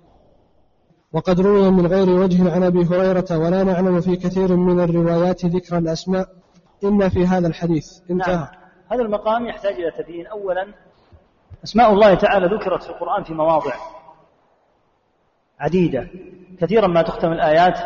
وقد 1.13 1.41
روي 1.41 1.71
من 1.71 1.87
غير 1.87 2.11
وجه 2.11 2.55
عن 2.55 2.63
أبي 2.63 2.85
هريرة 2.85 3.39
ولا 3.39 3.65
نعلم 3.65 4.01
في 4.01 4.17
كثير 4.17 4.57
من 4.57 4.81
الروايات 4.81 5.45
ذكر 5.47 5.79
الأسماء 5.79 6.29
إلا 6.85 7.09
في 7.09 7.27
هذا 7.27 7.47
الحديث. 7.47 7.99
انتهى. 8.11 8.35
نعم. 8.35 8.47
هذا 8.93 9.03
المقام 9.03 9.47
يحتاج 9.47 9.75
إلى 9.75 9.91
تبيين. 9.91 10.27
اولا 10.27 10.67
أسماء 11.65 11.93
الله 11.93 12.15
تعالى 12.15 12.47
ذكرت 12.47 12.83
في 12.83 12.91
القرآن 12.91 13.25
في 13.25 13.35
مواضع. 13.35 13.73
عديدة. 15.61 16.09
كثيرا 16.61 16.87
ما 16.87 17.03
تختم 17.03 17.33
الآيات 17.33 17.79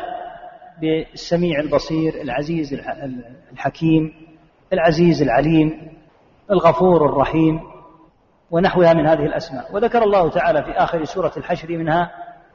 بالسميع 0.81 1.61
البصير 1.61 2.15
العزيز 2.15 2.75
الحكيم 3.53 4.13
العزيز 4.73 5.23
العليم 5.23 5.93
الغفور 6.51 7.07
الرحيم 7.07 7.61
ونحوها 8.51 8.93
من 8.93 9.07
هذه 9.07 9.27
الأسماء. 9.27 9.75
وذكر 9.75 10.03
الله 10.03 10.31
تعالى 10.31 10.63
في 10.63 10.71
آخر 10.71 11.05
سورة 11.05 11.33
الحشر 11.37 11.77
منها 11.77 12.11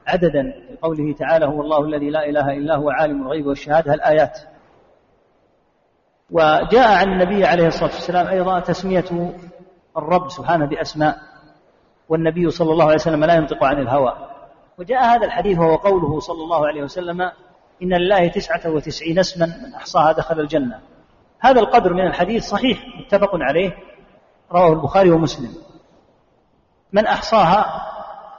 عددا 0.08 0.54
قوله 0.82 1.14
تعالى 1.14 1.46
هو 1.46 1.62
الله 1.62 1.86
الذي 1.86 2.10
لا 2.10 2.30
إله 2.30 2.58
إلا 2.58 2.76
هو 2.76 2.90
عالم 2.90 3.24
الغيب 3.24 3.46
والشهادة. 3.46 3.94
الايات 3.94 4.40
وجاء 6.32 6.98
عن 6.98 7.12
النبي 7.12 7.46
عليه 7.46 7.68
الصلاة 7.68 7.92
والسلام 7.94 8.28
أيضا 8.28 8.60
تسمية 8.60 9.06
الرب 9.98 10.30
سبحانه 10.30 10.66
بأسماء 10.66 11.18
والنبي 12.10 12.50
صلى 12.50 12.72
الله 12.72 12.86
عليه 12.86 12.96
وسلم 12.96 13.24
لا 13.26 13.34
ينطق 13.34 13.64
عن 13.64 13.80
الهوى. 13.80 14.33
وجاء 14.84 15.04
هذا 15.04 15.26
الحديث 15.26 15.60
وهو 15.60 15.76
قوله 15.76 16.20
صلى 16.20 16.44
الله 16.44 16.68
عليه 16.68 16.84
وسلم 16.84 17.22
إن 17.84 17.94
لله 17.94 18.28
تسعة 18.28 18.72
وتسعين 18.72 19.20
اسما 19.20 19.46
من 19.46 19.74
أحصاها 19.74 20.12
دخل 20.12 20.40
الجنة. 20.40 20.80
هذا 21.40 21.60
القدر 21.60 21.94
من 21.94 22.08
الحديث 22.08 22.44
صحيح 22.44 22.86
متفق 23.00 23.30
عليه 23.34 23.78
رواه 24.52 24.74
البخاري 24.74 25.12
ومسلم. 25.12 25.54
من 26.94 27.08
أحصاها 27.08 27.66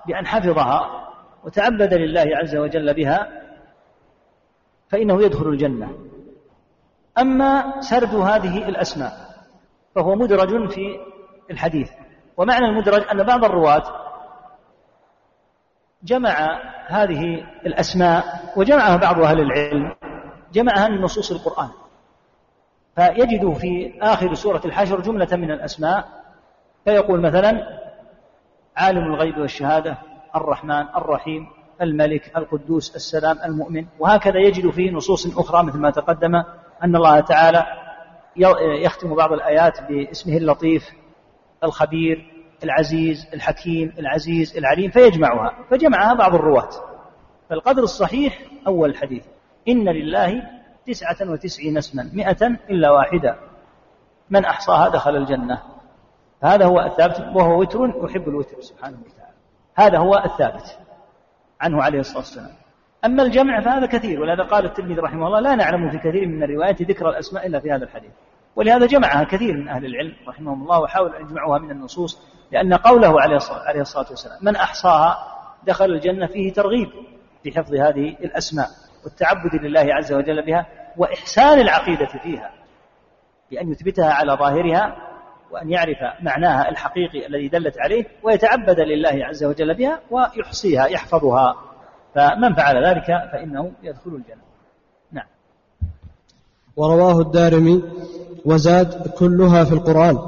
بأن 0.06 0.26
حفظها 0.26 1.10
وتعبد 1.44 1.94
لله 1.94 2.26
عز 2.36 2.56
وجل 2.56 2.94
بها 2.94 3.28
فإنه 4.88 5.22
يدخل 5.22 5.48
الجنة. 5.48 5.94
أما 7.18 7.80
سرد 7.80 8.14
هذه 8.14 8.68
الأسماء 8.68 9.12
فهو 9.94 10.14
مدرج 10.14 10.70
في 10.70 10.98
الحديث. 11.50 11.90
ومعنى 12.36 12.66
المدرج 12.66 13.02
أن 13.12 13.22
بعض 13.22 13.44
الرواة 13.44 14.03
جمع 16.04 16.60
هذه 16.86 17.44
الأسماء 17.66 18.24
وجمعها 18.56 18.96
بعض 18.96 19.20
أهل 19.20 19.40
العلم 19.40 19.94
جمعها 20.52 20.88
من 20.88 21.00
نصوص 21.00 21.32
القرآن. 21.32 21.68
فيجد 22.96 23.52
في 23.52 23.98
آخر 24.02 24.34
سورة 24.34 24.60
الحشر 24.64 25.00
جملة 25.00 25.28
من 25.32 25.50
الأسماء 25.50 26.08
فيقول 26.84 27.20
مثلا 27.20 27.80
عالم 28.76 29.14
الغيب 29.14 29.38
والشهادة 29.38 29.98
الرحمن 30.36 30.88
الرحيم 30.96 31.46
الملك 31.82 32.36
القدوس 32.36 32.96
السلام 32.96 33.38
المؤمن. 33.44 33.86
وهكذا 33.98 34.38
يجد 34.38 34.70
في 34.70 34.90
نصوص 34.90 35.38
أخرى 35.38 35.62
مثل 35.62 35.78
ما 35.78 35.90
تقدم 35.90 36.34
أن 36.84 36.96
الله 36.96 37.20
تعالى 37.20 37.66
يختم 38.82 39.14
بعض 39.14 39.32
الآيات 39.32 39.82
باسمه 39.88 40.36
اللطيف 40.36 40.90
الخبير 41.64 42.33
العزيز 42.64 43.26
الحكيم 43.34 43.92
العزيز 43.98 44.56
العليم 44.56 44.90
فيجمعها 44.90 45.64
فجمعها 45.70 46.14
بعض 46.14 46.34
الرواة. 46.34 46.70
فالقدر 47.50 47.82
الصحيح 47.82 48.42
أول 48.66 48.90
الحديث. 48.90 49.24
إن 49.68 49.88
لله 49.88 50.42
تسعة 50.86 51.30
وتسعين 51.30 51.78
اسما 51.78 52.10
مئة 52.14 52.46
إلا 52.70 52.90
واحدة. 52.90 53.36
من 54.30 54.44
أحصاها 54.44 54.88
دخل 54.88 55.16
الجنة. 55.16 55.62
هذا 56.42 56.64
هو 56.64 56.80
الثابت 56.80 57.20
وهو 57.34 57.60
وتر 57.60 57.92
يحب 58.04 58.28
الوتر 58.28 58.60
سبحانه 58.60 58.96
وتعالى. 59.06 59.34
هذا 59.74 59.98
هو 59.98 60.22
الثابت 60.24 60.78
عنه 61.60 61.82
عليه 61.82 61.98
الصلاة 61.98 62.18
والسلام. 62.18 62.52
أما 63.04 63.22
الجمع 63.22 63.60
فهذا 63.60 63.86
كثير 63.86 64.20
ولهذا 64.20 64.42
قال 64.42 64.64
الترمذي 64.64 65.00
رحمه 65.00 65.26
الله 65.26 65.40
لا 65.40 65.54
نعلم 65.54 65.90
في 65.90 65.98
كثير 65.98 66.26
من 66.26 66.42
الروايات 66.42 66.82
ذكر 66.82 67.08
الأسماء 67.08 67.46
إلا 67.46 67.60
في 67.60 67.72
هذا 67.72 67.84
الحديث. 67.84 68.10
ولهذا 68.56 68.86
جمعها 68.86 69.24
كثير 69.24 69.56
من 69.56 69.68
أهل 69.68 69.84
العلم 69.84 70.16
رحمهم 70.28 70.62
الله 70.62 70.80
وحاول 70.80 71.14
أن 71.14 71.26
يجمعوها 71.26 71.58
من 71.58 71.70
النصوص 71.70 72.20
لأن 72.52 72.74
قوله 72.74 73.20
عليه 73.20 73.80
الصلاة 73.80 74.06
والسلام 74.10 74.38
من 74.42 74.56
أحصاها 74.56 75.18
دخل 75.66 75.84
الجنة 75.84 76.26
فيه 76.26 76.52
ترغيب 76.52 76.88
في 77.42 77.52
حفظ 77.52 77.74
هذه 77.74 78.08
الأسماء 78.08 78.68
والتعبد 79.04 79.54
لله 79.54 79.94
عز 79.94 80.12
وجل 80.12 80.46
بها 80.46 80.66
وإحسان 80.96 81.60
العقيدة 81.60 82.06
فيها 82.06 82.50
بأن 83.50 83.70
يثبتها 83.70 84.12
على 84.12 84.32
ظاهرها 84.32 84.96
وأن 85.50 85.70
يعرف 85.70 85.98
معناها 86.20 86.68
الحقيقي 86.68 87.26
الذي 87.26 87.48
دلت 87.48 87.78
عليه 87.78 88.04
ويتعبد 88.22 88.80
لله 88.80 89.26
عز 89.26 89.44
وجل 89.44 89.74
بها 89.74 90.00
ويحصيها 90.10 90.86
يحفظها. 90.86 91.54
فمن 92.14 92.54
فعل 92.54 92.86
ذلك 92.86 93.06
فإنه 93.32 93.72
يدخل 93.82 94.10
الجنة. 94.10 94.42
نعم. 95.12 95.26
ورواه 96.76 97.20
الدارمي 97.20 97.82
وزاد 98.44 99.08
كلها 99.08 99.64
في 99.64 99.72
القرآن. 99.72 100.18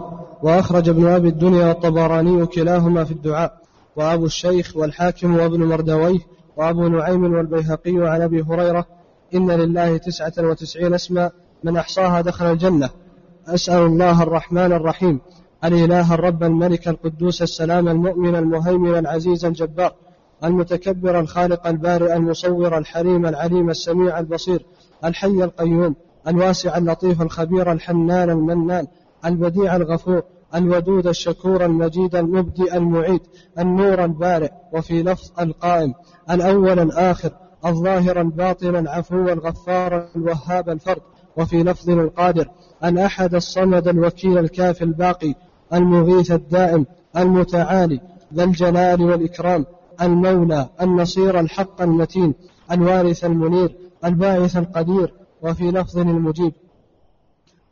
وأخرج 0.43 0.89
ابن 0.89 1.07
أبي 1.07 1.29
الدنيا 1.29 1.67
والطبراني 1.67 2.47
كلاهما 2.47 3.05
في 3.05 3.11
الدعاء. 3.11 3.61
وأبو 3.97 4.27
الشيخ 4.27 4.77
والحاكم 4.77 5.37
وابن 5.37 5.65
مردويه 5.65 6.19
وأبو 6.57 6.89
نعيم 6.89 7.25
والبيهقي 7.25 7.95
عن 7.97 8.23
أبي 8.23 8.43
هريرة 8.43 8.87
إن 9.35 9.51
لله 9.51 9.97
تسعة 9.97 10.33
وتسعين 10.39 10.95
اسما 10.95 11.31
من 11.65 11.77
أحصاها 11.77 12.21
دخل 12.21 12.47
الجنة. 12.47 12.91
أسأل 13.47 13.83
الله 13.83 14.23
الرحمن 14.23 14.73
الرحيم 14.73 15.21
الإله 15.65 16.15
الرب 16.15 16.43
الملك 16.43 16.89
القدوس 16.89 17.43
السلام 17.43 17.89
المؤمن 17.89 18.37
المهيمن 18.37 18.99
العزيز 18.99 19.45
الجبار 19.45 19.95
المتكبر 20.45 21.21
الخالق 21.21 21.67
البارئ 21.67 22.17
المصور 22.17 22.79
الحليم 22.79 23.27
العليم 23.27 23.71
السميع 23.71 24.19
البصير 24.19 24.67
الحي 25.05 25.45
القيوم 25.45 25.97
الواسع 26.29 26.77
اللطيف 26.77 27.23
الخبير 27.23 27.73
الحنان 27.73 28.31
المنان 28.31 28.87
البديع 29.25 29.77
الغفور 29.77 30.23
الودود 30.55 31.07
الشكور 31.07 31.65
المجيد 31.65 32.17
المبدئ 32.17 32.77
المعيد 32.77 33.21
النور 33.59 34.05
البارئ 34.05 34.51
وفي 34.73 35.03
لفظ 35.03 35.31
القائم 35.41 35.95
الأول 36.31 36.79
الآخر 36.79 37.31
الظاهر 37.67 38.21
الباطن 38.21 38.77
العفو 38.77 39.29
الغفار 39.29 40.09
الوهاب 40.17 40.69
الفرد 40.69 41.03
وفي 41.37 41.63
لفظ 41.63 41.91
القادر 41.91 42.49
الأحد 42.85 43.35
الصمد 43.35 43.89
الوكيل 43.89 44.39
الكافي 44.39 44.85
الباقي 44.85 45.35
المغيث 45.73 46.33
الدائم 46.33 46.87
المتعالي 47.17 48.01
ذا 48.35 48.45
الجلال 48.45 49.03
والإكرام 49.03 49.67
المولى 50.03 50.69
النصير 50.83 51.41
الحق 51.41 51.83
المتين 51.83 52.35
الوارث 52.71 53.25
المنير 53.25 53.77
الباعث 54.05 54.57
القدير 54.57 55.15
وفي 55.47 55.65
لفظ 55.71 55.99
المجيب. 55.99 56.53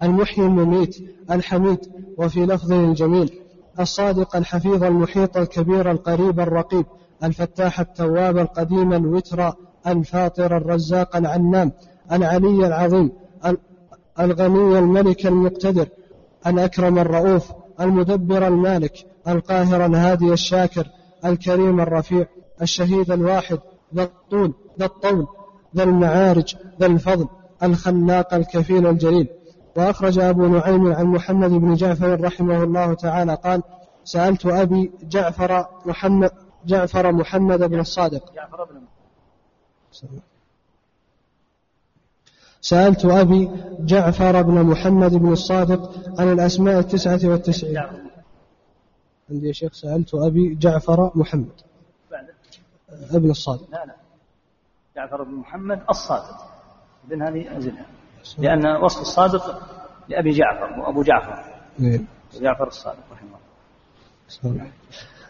المحيي 0.02 0.44
المميت 0.44 0.96
الحميد. 1.30 1.78
وفي 2.18 2.46
لفظ 2.46 2.72
الجميل 2.72 3.40
الصادق 3.80 4.36
الحفيظ 4.36 4.84
المحيط 4.84 5.36
الكبير 5.36 5.90
القريب 5.90 6.40
الرقيب 6.40 6.86
الفتاح 7.24 7.80
التواب 7.80 8.38
القديم 8.38 8.92
الوتر 8.92 9.52
الفاطر 9.86 10.56
الرزاق 10.56 11.16
العلام 11.16 11.72
العلي 12.12 12.66
العظيم 12.66 13.12
الغني 14.20 14.78
الملك 14.78 15.26
المقتدر 15.26 15.88
الأكرم 16.46 16.98
الرؤوف 16.98 17.52
المدبر 17.80 18.46
المالك 18.46 19.06
القاهر 19.28 19.86
الهادي 19.86 20.32
الشاكر 20.32 20.86
الكريم 21.24 21.80
الرفيع 21.80 22.26
الشهيد 22.62 23.10
الواحد 23.10 23.58
ذا 23.94 24.02
الطول 24.02 24.52
ذا 24.78 24.86
الطول 24.86 25.26
ذا 25.76 25.82
المعارج 25.82 26.56
ذا 26.80 26.86
الفضل. 26.86 27.28
الخلاق 27.62 28.34
الكفيل 28.34 28.86
الجليل. 28.86 29.28
وأخرج 29.76 30.18
أبو 30.18 30.46
نعيم 30.46 30.92
عن 30.92 31.06
محمد 31.06 31.50
بن 31.50 31.74
جعفر 31.74 32.20
رحمه 32.20 32.62
الله 32.62 32.94
تعالى 32.94 33.34
قال 33.34 33.62
سألت 34.04 34.46
أبي 34.46 34.92
جعفر 35.02 35.66
محمد 35.86 36.30
جعفر 36.66 37.12
محمد 37.12 37.62
بن 37.62 37.80
الصادق. 37.80 38.32
سألت 42.60 43.04
أبي 43.04 43.50
جعفر 43.80 44.42
بن 44.42 44.62
محمد 44.62 45.14
بن 45.14 45.32
الصادق 45.32 46.10
عن 46.20 46.32
الأسماء 46.32 46.78
التسعة 46.78 47.20
والتسعين. 47.24 47.78
عندي 49.30 49.46
يا 49.46 49.52
شيخ 49.52 49.72
سألت 49.72 50.14
أبي 50.14 50.54
جعفر 50.54 51.10
محمد. 51.14 51.60
ابن 53.10 53.30
الصادق. 53.30 53.70
لا 53.70 53.84
لا. 53.86 53.94
جعفر 54.96 55.22
بن 55.22 55.32
محمد 55.32 55.82
الصادق. 55.90 56.53
ابن 57.10 57.22
هذه 57.22 57.56
أنزلها 57.56 57.86
لأن 58.38 58.66
وصف 58.66 59.00
الصادق 59.00 59.62
لأبي 60.08 60.30
جعفر 60.30 60.80
وأبو 60.80 61.02
جعفر. 61.02 61.44
إيه. 61.80 62.00
جعفر 62.40 62.68
الصادق 62.68 62.98
رحمه 63.12 63.28
الله. 64.44 64.66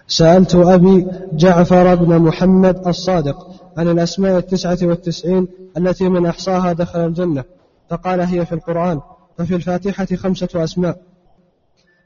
سألت 0.06 0.54
أبي 0.54 1.06
جعفر 1.32 1.94
بن 1.94 2.18
محمد 2.18 2.88
الصادق 2.88 3.50
عن 3.78 3.88
الأسماء 3.88 4.38
التسعة 4.38 4.78
والتسعين 4.82 5.48
التي 5.76 6.08
من 6.08 6.26
أحصاها 6.26 6.72
دخل 6.72 7.00
الجنة 7.00 7.44
فقال 7.90 8.20
هي 8.20 8.46
في 8.46 8.52
القرآن 8.52 9.00
ففي 9.38 9.54
الفاتحة 9.54 10.06
خمسة 10.06 10.48
أسماء. 10.54 11.00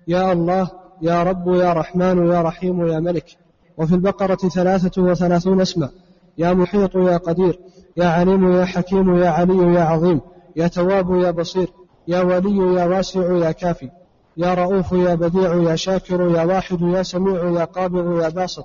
يا 0.09 0.33
الله 0.33 0.71
يا 1.03 1.23
رب 1.23 1.49
يا 1.49 1.73
رحمن 1.73 2.27
يا 2.27 2.43
رحيم 2.43 2.89
يا 2.89 3.01
ملك. 3.01 3.37
وفي 3.77 3.95
البقرة 3.95 4.49
ثلاثة 4.49 5.03
وثلاثون 5.03 5.61
اسما 5.61 5.91
يا 6.39 6.53
محيط 6.53 6.97
يا 6.97 7.17
قدير. 7.17 7.59
يا 7.97 8.07
عليم 8.07 8.53
يا 8.53 8.65
حكيم 8.65 9.17
يا 9.17 9.29
علي 9.29 9.75
يا 9.75 9.81
عظيم 9.81 10.21
يا 10.57 10.69
تواب 10.69 11.11
يا 11.21 11.31
بصير 11.31 11.69
يا 12.09 12.23
ولي 12.23 12.75
يا 12.75 12.85
واسع 12.85 13.33
يا 13.33 13.53
كافي 13.53 13.91
يا 14.37 14.55
رؤوف 14.55 14.93
يا 14.93 15.15
بديع 15.15 15.55
يا 15.55 15.77
شاكر 15.77 16.21
يا 16.37 16.45
واحد 16.45 16.83
يا 16.83 17.03
سميع 17.03 17.45
يا 17.45 17.65
قابض 17.65 18.23
يا 18.23 18.29
باسط 18.29 18.65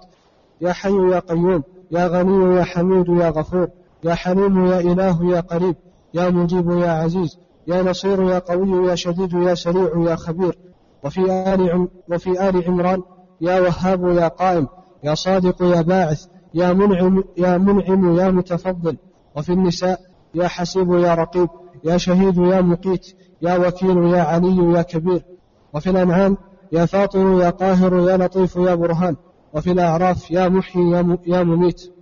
يا 0.62 0.74
حي 0.74 1.12
يا 1.12 1.20
قيوم 1.20 1.64
يا 1.92 2.08
غني 2.08 2.56
يا 2.56 2.64
حميد 2.64 3.10
يا 3.10 3.30
غفور 3.30 3.68
يا 4.04 4.14
حليم 4.14 4.66
يا 4.66 4.80
إله 4.80 5.32
يا 5.36 5.40
قريب 5.40 5.76
يا 6.14 6.30
مجيب 6.30 6.70
يا 6.72 6.92
عزيز 6.92 7.38
يا 7.68 7.82
نصير 7.82 8.24
يا 8.24 8.40
قوي 8.40 8.88
يا 8.90 8.96
شديد 8.96 9.34
يا 9.34 9.56
سريع 9.56 9.92
يا 10.10 10.16
خبير 10.16 10.58
وفي 11.04 11.54
آل, 11.54 11.88
وفي 12.12 12.50
آل 12.50 12.64
عمران 12.68 13.02
يا 13.42 13.60
وهاب 13.60 14.08
يا 14.18 14.28
قائم 14.28 14.68
يا 15.04 15.16
صادق 15.16 15.62
يا 15.62 15.82
باعث 15.82 16.26
يا 16.54 16.74
منعم 16.74 17.24
يا 17.38 17.58
منعم 17.58 18.18
يا 18.18 18.32
متفضل 18.32 18.98
وفي 19.38 19.52
النساء 19.54 20.00
يا 20.36 20.48
حسيب 20.48 20.94
يا 20.94 21.14
رقيب 21.14 21.50
يا 21.84 21.98
شهيد 21.98 22.38
يا 22.38 22.62
مقيت 22.62 23.16
يا 23.42 23.58
وكيل 23.58 23.98
يا 23.98 24.22
علي 24.22 24.78
يا 24.78 24.82
كبير. 24.82 25.26
وفي 25.74 25.90
الأنعام 25.90 26.38
يا 26.72 26.86
فاطر 26.86 27.42
يا 27.42 27.50
قاهر 27.50 28.10
يا 28.10 28.18
لطيف 28.18 28.56
يا 28.56 28.76
برهان. 28.76 29.16
وفي 29.54 29.72
الأعراف 29.72 30.32
يا 30.32 30.50
محيي 30.50 30.92
يا, 31.28 31.44
مميت. 31.44 31.94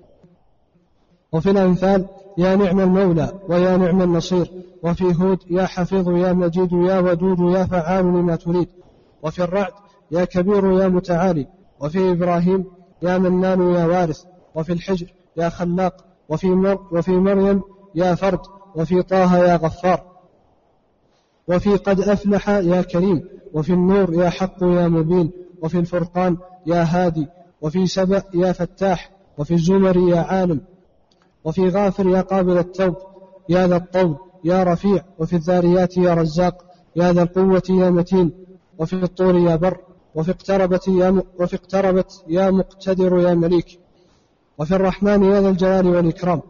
وفي 1.32 1.52
الأنفال 1.52 2.08
يا 2.38 2.56
نعم 2.56 2.80
المولى 2.80 3.32
ويا 3.50 3.78
نعم 3.78 4.02
النصير. 4.02 4.52
وفي 4.84 5.04
هود 5.04 5.40
يا 5.50 5.66
حفيظ 5.66 6.10
يا 6.10 6.34
مجيد 6.34 6.72
يا 6.74 7.00
ودود 7.00 7.56
يا 7.56 7.64
فعال 7.64 8.06
لما 8.06 8.36
تريد. 8.36 8.68
وفي 9.24 9.44
الرعد 9.44 9.74
يا 10.12 10.26
كبير 10.26 10.72
يا 10.82 10.88
متعالي. 10.88 11.48
وفي 11.80 12.12
إبراهيم 12.12 12.66
يا 13.02 13.18
منان 13.18 13.74
يا 13.74 13.86
وارث. 13.86 14.24
وفي 14.56 14.74
الحجر 14.74 15.14
يا 15.38 15.50
خلاق 15.50 16.11
وفي, 16.32 16.50
مر 16.50 16.88
وفي 16.92 17.12
مريم 17.12 17.62
يا 17.96 18.16
فرد 18.16 18.40
وفي 18.76 19.02
طه 19.02 19.38
يا 19.38 19.56
غفار 19.56 20.04
وفي 21.48 21.76
قد 21.76 22.00
أفلح 22.02 22.50
يا 22.50 22.82
كريم 22.82 23.28
وفي 23.54 23.74
النور 23.74 24.14
يا 24.14 24.30
حق 24.30 24.64
يا 24.64 24.88
مبين 24.88 25.32
وفي 25.62 25.80
الفرقان 25.80 26.38
يا 26.66 26.84
هادي 26.84 27.28
وفي 27.62 27.88
سبأ 27.88 28.24
يا 28.34 28.52
فتاح 28.52 29.12
وفي 29.38 29.54
الزمر 29.54 29.98
يا 29.98 30.20
عالم 30.20 30.62
وفي 31.46 31.70
غافر 31.70 32.10
يا 32.10 32.22
قابل 32.22 32.58
التوب 32.58 32.96
يا 33.50 33.68
ذا 33.68 33.76
الطول 33.76 34.18
يا 34.44 34.64
رفيع 34.64 35.04
وفي 35.20 35.36
الذاريات 35.36 35.98
يا 35.98 36.14
رزاق 36.14 36.66
يا 36.96 37.14
ذا 37.14 37.24
القوة 37.24 37.64
يا 37.70 37.90
متين 37.90 38.32
وفي 38.80 38.94
الطور 38.94 39.38
يا 39.38 39.56
بر 39.56 39.78
وفي 40.16 40.32
اقتربت 40.32 40.88
يا 40.88 41.24
وفي 41.40 41.56
اقتربت 41.56 42.24
يا 42.28 42.52
مقتدر 42.52 43.20
يا 43.20 43.34
مليك. 43.34 43.81
وفي 44.58 44.76
الرحمن 44.76 45.24
يا 45.24 45.42
ذا 45.42 45.50
الجلال 45.50 45.88
والإكرام. 45.88 46.42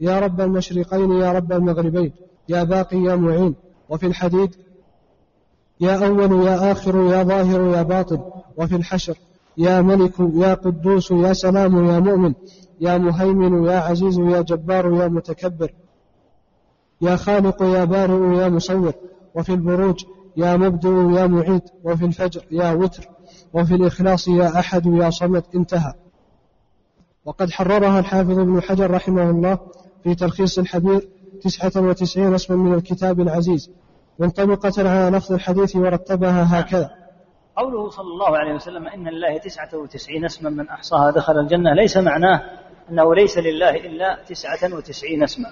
يا 0.00 0.18
رب 0.18 0.40
المشرقين 0.40 1.12
يا 1.12 1.32
رب 1.32 1.52
المغربين 1.52 2.12
يا 2.48 2.62
باقي 2.62 2.96
يا 2.96 3.16
معين. 3.16 3.54
وفي 3.88 4.06
الحديد 4.06 4.56
يا 5.80 6.06
أول 6.06 6.46
يا 6.46 6.72
آخر 6.72 6.96
يا 6.96 7.22
ظاهر 7.22 7.76
يا 7.76 7.82
باطن. 7.82 8.20
وفي 8.56 8.76
الحشر 8.76 9.18
يا 9.56 9.80
ملك 9.80 10.14
يا 10.34 10.54
قدوس 10.54 11.10
يا 11.10 11.32
سلام 11.32 11.86
يا 11.86 11.98
مؤمن. 11.98 12.34
يا 12.80 12.98
مهيمن 12.98 13.64
يا 13.64 13.78
عزيز 13.78 14.18
يا 14.18 14.40
جبار 14.40 14.94
يا 14.94 15.08
متكبر. 15.08 15.72
يا 17.00 17.16
خالق 17.16 17.62
يا 17.62 17.84
بارئ 17.84 18.38
يا 18.38 18.48
مصور. 18.48 18.92
وفي 19.34 19.52
البروج 19.52 20.04
يا 20.36 20.56
مبدئ 20.56 20.88
يا 20.88 21.26
معيد. 21.26 21.62
وفي 21.84 22.04
الفجر 22.04 22.44
يا 22.50 22.72
وتر. 22.72 23.08
وفي 23.52 23.74
الإخلاص 23.74 24.28
يا 24.28 24.58
أحد 24.58 24.86
يا 24.86 25.10
صمد 25.10 25.44
انتهى. 25.54 25.92
وقد 27.28 27.50
حررها 27.50 27.98
الحافظ 27.98 28.38
ابن 28.38 28.62
حجر 28.62 28.90
رحمه 28.90 29.30
الله 29.30 29.58
في 30.04 30.14
تلخيص 30.14 30.58
الحبير 30.58 31.08
تسعة 31.42 31.82
وتسعين 31.82 32.34
اسما 32.34 32.56
من 32.56 32.74
الكتاب 32.74 33.20
العزيز 33.20 33.70
منطبقة 34.18 34.72
على 34.78 35.16
لفظ 35.16 35.32
الحديث 35.32 35.76
ورتبها 35.76 36.60
هكذا. 36.60 36.90
قوله 37.56 37.90
صلى 37.90 38.06
الله 38.06 38.38
عليه 38.38 38.54
وسلم 38.54 38.88
إن 38.88 39.08
لله 39.08 39.38
تسعة 39.38 39.68
وتسعين 39.82 40.24
اسما 40.24 40.50
من 40.50 40.68
أحصاها 40.68 41.10
دخل 41.10 41.38
الجنة 41.38 41.74
ليس 41.74 41.96
معناه 41.96 42.42
أنه 42.90 43.14
ليس 43.14 43.38
لله 43.38 43.70
إلا 43.70 44.18
تسعة 44.28 44.74
وتسعين 44.74 45.22
اسما. 45.22 45.48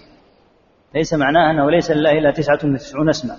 ليس 0.94 1.14
معناه 1.14 1.50
أنه 1.50 1.70
ليس 1.70 1.90
لله 1.90 2.12
إلا 2.12 2.30
تسعة 2.30 2.58
وتسعون 2.64 3.08
اسما. 3.08 3.36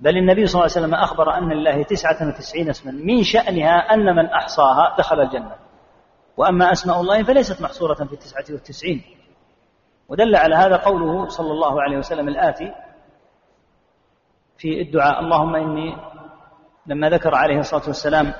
بل 0.00 0.16
النبي 0.16 0.46
صلى 0.46 0.60
الله 0.60 0.76
عليه 0.76 0.86
وسلم 0.86 0.94
أخبر 0.94 1.38
أن 1.38 1.52
لله 1.52 1.82
تسعة 1.82 2.28
وتسعين 2.28 2.70
اسما 2.70 2.92
من 2.92 3.22
شأنها 3.22 3.94
أن 3.94 4.16
من 4.16 4.26
أحصاها 4.26 4.96
دخل 4.98 5.20
الجنة. 5.20 5.65
وأما 6.36 6.72
أسماء 6.72 7.00
الله 7.00 7.22
فليست 7.22 7.62
محصورة 7.62 7.94
في 7.94 8.12
التسعة 8.12 8.44
والتسعين. 8.50 9.02
ودل 10.08 10.36
على 10.36 10.54
هذا 10.54 10.76
قوله 10.76 11.28
صلى 11.28 11.50
الله 11.50 11.82
عليه 11.82 11.98
وسلم 11.98 12.28
الآتي 12.28 12.72
في 14.58 14.80
الدعاء 14.80 15.20
اللهم 15.20 15.54
إني 15.56 15.96
لما 16.86 17.10
ذكر 17.10 17.34
عليه 17.34 17.58
الصلاة 17.58 17.86
والسلام 17.86 18.32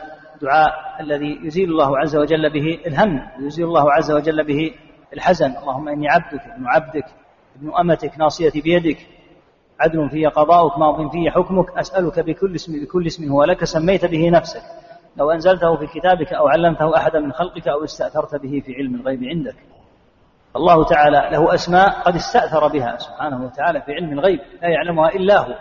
دعاء 0.43 0.71
الذي 1.01 1.41
يزيل 1.47 1.71
الله 1.71 1.99
عز 1.99 2.17
وجل 2.17 2.53
به 2.53 2.79
الهم 2.87 3.29
ويزيل 3.41 3.65
الله 3.67 3.93
عز 3.93 4.13
وجل 4.13 4.45
به 4.45 4.75
الحزن 5.13 5.57
اللهم 5.57 5.89
إني 5.89 6.09
عبدك 6.09 6.41
ابن 6.41 6.67
عبدك 6.67 7.05
ابن 7.57 7.73
أمتك 7.81 8.19
ناصيتي 8.19 8.61
بيدك 8.61 9.07
عدل 9.81 10.11
في 10.11 10.27
قضاؤك 10.27 10.79
ماض 10.79 11.11
في 11.13 11.31
حكمك 11.31 11.79
أسألك 11.79 12.21
بكل 12.21 12.55
اسم 12.55 12.85
بكل 12.85 13.07
اسم 13.07 13.29
هو 13.33 13.45
لك 13.45 13.65
سميت 13.65 14.05
به 14.05 14.31
نفسك. 14.31 14.63
لو 15.17 15.31
أنزلته 15.31 15.77
في 15.77 15.87
كتابك 15.87 16.33
أو 16.33 16.49
علمته 16.49 16.97
أحدا 16.97 17.21
من 17.21 17.33
خلقك 17.33 17.69
أو 17.69 17.85
استأثرت 17.85 18.35
به 18.35 18.63
في 18.67 18.75
علم 18.75 18.95
الغيب 18.95 19.25
عندك. 19.25 19.57
الله 20.57 20.85
تعالى 20.85 21.29
له 21.31 21.55
أسماء 21.55 21.91
قد 21.91 22.15
استأثر 22.15 22.69
بها 22.69 22.97
سبحانه 22.97 23.45
وتعالى 23.45 23.83
في 23.83 23.93
علم 23.93 24.13
الغيب 24.13 24.41
لا 24.63 24.69
يعلمها 24.69 25.09
إلا 25.09 25.39
هو. 25.39 25.55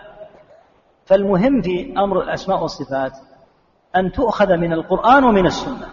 فالمهم 1.06 1.62
في 1.62 1.94
أمر 1.98 2.22
الأسماء 2.22 2.62
والصفات 2.62 3.12
أن 3.96 4.12
تؤخذ 4.12 4.58
من 4.58 4.74
القرآن 4.74 5.24
ومن 5.24 5.46
السنة. 5.46 5.88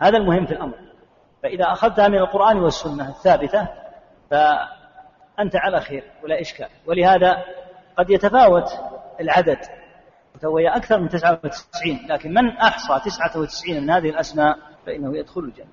هذا 0.00 0.16
المهم 0.16 0.46
في 0.46 0.52
الأمر. 0.52 0.74
فإذا 1.42 1.72
أخذتها 1.72 2.08
من 2.08 2.18
القرآن 2.18 2.58
والسنة 2.58 3.08
الثابتة 3.08 3.68
فأنت 4.30 5.56
على 5.56 5.80
خير 5.80 6.04
ولا 6.24 6.40
إشكال. 6.40 6.68
ولهذا 6.86 7.44
قد 7.98 8.10
يتفاوت 8.10 8.68
العدد. 9.20 9.58
وهي 10.44 10.68
أكثر 10.68 11.00
من 11.00 11.08
99 11.08 11.98
لكن 12.08 12.34
من 12.34 12.48
أحصى 12.48 13.10
99 13.10 13.82
من 13.82 13.90
هذه 13.90 14.10
الأسماء 14.10 14.58
فإنه 14.86 15.16
يدخل 15.16 15.40
الجنة. 15.40 15.66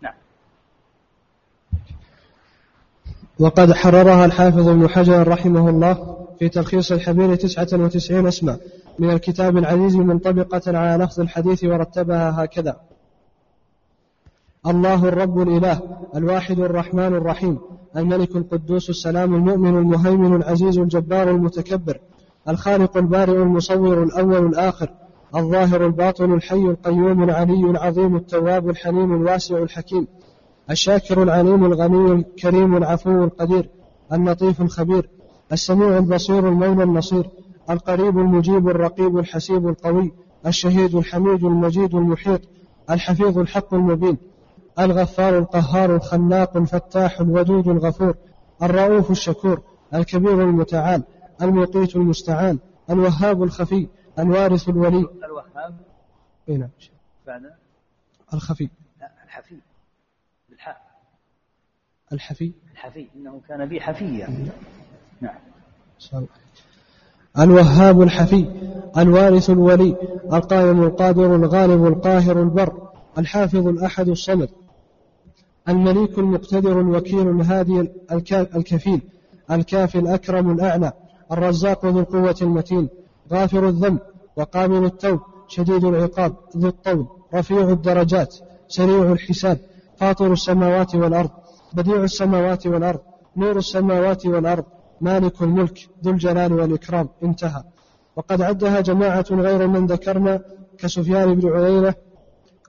نعم. 0.00 0.14
وقد 3.38 3.72
حررها 3.72 4.24
الحافظ 4.24 4.68
ابن 4.68 4.88
حجر 4.88 5.28
رحمه 5.28 5.68
الله 5.68 6.26
في 6.38 6.48
تلخيص 6.48 6.92
الحبير 6.92 7.34
تسعة 7.34 7.68
وتسعين 7.72 8.26
اسما 8.26 8.58
من 8.98 9.10
الكتاب 9.10 9.56
العزيز 9.56 9.96
منطبقة 9.96 10.78
على 10.78 11.04
لفظ 11.04 11.20
الحديث 11.20 11.64
ورتبها 11.64 12.44
هكذا. 12.44 12.80
الله 14.66 15.08
الرب 15.08 15.42
الإله 15.42 15.80
الواحد 16.16 16.58
الرحمن 16.58 17.14
الرحيم 17.14 17.58
الملك 17.96 18.36
القدوس 18.36 18.90
السلام 18.90 19.34
المؤمن 19.34 19.78
المهيمن 19.78 20.36
العزيز 20.36 20.78
الجبار 20.78 21.30
المتكبر 21.30 21.98
الخالق 22.50 22.96
البارئ 22.96 23.36
المصور 23.36 24.02
الأول 24.02 24.46
الآخر 24.46 24.88
الظاهر 25.36 25.86
الباطن 25.86 26.32
الحي 26.34 26.56
القيوم 26.56 27.22
العلي 27.22 27.70
العظيم 27.70 28.16
التواب 28.16 28.70
الحليم 28.70 29.14
الواسع 29.14 29.58
الحكيم 29.58 30.06
الشاكر 30.70 31.22
العليم 31.22 31.64
الغني 31.64 32.12
الكريم 32.12 32.76
العفو 32.76 33.24
القدير 33.24 33.68
اللطيف 34.12 34.60
الخبير 34.60 35.10
السميع 35.52 35.98
البصير 35.98 36.48
المولى 36.48 36.82
النصير 36.82 37.30
القريب 37.70 38.18
المجيب 38.18 38.68
الرقيب 38.68 39.18
الحسيب 39.18 39.68
القوي 39.68 40.12
الشهيد 40.46 40.94
الحميد 40.94 41.44
المجيد 41.44 41.94
المحيط 41.94 42.40
الحفيظ 42.90 43.38
الحق 43.38 43.74
المبين 43.74 44.16
الغفار 44.78 45.38
القهار 45.38 45.96
الخلاق 45.96 46.56
الفتاح 46.56 47.20
الودود 47.20 47.68
الغفور 47.68 48.14
الرؤوف 48.62 49.10
الشكور 49.10 49.60
الكبير 49.94 50.42
المتعال 50.42 51.02
المقيت 51.42 51.96
المستعان 51.96 52.58
الوهاب 52.90 53.42
الخفي 53.42 53.88
الوارث 54.18 54.68
الولي. 54.68 55.08
الوهاب؟ 55.24 55.80
اي 56.48 56.56
نعم. 56.56 56.70
بعد 57.26 57.42
الخفي. 58.34 58.68
لا 59.00 59.10
الحفي. 59.24 59.56
بالحاء. 60.48 60.80
الحفي. 62.12 62.52
الحفي 62.72 63.06
إنه 63.16 63.40
كان 63.48 63.66
بي 63.66 63.80
حفيا. 63.80 64.50
نعم. 65.20 65.34
الوهاب 67.38 68.02
الحفي 68.02 68.46
الوارث 68.96 69.50
الولي 69.50 69.96
القائم 70.32 70.82
القادر 70.82 71.36
الغالب 71.36 71.86
القاهر 71.86 72.42
البر 72.42 72.88
الحافظ 73.18 73.68
الأحد 73.68 74.08
الصمد 74.08 74.48
المليك 75.68 76.18
المقتدر 76.18 76.80
الوكيل 76.80 77.30
الهادي 77.30 77.90
الكفيل 78.32 79.00
الكافي 79.50 79.98
الأكرم 79.98 80.50
الأعلى 80.50 80.92
الرزاق 81.32 81.86
ذو 81.86 82.00
القوة 82.00 82.36
المتين 82.42 82.88
غافر 83.32 83.68
الذنب 83.68 83.98
وقابل 84.36 84.84
التوب 84.84 85.20
شديد 85.48 85.84
العقاب 85.84 86.32
ذو 86.56 86.68
الطول 86.68 87.06
رفيع 87.34 87.68
الدرجات 87.68 88.34
سريع 88.68 89.12
الحساب 89.12 89.58
فاطر 89.96 90.32
السماوات 90.32 90.94
والأرض 90.94 91.30
بديع 91.72 92.04
السماوات 92.04 92.66
والأرض 92.66 93.00
نور 93.36 93.58
السماوات 93.58 94.26
والأرض 94.26 94.64
مالك 95.00 95.42
الملك 95.42 95.88
ذو 96.04 96.12
الجلال 96.12 96.52
والإكرام 96.52 97.08
انتهى. 97.22 97.62
وقد 98.16 98.42
عدها 98.42 98.80
جماعة 98.80 99.24
غير 99.30 99.66
من 99.68 99.86
ذكرنا 99.86 100.40
كسفيان 100.78 101.34
بن 101.34 101.52
عيينة 101.52 101.94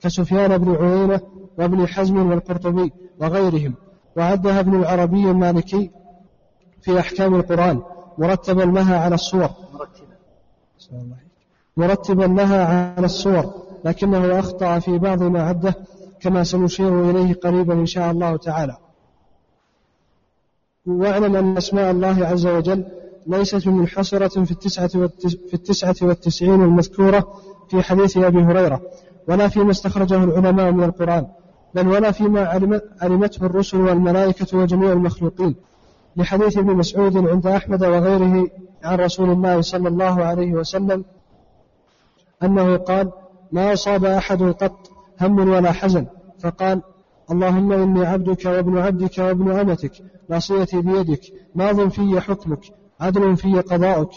كسفيان 0.01 0.57
بن 0.57 0.76
عيينة 0.76 1.22
وابن 1.57 1.88
حزم 1.88 2.30
والقرطبي 2.30 2.93
وغيرهم. 3.20 3.74
وعدها 4.18 4.59
ابن 4.59 4.80
العربي 4.80 5.32
المالكي 5.32 5.91
في 6.82 6.99
أحكام 6.99 7.36
القرآن. 7.36 7.82
مرتبا 8.18 8.62
لها 8.62 8.99
على 8.99 9.16
الصور. 9.16 9.49
مرتبا 11.78 12.24
لها 12.24 12.93
على 12.95 13.05
الصور. 13.05 13.53
لكنه 13.86 14.39
أخطأ 14.39 14.80
في 14.80 14.97
بعض 14.97 15.24
ما 15.24 15.43
عده 15.43 15.76
كما 16.20 16.43
سنشير 16.43 17.09
إليه 17.09 17.34
قريبا 17.34 17.74
إن 17.74 17.86
شاء 17.86 18.12
الله 18.12 18.38
تعالى. 18.38 18.78
واعلم 20.86 21.36
أن 21.36 21.57
أسماء 21.57 21.91
الله 21.91 22.26
عز 22.28 22.47
وجل 22.47 22.86
ليست 23.28 23.68
منحصرة 23.68 24.43
في 24.43 24.51
التسعة, 24.51 24.88
في 24.88 25.53
التسعة 25.53 25.95
والتسعين 26.01 26.64
المذكورة 26.64 27.34
في 27.70 27.82
حديث 27.84 28.18
أبي 28.18 28.39
هريرة 28.39 28.82
ولا 29.28 29.47
فيما 29.47 29.72
استخرجه 29.72 30.24
العلماء 30.24 30.72
من 30.72 30.84
القرآن 30.84 31.28
بل 31.76 31.88
ولا 31.88 32.12
فيما 32.12 32.45
علمته 33.01 33.45
الرسل 33.45 33.78
والملائكة 33.78 34.57
وجميع 34.57 34.91
المخلوقين. 34.91 35.55
لحديث 36.16 36.57
ابن 36.57 36.76
مسعود 36.76 37.18
عند 37.18 37.47
أحمد 37.47 37.84
وغيره 37.84 38.47
عن 38.84 38.97
رسول 38.97 39.30
الله 39.30 39.62
صلى 39.62 39.88
الله 39.88 40.24
عليه 40.24 40.51
وسلم 40.51 41.05
أنه 42.43 42.78
قال 42.78 43.12
ما 43.51 43.74
أصاب 43.74 44.05
أحد 44.05 44.43
قط 44.43 44.89
هم 45.22 45.49
ولا 45.49 45.72
حزن. 45.72 46.05
فقال 46.39 46.82
اللهم 47.32 47.72
إني 47.72 48.05
عبدك 48.05 48.45
وابن 48.45 48.78
عبدك 48.78 49.18
وابن 49.18 49.51
أمتك 49.51 49.91
ناصيتي 50.30 50.82
بيدك 50.82 51.22
ماض 51.55 51.88
في 51.88 52.22
حكمك 52.22 52.59
عدل 52.99 53.38
في 53.38 53.62
قضاؤك 53.62 54.09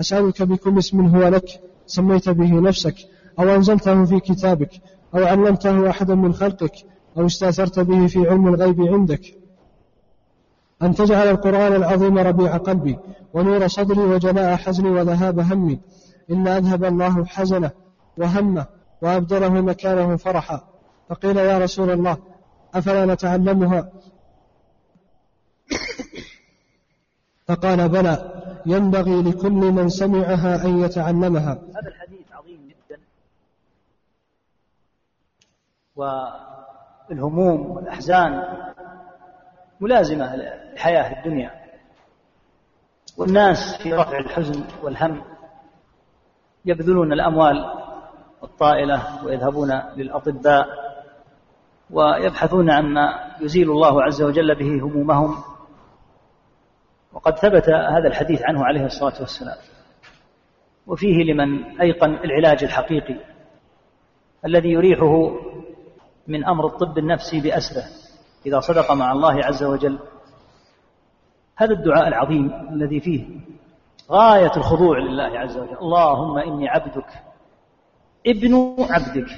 أسألك 0.00 0.42
بكل 0.42 0.78
اسم 0.78 1.00
هو 1.00 1.28
لك 1.28 1.60
سميت 1.86 2.28
به 2.28 2.60
نفسك 2.60 2.94
أو 3.38 3.54
أنزلته 3.54 4.04
في 4.04 4.20
كتابك 4.20 4.70
أو 5.14 5.24
علمته 5.24 5.90
أحدا 5.90 6.14
من 6.14 6.34
خلقك 6.34 6.72
أو 7.18 7.26
استأثرت 7.26 7.80
به 7.80 8.06
في 8.06 8.28
علم 8.28 8.48
الغيب 8.48 8.80
عندك. 8.80 9.37
أن 10.82 10.94
تجعل 10.94 11.28
القرآن 11.28 11.74
العظيم 11.74 12.18
ربيع 12.18 12.56
قلبي 12.56 12.98
ونور 13.32 13.66
صدري 13.66 14.00
وجلاء 14.00 14.56
حزني 14.56 14.90
وذهاب 14.90 15.38
همي. 15.38 15.80
إن 16.30 16.48
أذهب 16.48 16.84
الله 16.84 17.24
حزنه 17.24 17.70
وهمه 18.16 18.66
وأبدله 19.02 19.48
مكانه 19.48 20.16
فرحا. 20.16 20.68
فقيل 21.08 21.36
يا 21.36 21.58
رسول 21.58 21.90
الله 21.90 22.16
أفلا 22.74 23.06
نتعلمها؟ 23.06 23.92
فقال 27.46 27.88
بلى 27.88 28.42
ينبغي 28.66 29.22
لكل 29.22 29.50
من 29.50 29.88
سمعها 29.88 30.64
أن 30.64 30.78
يتعلمها. 30.78 31.52
هذا 31.52 31.88
الحديث 31.88 32.32
عظيم 32.32 32.68
جدا. 32.68 33.00
والهموم 35.96 37.70
والأحزان 37.70 38.42
ملازمة 39.80 40.36
لحياة 40.74 41.18
الدنيا. 41.18 41.50
والناس 43.18 43.82
في 43.82 43.92
رفع 43.92 44.18
الحزن 44.18 44.64
والهم 44.82 45.22
يبذلون 46.64 47.12
الأموال 47.12 47.64
الطائلة 48.42 49.24
ويذهبون 49.24 49.82
للأطباء 49.96 50.66
ويبحثون 51.90 52.70
عما 52.70 53.34
يزيل 53.40 53.70
الله 53.70 54.02
عز 54.02 54.22
وجل 54.22 54.54
به 54.54 54.84
همومهم. 54.84 55.42
وقد 57.12 57.38
ثبت 57.38 57.68
هذا 57.68 58.08
الحديث 58.08 58.42
عنه 58.42 58.64
عليه 58.64 58.84
الصلاة 58.84 59.20
والسلام. 59.20 59.56
وفيه 60.86 61.32
لمن 61.32 61.80
أيقن 61.80 62.14
العلاج 62.14 62.64
الحقيقي 62.64 63.16
الذي 64.44 64.68
يريحه 64.68 65.30
من 66.26 66.44
أمر 66.44 66.66
الطب 66.66 66.98
النفسي 66.98 67.40
بأسره. 67.40 67.84
إذا 68.48 68.60
صدق 68.60 68.92
مع 68.92 69.12
الله 69.12 69.44
عز 69.44 69.64
وجل. 69.64 69.98
هذا 71.56 71.72
الدعاء 71.72 72.08
العظيم 72.08 72.68
الذي 72.72 73.00
فيه 73.00 73.26
غاية 74.10 74.56
الخضوع 74.56 74.98
لله 74.98 75.38
عز 75.38 75.58
وجل. 75.58 75.76
اللهم 75.78 76.38
إني 76.38 76.68
عبدك 76.68 77.10
ابن 78.26 78.76
عبدك 78.90 79.30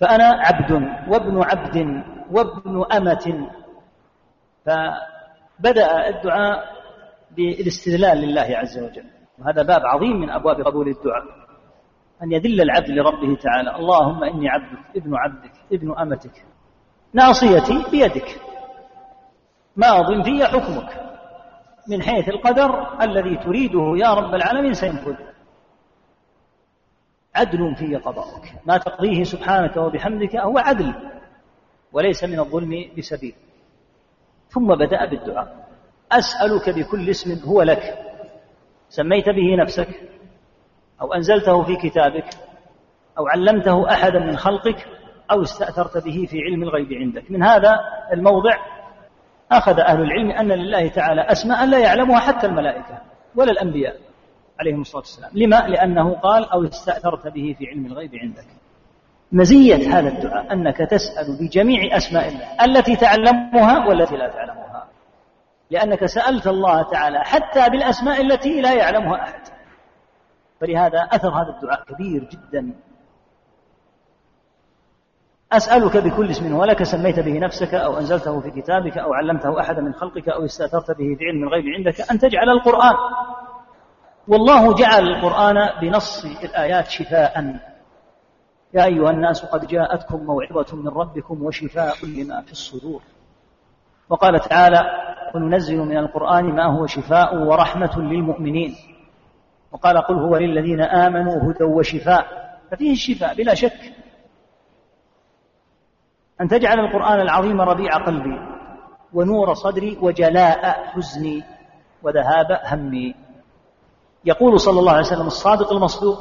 فأنا 0.00 0.24
عبد 0.24 0.72
وابن 1.08 1.42
عبد 1.42 1.76
وابن 2.30 2.84
أمة. 2.92 3.50
فبدأ 4.64 6.08
الدعاء 6.08 6.64
بالاستذلال 7.36 8.18
لله 8.18 8.48
عز 8.56 8.78
وجل. 8.78 9.04
وهذا 9.38 9.62
باب 9.62 9.80
عظيم 9.86 10.20
من 10.20 10.30
أبواب 10.30 10.60
قبول 10.60 10.88
الدعاء. 10.88 11.24
أن 12.22 12.32
يذل 12.32 12.60
العبد 12.60 12.90
لربه 12.90 13.36
تعالى. 13.36 13.76
اللهم 13.76 14.24
إني 14.24 14.48
عبدك 14.48 14.96
ابن 14.96 15.14
عبدك 15.14 15.52
ابن 15.72 15.98
أمتك. 15.98 16.44
ناصيتي 17.14 17.84
بيدك. 17.90 18.40
ماض 19.76 20.24
في 20.24 20.46
حكمك. 20.46 21.02
من 21.88 22.02
حيث 22.02 22.28
القدر 22.28 23.02
الذي 23.02 23.36
تريده 23.36 23.92
يا 23.96 24.14
رب 24.14 24.34
العالمين 24.34 24.72
سينفذ. 24.72 25.14
عدل 27.34 27.74
في 27.76 27.96
قضاءك 27.96 28.54
ما 28.66 28.78
تقضيه 28.78 29.24
سبحانك 29.24 29.76
وبحمدك 29.76 30.36
هو 30.36 30.58
عدل 30.58 30.94
وليس 31.92 32.24
من 32.24 32.40
الظلم 32.40 32.90
بسبيل. 32.98 33.34
ثم 34.48 34.74
بدأ 34.74 35.04
بالدعاء. 35.04 35.68
أسألك 36.12 36.70
بكل 36.70 37.10
اسم 37.10 37.48
هو 37.48 37.62
لك. 37.62 37.98
سميت 38.88 39.28
به 39.28 39.56
نفسك 39.62 39.88
أو 41.00 41.14
أنزلته 41.14 41.62
في 41.62 41.76
كتابك 41.76 42.28
أو 43.18 43.28
علمته 43.28 43.90
أحدا 43.90 44.18
من 44.18 44.36
خلقك 44.36 44.86
أو 45.30 45.42
استأثرت 45.42 46.04
به 46.04 46.26
في 46.30 46.38
علم 46.40 46.62
الغيب 46.62 46.92
عندك. 46.92 47.30
من 47.30 47.42
هذا 47.42 47.80
الموضع 48.12 48.56
أخذ 49.52 49.80
أهل 49.80 50.00
العلم 50.00 50.30
أن 50.30 50.52
لله 50.52 50.88
تعالى 50.88 51.20
أسماء 51.20 51.66
لا 51.66 51.78
يعلمها 51.78 52.20
حتى 52.20 52.46
الملائكة 52.46 52.98
ولا 53.34 53.50
الأنبياء 53.50 53.96
عليهم 54.60 54.80
الصلاة 54.80 55.02
والسلام. 55.02 55.30
لما؟ 55.34 55.56
لأنه 55.56 56.14
قال 56.14 56.50
أو 56.50 56.64
استأثرت 56.64 57.26
به 57.26 57.56
في 57.58 57.66
علم 57.66 57.86
الغيب 57.86 58.14
عندك. 58.14 58.46
مزية 59.32 59.98
هذا 59.98 60.08
الدعاء 60.08 60.52
أنك 60.52 60.76
تسأل 60.76 61.38
بجميع 61.40 61.96
أسماء 61.96 62.28
الله 62.28 62.64
التي 62.64 62.96
تعلمها 62.96 63.86
والتي 63.88 64.16
لا 64.16 64.28
تعلمها. 64.28 64.88
لأنك 65.70 66.06
سألت 66.06 66.46
الله 66.46 66.82
تعالى 66.82 67.18
حتى 67.18 67.70
بالأسماء 67.70 68.20
التي 68.20 68.60
لا 68.60 68.74
يعلمها 68.74 69.22
أحد. 69.22 69.40
فلهذا 70.60 70.98
أثر 70.98 71.28
هذا 71.28 71.56
الدعاء 71.56 71.84
كبير 71.84 72.24
جدا. 72.24 72.74
أسألك 75.56 75.96
بكل 75.96 76.30
اسم 76.30 76.54
ولك 76.54 76.82
سميت 76.82 77.20
به 77.20 77.38
نفسك 77.38 77.74
أو 77.74 77.98
أنزلته 77.98 78.40
في 78.40 78.50
كتابك 78.50 78.98
أو 78.98 79.14
علمته 79.14 79.60
أحدا 79.60 79.80
من 79.80 79.92
خلقك 79.92 80.28
أو 80.28 80.44
استأثرت 80.44 80.90
به 80.90 81.16
في 81.18 81.24
علم 81.24 81.44
الغيب 81.44 81.64
عندك 81.76 82.10
أن 82.10 82.18
تجعل 82.18 82.50
القرآن. 82.50 82.94
والله 84.28 84.74
جعل 84.74 85.08
القرآن 85.08 85.80
بنص 85.80 86.24
الآيات 86.44 86.88
شفاء. 86.88 87.56
يا 88.74 88.84
أيها 88.84 89.10
الناس 89.10 89.44
قد 89.44 89.66
جاءتكم 89.66 90.16
موعظة 90.24 90.76
من 90.76 90.88
ربكم 90.88 91.42
وشفاء 91.42 91.94
لما 92.06 92.40
في 92.40 92.52
الصدور. 92.52 93.02
وقال 94.08 94.40
تعالى 94.40 94.80
وننزل 95.34 95.78
من 95.78 95.96
القرآن 95.98 96.44
ما 96.44 96.78
هو 96.78 96.86
شفاء 96.86 97.36
ورحمة 97.36 97.98
للمؤمنين. 97.98 98.74
وقال 99.72 99.98
قل 99.98 100.14
هو 100.14 100.36
للذين 100.36 100.80
آمنوا 100.80 101.50
هدى 101.50 101.64
وشفاء. 101.64 102.26
ففيه 102.70 102.92
الشفاء 102.92 103.34
بلا 103.34 103.54
شك. 103.54 104.01
أن 106.42 106.48
تجعل 106.48 106.80
القرآن 106.80 107.20
العظيم 107.20 107.60
ربيع 107.60 107.96
قلبي 107.96 108.38
ونور 109.12 109.54
صدري 109.54 109.98
وجلاء 110.02 110.84
حزني 110.84 111.44
وذهاب 112.02 112.60
همي. 112.64 113.14
يقول 114.24 114.60
صلى 114.60 114.80
الله 114.80 114.92
عليه 114.92 115.06
وسلم 115.06 115.26
الصادق 115.26 115.72
المصدوق 115.72 116.18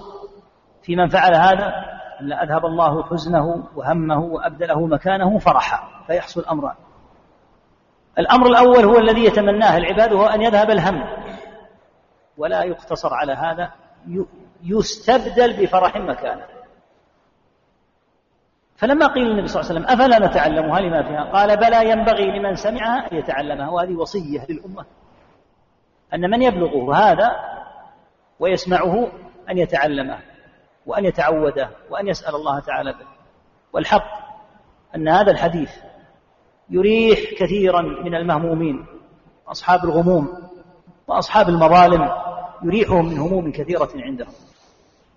في 0.84 0.96
من 0.96 1.08
فعل 1.08 1.36
هذا 1.36 1.74
إلا 2.22 2.44
أذهب 2.44 2.66
الله 2.66 3.04
حزنه 3.04 3.64
وهمه 3.76 4.20
وأبدله 4.20 4.88
مكانه 4.88 5.38
فرحا. 5.38 6.04
فيحصل 6.08 6.46
أمران 6.46 6.76
الأمر 8.20 8.48
الأول 8.48 8.86
هو 8.86 8.98
الذي 8.98 9.26
يتمناه 9.26 9.78
العباد 9.78 10.14
وهو 10.14 10.26
أن 10.26 10.42
يذهب 10.42 10.70
الهم. 10.72 11.04
ولا 12.38 12.64
يقتصر 12.64 13.14
على 13.14 13.34
هذا 13.34 13.72
يستبدل 14.64 15.64
بفرح 15.64 15.98
مكانه. 15.98 16.46
فلما 18.82 19.08
قيل 19.08 19.24
للنبي 19.24 19.48
صلى 19.48 19.62
الله 19.62 19.72
عليه 19.72 19.82
وسلم 19.82 20.02
أفلا 20.02 20.28
نتعلمها 20.28 20.80
لما 20.80 21.04
فيها؟ 21.04 21.24
قال 21.24 21.58
بلى 21.58 21.90
ينبغي 21.90 22.40
لمن 22.40 22.56
سمعها 22.56 23.12
أن 23.12 23.18
يتعلمها. 23.18 23.70
وهذه 23.70 23.96
وصية 23.96 24.46
للأمة. 24.50 24.86
أن 26.14 26.30
من 26.30 26.42
يبلغه 26.42 26.96
هذا 26.96 27.32
ويسمعه 28.40 29.08
أن 29.50 29.58
يتعلمه 29.58 30.18
وأن 30.86 31.06
يتعوده 31.06 31.70
وأن 31.90 32.08
يسأل 32.08 32.36
الله 32.36 32.60
تعالى 32.60 32.92
به. 32.92 33.06
والحق 33.74 34.08
أن 34.96 35.08
هذا 35.08 35.32
الحديث 35.32 35.72
يريح 36.70 37.20
كثيرا 37.38 37.82
من 37.82 38.16
المهمومين 38.16 38.86
أصحاب 39.48 39.84
الغموم 39.84 40.50
وأصحاب 41.08 41.50
المظالم 41.50 42.12
يريحهم 42.64 43.06
من 43.06 43.18
هموم 43.18 43.52
كثيرة 43.52 43.90
عندهم. 43.96 44.34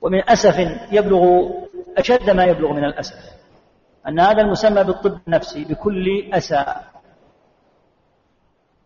ومن 0.00 0.30
أسف 0.30 0.58
يبلغ 0.92 1.50
أشد 1.98 2.30
ما 2.30 2.44
يبلغ 2.44 2.72
من 2.72 2.84
الأسف. 2.84 3.34
أن 4.08 4.20
هذا 4.20 4.42
المسمى 4.42 4.84
بالطب 4.84 5.18
النفسي 5.26 5.64
بكل 5.64 6.30
أسى 6.32 6.64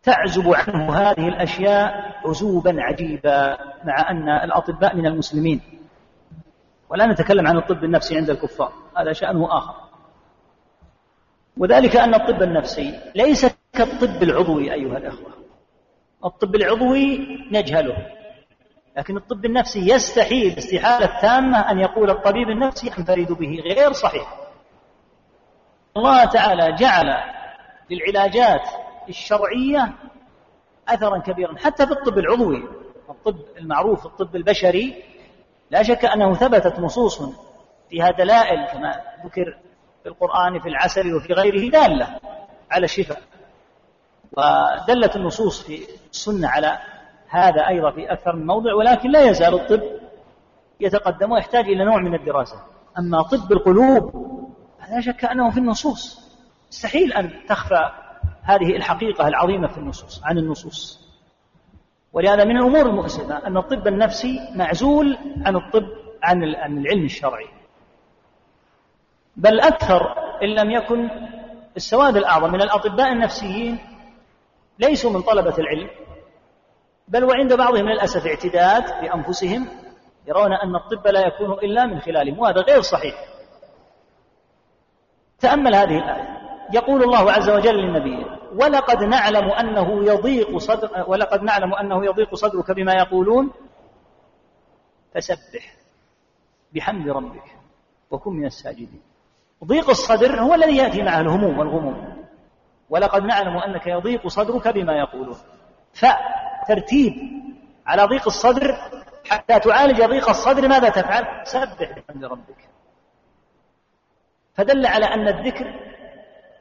تعزب 0.02 0.54
عنه 0.54 0.94
هذه 0.94 1.28
الأشياء 1.28 1.92
عزوبا 2.26 2.76
عجيبا 2.78 3.58
مع 3.84 4.10
أن 4.10 4.28
الأطباء 4.28 4.96
من 4.96 5.06
المسلمين. 5.06 5.60
ولا 6.90 7.06
نتكلم 7.06 7.46
عن 7.46 7.56
الطب 7.56 7.84
النفسي 7.84 8.16
عند 8.16 8.30
الكفار 8.30 8.72
هذا 8.98 9.12
شأنه 9.12 9.58
آخر. 9.58 9.74
وذلك 11.56 11.96
أن 11.96 12.14
الطب 12.14 12.42
النفسي 12.42 13.00
ليس 13.14 13.46
كالطب 13.72 14.22
العضوي 14.22 14.72
أيها 14.74 14.98
الأخوة. 14.98 15.30
الطب 16.24 16.54
العضوي 16.54 17.18
نجهله 17.52 17.96
لكن 18.96 19.16
الطب 19.16 19.44
النفسي 19.44 19.90
يستحيل 19.90 20.58
استحالة 20.58 21.20
تامة 21.20 21.70
أن 21.70 21.78
يقول 21.78 22.10
الطبيب 22.10 22.48
النفسي 22.48 22.86
ينفرد 22.86 23.32
به 23.32 23.60
غير 23.64 23.92
صحيح. 23.92 24.37
الله 25.98 26.24
تعالى 26.24 26.72
جعل 26.72 27.06
للعلاجات 27.90 28.68
الشرعية 29.08 29.92
أثرا 30.88 31.18
كبيرا 31.18 31.58
حتى 31.58 31.86
في 31.86 31.92
الطب 31.92 32.18
العضوي 32.18 32.68
الطب 33.10 33.36
المعروف 33.58 34.06
الطب 34.06 34.36
البشري 34.36 35.04
لا 35.70 35.82
شك 35.82 36.04
أنه 36.04 36.34
ثبتت 36.34 36.78
نصوص 36.80 37.22
فيها 37.90 38.10
دلائل 38.10 38.66
كما 38.66 39.00
ذكر 39.24 39.58
في 40.02 40.08
القرآن 40.08 40.60
في 40.60 40.68
العسل 40.68 41.14
وفي 41.14 41.32
غيره 41.32 41.70
دالة 41.70 42.20
على 42.70 42.84
الشفاء. 42.84 43.20
ودلت 44.32 45.16
النصوص 45.16 45.62
في 45.62 45.82
السنة 46.10 46.48
على 46.48 46.78
هذا 47.28 47.68
أيضا 47.68 47.90
في 47.90 48.12
أكثر 48.12 48.36
من 48.36 48.46
موضع 48.46 48.74
ولكن 48.74 49.10
لا 49.10 49.20
يزال 49.20 49.54
الطب 49.54 49.82
يتقدم 50.80 51.32
ويحتاج 51.32 51.64
إلى 51.64 51.84
نوع 51.84 51.98
من 52.00 52.14
الدراسة. 52.14 52.56
أما 52.98 53.22
طب 53.22 53.52
القلوب 53.52 54.12
لا 54.90 55.00
شك 55.00 55.24
أنه 55.24 55.50
في 55.50 55.58
النصوص. 55.58 56.28
مستحيل 56.70 57.12
أن 57.12 57.30
تخفى 57.48 57.90
هذه 58.42 58.76
الحقيقة 58.76 59.28
العظيمة 59.28 59.68
في 59.68 59.78
النصوص 59.78 60.24
عن 60.24 60.38
النصوص. 60.38 61.08
ولهذا 62.12 62.44
من 62.44 62.56
الأمور 62.56 62.86
المؤسفة 62.86 63.46
أن 63.46 63.56
الطب 63.56 63.86
النفسي 63.86 64.38
معزول 64.54 65.18
عن 65.46 65.56
الطب 65.56 65.86
عن 66.22 66.42
العلم 66.42 67.04
الشرعي. 67.04 67.46
بل 69.36 69.60
أكثر 69.60 70.14
إن 70.42 70.48
لم 70.48 70.70
يكن 70.70 71.10
السواد 71.76 72.16
الأعظم 72.16 72.52
من 72.52 72.62
الأطباء 72.62 73.12
النفسيين 73.12 73.78
ليسوا 74.78 75.10
من 75.10 75.22
طلبة 75.22 75.54
العلم 75.58 75.90
بل 77.08 77.24
وعند 77.24 77.52
بعضهم 77.52 77.88
للأسف 77.88 78.26
اعتداد 78.26 79.00
بأنفسهم 79.02 79.68
يرون 80.26 80.52
أن 80.52 80.76
الطب 80.76 81.06
لا 81.06 81.26
يكون 81.26 81.52
إلا 81.52 81.86
من 81.86 82.00
خلالهم 82.00 82.38
وهذا 82.38 82.60
غير 82.60 82.80
صحيح 82.80 83.14
تأمل 85.40 85.74
هذه 85.74 85.98
الآية. 85.98 86.38
يقول 86.74 87.02
الله 87.02 87.32
عز 87.32 87.50
وجل 87.50 87.74
للنبي 87.74 88.26
ولقد 88.54 89.04
نعلم 89.04 89.50
أنه 89.50 90.04
يضيق 90.04 90.58
صدر 90.58 91.04
ولقد 91.06 91.42
نعلم 91.42 91.74
أنه 91.74 92.06
يضيق 92.06 92.34
صدرك 92.34 92.70
بما 92.70 92.92
يقولون. 92.92 93.50
فسبح 95.14 95.76
بحمد 96.74 97.08
ربك 97.08 97.44
وكن 98.10 98.32
من 98.32 98.44
الساجدين. 98.44 99.02
ضيق 99.64 99.90
الصدر 99.90 100.40
هو 100.40 100.54
الذي 100.54 100.76
يأتي 100.76 101.02
معه 101.02 101.20
الهموم 101.20 101.58
والغموم. 101.58 102.26
ولقد 102.90 103.22
نعلم 103.22 103.56
أنك 103.56 103.86
يضيق 103.86 104.26
صدرك 104.26 104.68
بما 104.68 104.92
يقولون. 104.92 105.36
فترتيب 105.92 107.14
على 107.86 108.04
ضيق 108.04 108.26
الصدر 108.26 108.76
حتى 109.30 109.60
تعالج 109.60 110.02
ضيق 110.02 110.28
الصدر 110.28 110.68
ماذا 110.68 110.88
تفعل؟ 110.88 111.24
سبح 111.44 111.98
بحمد 112.08 112.24
ربك. 112.24 112.67
فدل 114.58 114.86
على 114.86 115.06
أن 115.06 115.28
الذكر 115.28 115.74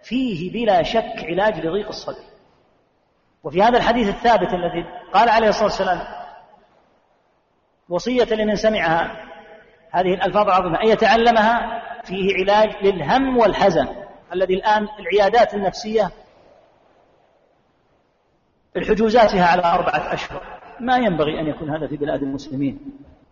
فيه 0.03 0.51
بلا 0.51 0.83
شك 0.83 1.15
علاج 1.23 1.65
لضيق 1.65 1.87
الصدر. 1.87 2.23
وفي 3.43 3.63
هذا 3.63 3.77
الحديث 3.77 4.09
الثابت 4.09 4.53
الذي 4.53 4.85
قال 5.13 5.29
عليه 5.29 5.49
الصلاة 5.49 5.63
والسلام 5.63 5.99
وصية 7.89 8.35
لمن 8.35 8.55
سمعها 8.55 9.11
هذه 9.91 10.13
الألفاظ 10.13 10.47
العظيمة 10.47 10.81
أن 10.81 10.87
يتعلمها 10.87 11.81
فيه 12.03 12.35
علاج 12.35 12.85
للهم 12.85 13.37
والحزن 13.37 13.87
الذي 14.33 14.53
الآن 14.53 14.87
العيادات 14.99 15.53
النفسية 15.53 16.11
الحجوزاتها 18.75 19.45
على 19.45 19.61
أربعة 19.61 20.13
أشهر. 20.13 20.41
ما 20.79 20.97
ينبغي 20.97 21.39
أن 21.39 21.47
يكون 21.47 21.69
هذا 21.69 21.87
في 21.87 21.97
بلاد 21.97 22.23
المسلمين. 22.23 22.79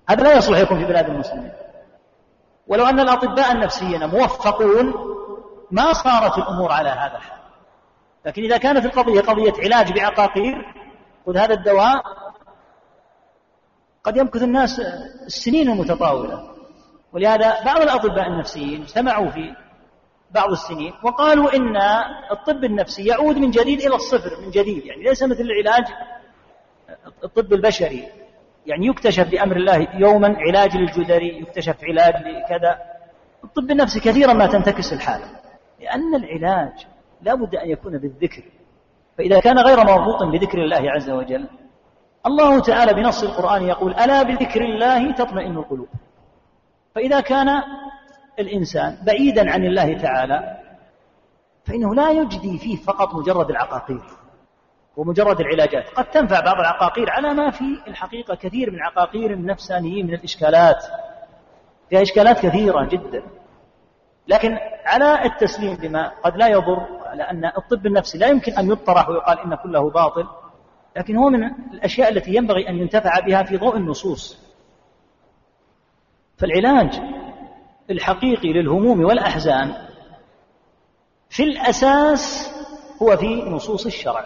هذا 0.10 0.24
لا 0.24 0.38
يصلح 0.38 0.60
يكون 0.60 0.80
في 0.80 0.86
بلاد 0.86 1.10
المسلمين. 1.10 1.52
ولو 2.68 2.86
أن 2.86 3.00
الأطباء 3.00 3.52
النفسيين 3.52 4.06
موفقون 4.06 4.94
ما 5.72 5.94
صارت 5.94 6.38
الأمور 6.38 6.72
على 6.72 6.90
هذا 6.90 7.18
الحال 7.18 7.40
لكن 8.26 8.44
إذا 8.44 8.58
كانت 8.58 8.86
القضية 8.86 9.22
قضية 9.22 9.54
علاج 9.60 9.94
بعقاقير 9.94 10.74
خذ 11.26 11.38
هذا 11.38 11.54
الدواء. 11.54 12.04
قد 14.04 14.18
يمكث 14.18 14.44
الناس 14.44 14.80
السنين 15.26 15.70
المتطاولة. 15.70 16.56
ولهذا 17.14 17.64
بعض 17.64 17.82
الأطباء 17.82 18.28
النفسيين 18.28 18.82
اجتمعوا 18.82 19.30
في 19.30 19.56
بعض 20.32 20.52
السنين 20.52 20.94
وقالوا 21.04 21.56
إن 21.56 21.78
الطب 22.32 22.64
النفسي 22.64 23.06
يعود 23.06 23.38
من 23.38 23.52
جديد 23.52 23.82
إلى 23.82 23.96
الصفر 23.96 24.42
من 24.42 24.52
جديد. 24.52 24.86
يعني 24.86 25.04
ليس 25.04 25.24
مثل 25.24 25.42
العلاج 25.42 25.86
الطب 27.24 27.54
البشري. 27.54 28.08
يعني 28.66 28.88
يكتشف 28.88 29.30
بأمر 29.32 29.56
الله 29.56 29.88
يوما 29.94 30.36
علاج 30.38 30.78
للجدري 30.78 31.40
يكتشف 31.40 31.76
علاج 31.84 32.14
لكذا. 32.16 32.80
الطب 33.44 33.72
النفسي 33.72 34.00
كثيرا 34.00 34.34
ما 34.34 34.46
تنتكس 34.46 34.94
الحالة 34.94 35.26
لأن 35.82 36.16
العلاج 36.16 36.88
لا 37.22 37.36
بد 37.36 37.56
أن 37.56 37.70
يكون 37.70 37.98
بالذكر. 37.98 38.44
فإذا 39.18 39.40
كان 39.40 39.60
غير 39.60 39.78
مربوط 39.78 40.24
بذكر 40.24 40.64
الله 40.64 40.92
عز 40.92 41.10
وجل 41.10 41.48
الله 42.26 42.60
تعالى 42.60 42.94
بنص 42.94 43.24
القرآن 43.24 43.64
يقول 43.64 43.94
ألا 43.94 44.24
بذكر 44.24 44.62
الله 44.62 45.12
تطمئن 45.12 45.58
القلوب. 45.58 45.88
فإذا 46.96 47.20
كان 47.20 47.48
الإنسان 48.40 48.98
بعيدا 49.06 49.52
عن 49.52 49.66
الله 49.66 49.98
تعالى 49.98 50.58
فإنه 51.66 51.96
لا 51.96 52.12
يجدي 52.12 52.58
فيه 52.58 52.76
فقط 52.76 53.16
مجرد 53.16 53.50
العقاقير. 53.50 54.25
ومجرد 54.98 55.40
العلاجات. 55.40 55.90
قد 55.90 56.06
تنفع 56.06 56.40
بعض 56.40 56.60
العقاقير 56.60 57.10
على 57.10 57.34
ما 57.34 57.52
في 57.52 57.64
الحقيقة 57.88 58.36
كثير 58.36 58.72
من 58.72 58.82
عقاقير 58.82 59.34
النفسانيين 59.34 60.08
من 60.08 60.14
الإشكالات. 60.14 60.84
فيها 61.90 62.02
إشكالات 62.02 62.40
كثيرة 62.46 62.86
جدا. 62.86 63.24
لكن 64.28 64.58
على 64.86 65.26
التسليم 65.26 65.76
بما 65.76 66.12
قد 66.24 66.38
لا 66.38 66.48
يضر 66.48 66.88
على 67.06 67.24
أن 67.24 67.46
الطب 67.46 67.86
النفسي 67.86 68.18
لا 68.18 68.28
يمكن 68.28 68.52
أن 68.52 68.72
يطرح 68.72 69.10
ويقال 69.10 69.40
إن 69.40 69.56
كله 69.56 69.92
باطل 69.92 70.28
لكن 70.98 71.18
هو 71.18 71.30
من 71.30 71.44
الأشياء 71.74 72.10
التي 72.10 72.36
ينبغي 72.36 72.70
أن 72.70 72.76
ينتفع 72.76 73.20
بها 73.20 73.44
في 73.44 73.58
ضوء 73.58 73.78
النصوص. 73.78 74.46
فالعلاج 76.38 77.02
الحقيقي 77.90 78.54
للهموم 78.54 79.06
والأحزان 79.06 79.74
في 81.30 81.44
الأساس 81.44 82.52
هو 83.02 83.18
في 83.18 83.42
نصوص 83.42 83.86
الشرع. 83.86 84.26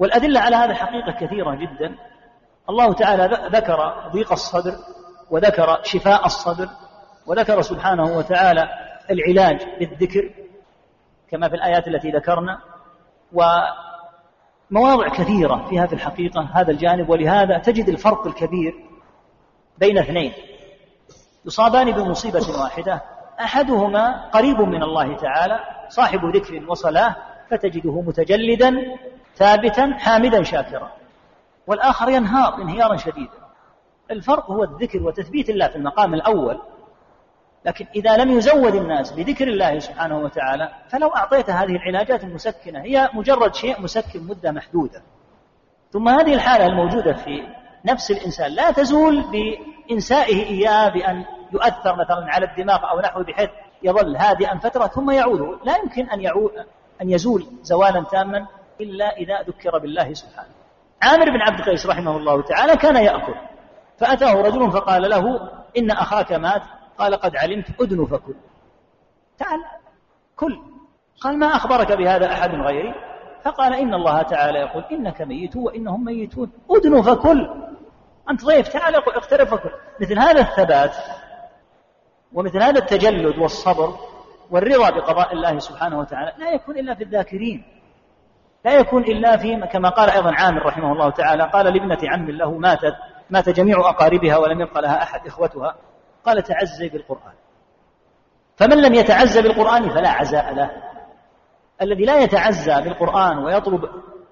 والأدلة 0.00 0.40
على 0.40 0.56
هذا 0.56 0.74
حقيقة 0.74 1.12
كثيرة 1.12 1.54
جدا. 1.54 1.94
الله 2.68 2.92
تعالى 2.92 3.48
ذكر 3.52 4.08
ضيق 4.12 4.32
الصدر 4.32 4.72
وذكر 5.30 5.80
شفاء 5.82 6.26
الصدر 6.26 6.68
وذكر 7.26 7.60
سبحانه 7.60 8.16
وتعالى 8.18 8.68
العلاج 9.10 9.66
بالذكر 9.78 10.30
كما 11.30 11.48
في 11.48 11.54
الآيات 11.54 11.88
التي 11.88 12.10
ذكرنا. 12.10 12.58
ومواضع 13.32 15.08
كثيرة 15.08 15.66
فيها 15.68 15.86
في 15.86 15.92
الحقيقة 15.92 16.50
هذا 16.54 16.70
الجانب. 16.70 17.08
ولهذا 17.08 17.58
تجد 17.58 17.88
الفرق 17.88 18.26
الكبير 18.26 18.74
بين 19.78 19.98
اثنين. 19.98 20.32
يصابان 21.44 21.90
بمصيبة 21.90 22.60
واحدة. 22.62 23.02
أحدهما 23.40 24.30
قريب 24.30 24.60
من 24.60 24.82
الله 24.82 25.16
تعالى 25.16 25.60
صاحب 25.88 26.36
ذكر 26.36 26.70
وصلاة 26.70 27.16
فتجده 27.50 28.00
متجلدا 28.00 28.70
ثابتا 29.36 29.94
حامدا 29.98 30.42
شاكرا 30.42 30.92
والآخر 31.66 32.08
ينهار 32.08 32.62
انهيارا 32.62 32.96
شديدا. 32.96 33.40
الفرق 34.10 34.50
هو 34.50 34.64
الذكر 34.64 35.02
وتثبيت 35.02 35.50
الله 35.50 35.68
في 35.68 35.76
المقام 35.76 36.14
الأول 36.14 36.60
لكن 37.64 37.86
إذا 37.94 38.16
لم 38.16 38.30
يزود 38.30 38.74
الناس 38.74 39.12
بذكر 39.12 39.48
الله 39.48 39.78
سبحانه 39.78 40.18
وتعالى 40.18 40.68
فلو 40.88 41.08
أعطيت 41.08 41.50
هذه 41.50 41.76
العلاجات 41.76 42.24
المسكنة 42.24 42.80
هي 42.82 43.10
مجرد 43.14 43.54
شيء 43.54 43.80
مسكن 43.80 44.26
مدة 44.26 44.52
محدودة. 44.52 45.02
ثم 45.92 46.08
هذه 46.08 46.34
الحالة 46.34 46.66
الموجودة 46.66 47.12
في 47.12 47.42
نفس 47.84 48.10
الإنسان 48.10 48.52
لا 48.52 48.70
تزول 48.70 49.24
بإنسائه 49.30 50.46
إياه 50.46 50.88
بأن 50.88 51.24
يؤثر 51.52 51.96
مثلا 51.96 52.26
على 52.28 52.46
الدماغ 52.46 52.90
أو 52.90 53.00
نحوه 53.00 53.24
بحيث 53.24 53.50
يظل 53.82 54.16
هادئا 54.16 54.58
فترة 54.58 54.86
ثم 54.86 55.10
يعود 55.10 55.58
لا 55.64 55.76
يمكن 55.76 56.10
أن 56.10 56.20
يعود 56.20 56.52
أن 57.02 57.10
يزول 57.10 57.46
زوالا 57.62 58.04
تاما 58.10 58.46
إلا 58.80 59.16
إذا 59.16 59.42
ذكر 59.42 59.78
بالله 59.78 60.14
سبحانه. 60.14 60.54
عامر 61.02 61.24
بن 61.24 61.40
عبد 61.40 61.58
القيس 61.58 61.86
رحمه 61.86 62.16
الله 62.16 62.42
تعالى 62.42 62.76
كان 62.76 62.96
يأكل. 62.96 63.34
فأتاه 63.98 64.42
رجل 64.42 64.70
فقال 64.70 65.10
له 65.10 65.50
إن 65.78 65.90
أخاك 65.90 66.32
مات. 66.32 66.62
قال 66.98 67.14
قد 67.14 67.36
علمت 67.36 67.80
أدن 67.80 68.04
فكل. 68.04 68.34
تعال 69.38 69.60
كل. 70.36 70.58
قال 71.20 71.38
ما 71.38 71.46
أخبرك 71.46 71.92
بهذا 71.92 72.32
أحد 72.32 72.50
غيري؟ 72.50 72.94
فقال 73.44 73.74
إن 73.74 73.94
الله 73.94 74.22
تعالى 74.22 74.58
يقول 74.58 74.84
إنك 74.92 75.22
ميت 75.22 75.56
وإنهم 75.56 76.04
ميتون. 76.04 76.52
أدن 76.70 77.02
فكل. 77.02 77.50
أنت 78.30 78.44
ضيف 78.44 78.68
تعال 78.68 78.94
اقترب 78.94 79.46
فكل. 79.46 79.70
مثل 80.00 80.18
هذا 80.18 80.40
الثبات 80.40 80.94
ومثل 82.32 82.62
هذا 82.62 82.78
التجلد 82.78 83.38
والصبر 83.38 83.94
والرضا 84.50 84.90
بقضاء 84.90 85.32
الله 85.32 85.58
سبحانه 85.58 85.98
وتعالى 85.98 86.32
لا 86.38 86.50
يكون 86.50 86.78
إلا 86.78 86.94
في 86.94 87.04
الذاكرين. 87.04 87.79
لا 88.64 88.74
يكون 88.74 89.02
إلا 89.02 89.36
في 89.36 89.60
كما 89.72 89.88
قال 89.88 90.10
أيضا 90.10 90.32
عامر 90.34 90.66
رحمه 90.66 90.92
الله 90.92 91.10
تعالى 91.10 91.42
قال 91.42 91.66
لابنة 91.66 91.98
عم 92.04 92.30
له 92.30 92.58
ماتت 92.58 92.94
مات 93.30 93.48
جميع 93.48 93.80
أقاربها 93.80 94.36
ولم 94.36 94.60
يبق 94.60 94.78
لها 94.78 95.02
أحد 95.02 95.26
إخوتها. 95.26 95.76
قال 96.26 96.42
تعزي 96.42 96.88
بالقرآن. 96.88 97.32
فمن 98.56 98.82
لم 98.82 98.94
يتعزى 98.94 99.42
بالقرآن 99.42 99.90
فلا 99.90 100.08
عزاء 100.08 100.54
له. 100.54 100.70
الذي 101.82 102.04
لا 102.04 102.18
يتعزى 102.18 102.74
بالقرآن 102.82 103.38
ويطلب 103.38 103.88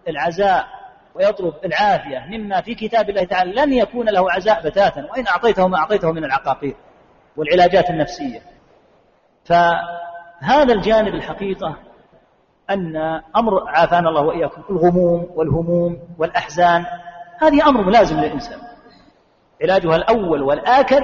العزاء 0.09 0.67
ويطلب 1.15 1.55
العافية 1.65 2.19
مما 2.19 2.61
في 2.61 2.75
كتاب 2.75 3.11
الله 3.11 3.25
تعالى 3.25 3.53
لن 3.53 3.73
يكون 3.73 4.09
له 4.09 4.33
عزاء 4.33 4.69
بتاتا 4.69 5.09
وإن 5.11 5.27
أعطيته 5.27 5.69
ما 5.69 5.79
أعطيته 5.79 6.13
من 6.13 6.25
العقاقير 6.25 6.77
والعلاجات 7.37 7.91
النفسية. 7.91 8.41
فهذا 9.45 10.75
الجانب 10.75 11.15
الحقيقة 11.15 11.77
أن 12.71 12.97
أمر 13.37 13.69
عافانا 13.69 14.09
الله 14.09 14.23
وإياكم 14.23 14.63
الغموم 14.71 15.27
والهموم 15.35 15.99
والأحزان 16.19 16.87
هذه 17.41 17.69
أمر 17.69 17.83
ملازم 17.83 18.17
للإنسان. 18.17 18.59
علاجها 19.63 19.97
الأول 19.97 20.43
والآكد 20.43 21.03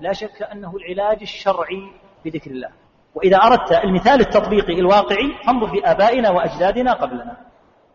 لا 0.00 0.12
شك 0.12 0.42
أنه 0.42 0.76
العلاج 0.76 1.18
الشرعي 1.22 1.92
بذكر 2.24 2.50
الله. 2.50 2.68
وإذا 3.14 3.36
أردت 3.36 3.72
المثال 3.72 4.20
التطبيقي 4.20 4.72
الواقعي 4.72 5.34
فانظر 5.46 5.68
في 5.68 5.90
آبائنا 5.90 6.30
وأجدادنا 6.30 6.92
قبلنا. 6.92 7.36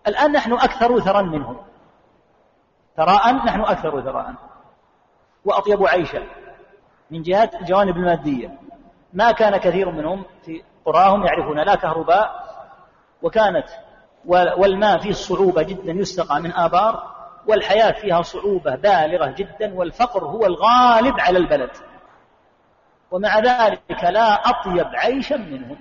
الآن 0.07 0.31
نحن 0.31 0.53
أكثر 0.53 0.99
ثرا 0.99 1.21
منهم. 1.21 1.57
ثراء 2.97 3.33
نحن 3.33 3.61
أكثر 3.61 4.01
ثراء 4.01 4.33
وأطيب 5.45 5.87
عيشا 5.87 6.23
من 7.11 7.21
جهة 7.21 7.49
الجوانب 7.61 7.97
المادية. 7.97 8.59
ما 9.13 9.31
كان 9.31 9.57
كثير 9.57 9.91
منهم 9.91 10.25
في 10.45 10.63
قراهم 10.85 11.25
يعرفون 11.25 11.59
لا 11.59 11.75
كهرباء 11.75 12.48
وكانت 13.21 13.65
والماء 14.25 14.97
فيه 14.97 15.11
صعوبة 15.11 15.61
جدا 15.61 15.91
يستقى 15.91 16.41
من 16.41 16.51
آبار 16.51 17.19
والحياة 17.47 17.91
فيها 17.91 18.21
صعوبة 18.21 18.75
بالغة 18.75 19.31
جدا 19.37 19.73
والفقر 19.73 20.25
هو 20.25 20.45
الغالب 20.45 21.19
على 21.19 21.37
البلد. 21.37 21.71
ومع 23.11 23.39
ذلك 23.39 24.03
لا 24.03 24.33
أطيب 24.33 24.87
عيشا 24.93 25.35
منهم 25.35 25.77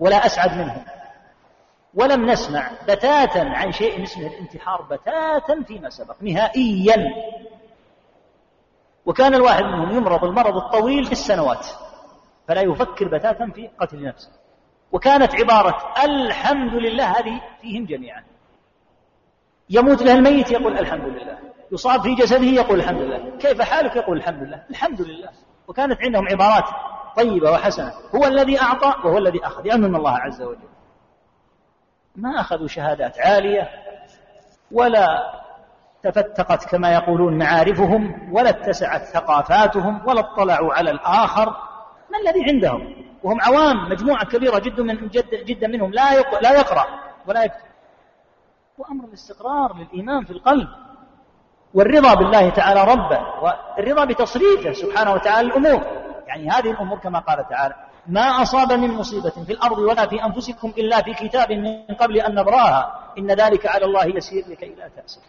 ولا 0.00 0.26
أسعد 0.26 0.52
منهم. 0.52 0.84
ولم 1.94 2.30
نسمع 2.30 2.70
بتاتا 2.88 3.38
عن 3.38 3.72
شيء 3.72 4.02
اسمه 4.02 4.26
الانتحار 4.26 4.82
بتاتا 4.82 5.62
فيما 5.66 5.90
سبق 5.90 6.16
نهائيا. 6.20 6.96
وكان 9.06 9.34
الواحد 9.34 9.64
منهم 9.64 9.96
يمرض 9.96 10.24
المرض 10.24 10.56
الطويل 10.56 11.04
في 11.04 11.12
السنوات 11.12 11.66
فلا 12.48 12.60
يفكر 12.60 13.08
بتاتا 13.08 13.50
في 13.54 13.70
قتل 13.80 14.04
نفسه. 14.04 14.30
وكانت 14.92 15.34
عبارة 15.34 15.94
الحمد 16.04 16.74
لله 16.74 17.18
هذه 17.18 17.40
فيهم 17.60 17.84
جميعا. 17.84 18.24
يموت 19.70 20.02
له 20.02 20.14
الميت 20.14 20.50
يقول 20.50 20.78
الحمد 20.78 21.04
لله 21.04 21.38
يصاب 21.72 22.00
في 22.00 22.14
جسده 22.14 22.44
يقول 22.44 22.80
الحمد 22.80 23.00
لله 23.00 23.38
كيف 23.38 23.62
حالك 23.62 23.96
يقول 23.96 24.16
الحمد 24.16 24.42
لله 24.42 24.62
الحمد 24.70 25.00
لله. 25.00 25.28
وكانت 25.68 26.00
عندهم 26.00 26.28
عبارات 26.28 26.64
طيبة 27.16 27.50
وحسنة 27.50 27.92
هو 28.14 28.24
الذي 28.24 28.60
أعطى 28.60 28.94
وهو 29.04 29.18
الذي 29.18 29.46
أخذ 29.46 29.66
يأمن 29.66 29.96
الله 29.96 30.18
عز 30.18 30.42
وجل. 30.42 30.68
ما 32.16 32.40
أخذوا 32.40 32.66
شهادات 32.66 33.20
عالية 33.20 33.68
ولا 34.72 35.32
تفتقت 36.02 36.70
كما 36.70 36.92
يقولون 36.92 37.38
معارفهم 37.38 38.32
ولا 38.32 38.50
اتسعت 38.50 39.02
ثقافاتهم 39.02 40.08
ولا 40.08 40.20
اطلعوا 40.20 40.74
على 40.74 40.90
الآخر. 40.90 41.46
ما 42.10 42.18
الذي 42.22 42.44
عندهم؟ 42.50 43.07
وهم 43.22 43.40
عوام 43.40 43.88
مجموعة 43.90 44.24
كبيرة 44.24 44.58
جدا 44.58 44.82
من 44.82 45.08
جد 45.08 45.44
جدا 45.44 45.68
منهم 45.68 45.90
لا 45.90 46.20
لا 46.42 46.52
يقرأ 46.52 46.86
ولا 47.26 47.44
يكتب. 47.44 47.68
وأمر 48.78 49.04
الاستقرار 49.04 49.76
للإيمان 49.76 50.24
في 50.24 50.30
القلب 50.30 50.68
والرضا 51.74 52.14
بالله 52.14 52.50
تعالى 52.50 52.84
ربا 52.84 53.20
والرضا 53.42 54.04
بتصريفه 54.04 54.72
سبحانه 54.72 55.12
وتعالى 55.12 55.48
الأمور. 55.48 55.86
يعني 56.26 56.50
هذه 56.50 56.70
الأمور 56.70 56.98
كما 56.98 57.18
قال 57.18 57.48
تعالى 57.48 57.74
ما 58.06 58.42
أصاب 58.42 58.72
من 58.72 58.90
مصيبة 58.90 59.30
في 59.30 59.52
الأرض 59.52 59.78
ولا 59.78 60.06
في 60.06 60.24
أنفسكم 60.24 60.68
إلا 60.78 61.02
في 61.02 61.14
كتاب 61.14 61.52
من 61.52 61.94
قبل 62.00 62.20
أن 62.20 62.34
نبرأها. 62.34 63.12
إن 63.18 63.30
ذلك 63.30 63.66
على 63.66 63.84
الله 63.84 64.04
يسير 64.04 64.44
لكي 64.48 64.74
لا 64.74 64.88
تأسف. 64.88 65.22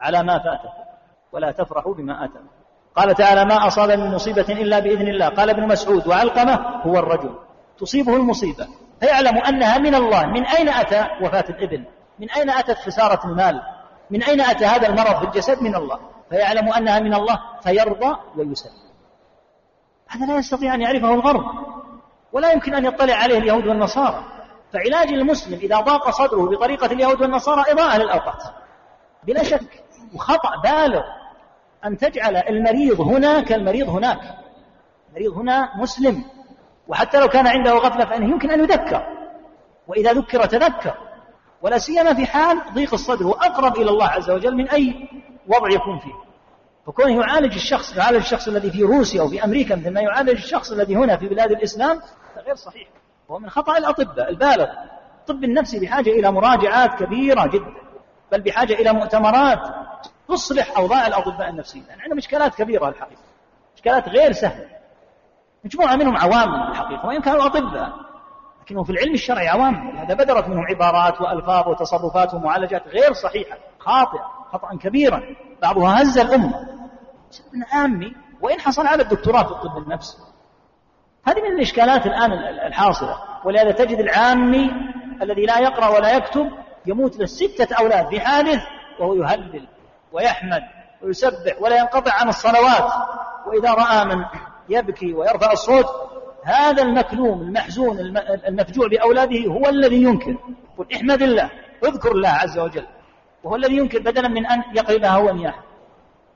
على 0.00 0.22
ما 0.22 0.38
فاتكم 0.38 0.84
ولا 1.32 1.50
تفرحوا 1.52 1.94
بما 1.94 2.24
آتاكم. 2.24 2.55
قال 2.96 3.14
تعالى 3.14 3.44
ما 3.44 3.66
أصاب 3.66 3.90
من 3.90 4.14
مصيبة 4.14 4.46
إلا 4.48 4.78
بإذن 4.78 5.08
الله. 5.08 5.28
قال 5.28 5.50
ابن 5.50 5.68
مسعود 5.68 6.08
وعلقمة 6.08 6.54
هو 6.82 6.98
الرجل. 6.98 7.34
تصيبه 7.78 8.16
المصيبة. 8.16 8.68
فيعلم 9.00 9.38
أنها 9.38 9.78
من 9.78 9.94
الله. 9.94 10.26
من 10.26 10.46
أين 10.46 10.68
أتى 10.68 11.06
وفاة 11.22 11.44
الابن 11.50 11.84
من 12.18 12.30
أين 12.30 12.50
أتت 12.50 12.78
خسارة 12.78 13.26
المال؟ 13.26 13.62
من 14.10 14.22
أين 14.22 14.40
أتى 14.40 14.66
هذا 14.66 14.88
المرض 14.88 15.18
في 15.18 15.24
الجسد؟ 15.24 15.62
من 15.62 15.74
الله. 15.74 15.98
فيعلم 16.30 16.72
أنها 16.72 17.00
من 17.00 17.14
الله. 17.14 17.38
فيرضى 17.62 18.16
ويسلم. 18.36 18.72
هذا 20.08 20.26
لا 20.26 20.38
يستطيع 20.38 20.74
أن 20.74 20.80
يعرفه 20.80 21.14
الغرب. 21.14 21.44
ولا 22.32 22.52
يمكن 22.52 22.74
أن 22.74 22.84
يطلع 22.84 23.14
عليه 23.14 23.38
اليهود 23.38 23.66
والنصارى. 23.66 24.24
فعلاج 24.72 25.08
المسلم 25.08 25.58
إذا 25.58 25.80
ضاق 25.80 26.10
صدره 26.10 26.50
بطريقة 26.50 26.86
اليهود 26.86 27.20
والنصارى 27.20 27.72
إضاءة 27.72 27.98
للأوقات. 27.98 28.42
بلا 29.24 29.42
شك. 29.42 29.84
وخطأ 30.14 30.50
بالغ. 30.64 31.02
أن 31.86 31.98
تجعل 31.98 32.36
المريض 32.36 33.00
هنا 33.00 33.40
كالمريض 33.40 33.88
هناك. 33.88 34.18
المريض 35.08 35.32
هنا 35.32 35.70
مسلم. 35.76 36.24
وحتى 36.88 37.20
لو 37.20 37.28
كان 37.28 37.46
عنده 37.46 37.72
غفلة 37.72 38.04
فإنه 38.04 38.30
يمكن 38.30 38.50
أن 38.50 38.60
يذكر. 38.60 39.06
وإذا 39.88 40.12
ذكر 40.12 40.44
تذكر. 40.44 40.94
ولا 41.62 41.78
سيما 41.78 42.14
في 42.14 42.26
حال 42.26 42.60
ضيق 42.74 42.94
الصدر. 42.94 43.26
وأقرب 43.26 43.76
إلى 43.76 43.90
الله 43.90 44.06
عز 44.06 44.30
وجل 44.30 44.54
من 44.54 44.68
أي 44.68 45.08
وضع 45.48 45.70
يكون 45.70 45.98
فيه. 45.98 46.26
فكونه 46.86 47.20
يعالج 47.20 47.54
الشخص 47.54 47.96
يعالج 47.96 48.16
الشخص 48.16 48.48
الذي 48.48 48.70
في 48.70 48.82
روسيا 48.82 49.20
أو 49.20 49.28
في 49.28 49.44
أمريكا 49.44 49.76
مثل 49.76 49.90
ما 49.90 50.00
يعالج 50.00 50.30
الشخص 50.30 50.72
الذي 50.72 50.96
هنا 50.96 51.16
في 51.16 51.28
بلاد 51.28 51.50
الإسلام 51.50 52.00
غير 52.46 52.54
صحيح. 52.54 52.88
وهو 53.28 53.38
من 53.38 53.50
خطأ 53.50 53.78
الأطباء 53.78 54.28
البالغ. 54.28 54.66
الطب 55.20 55.44
النفسي 55.44 55.80
بحاجة 55.80 56.10
إلى 56.10 56.32
مراجعات 56.32 56.94
كبيرة 56.94 57.46
جدا. 57.46 57.74
بل 58.32 58.40
بحاجة 58.40 58.74
إلى 58.74 58.92
مؤتمرات. 58.92 59.60
تصلح 60.28 60.78
أوضاع 60.78 61.06
الأطباء 61.06 61.48
النفسيين. 61.48 61.84
لأن 61.88 62.00
عندهم 62.00 62.18
إشكالات 62.18 62.54
كبيرة 62.54 62.88
الحقيقة. 62.88 63.20
إشكالات 63.76 64.08
غير 64.08 64.32
سهلة. 64.32 64.68
مجموعة 65.64 65.96
منهم 65.96 66.16
عوام 66.16 66.70
الحقيقة 66.70 67.06
وإن 67.06 67.20
كانوا 67.20 67.46
أطباء. 67.46 67.92
لكنهم 68.62 68.84
في 68.84 68.90
العلم 68.90 69.14
الشرعي 69.14 69.48
عوام. 69.48 69.96
هذا 69.96 70.14
بدرت 70.14 70.48
منهم 70.48 70.64
عبارات 70.66 71.20
وألفاظ 71.20 71.68
وتصرفات 71.68 72.34
ومعالجات 72.34 72.88
غير 72.88 73.12
صحيحة 73.12 73.58
خاطئة 73.78 74.30
خطأ 74.52 74.76
كبيرا 74.80 75.22
بعضها 75.62 76.02
هز 76.02 76.18
الأمة. 76.18 76.68
ابن 77.48 77.64
عامي 77.72 78.12
وإن 78.40 78.60
حصل 78.60 78.86
على 78.86 79.02
الدكتوراه 79.02 79.42
في 79.42 79.50
الطب 79.50 79.78
النفسي. 79.78 80.18
هذه 81.26 81.40
من 81.40 81.56
الإشكالات 81.56 82.06
الآن 82.06 82.32
الحاصلة. 82.66 83.18
ولهذا 83.44 83.70
تجد 83.70 83.98
العامي 83.98 84.70
الذي 85.22 85.42
لا 85.42 85.58
يقرأ 85.58 85.88
ولا 85.88 86.16
يكتب 86.16 86.50
يموت 86.86 87.18
له 87.18 87.26
ستة 87.26 87.74
أولاد 87.74 88.08
في 88.08 88.20
حادث 88.20 88.62
وهو 89.00 89.14
يهلل. 89.14 89.68
ويحمد 90.12 90.62
ويسبح 91.02 91.60
ولا 91.60 91.76
ينقطع 91.76 92.12
عن 92.12 92.28
الصلوات. 92.28 92.92
وإذا 93.46 93.70
رأى 93.72 94.04
من 94.04 94.24
يبكي 94.68 95.14
ويرفع 95.14 95.52
الصوت 95.52 95.86
هذا 96.44 96.82
المكلوم 96.82 97.40
المحزون 97.42 97.98
المفجوع 98.46 98.88
بأولاده 98.88 99.50
هو 99.50 99.68
الذي 99.68 100.02
ينكر. 100.02 100.36
قل 100.78 100.86
احمد 100.94 101.22
الله 101.22 101.50
اذكر 101.84 102.12
الله 102.12 102.28
عز 102.28 102.58
وجل. 102.58 102.86
وهو 103.44 103.56
الذي 103.56 103.76
ينكر 103.76 103.98
بدلا 103.98 104.28
من 104.28 104.46
أن 104.46 104.62
يقلبها 104.74 105.10
هو 105.10 105.30
نياحة 105.30 105.64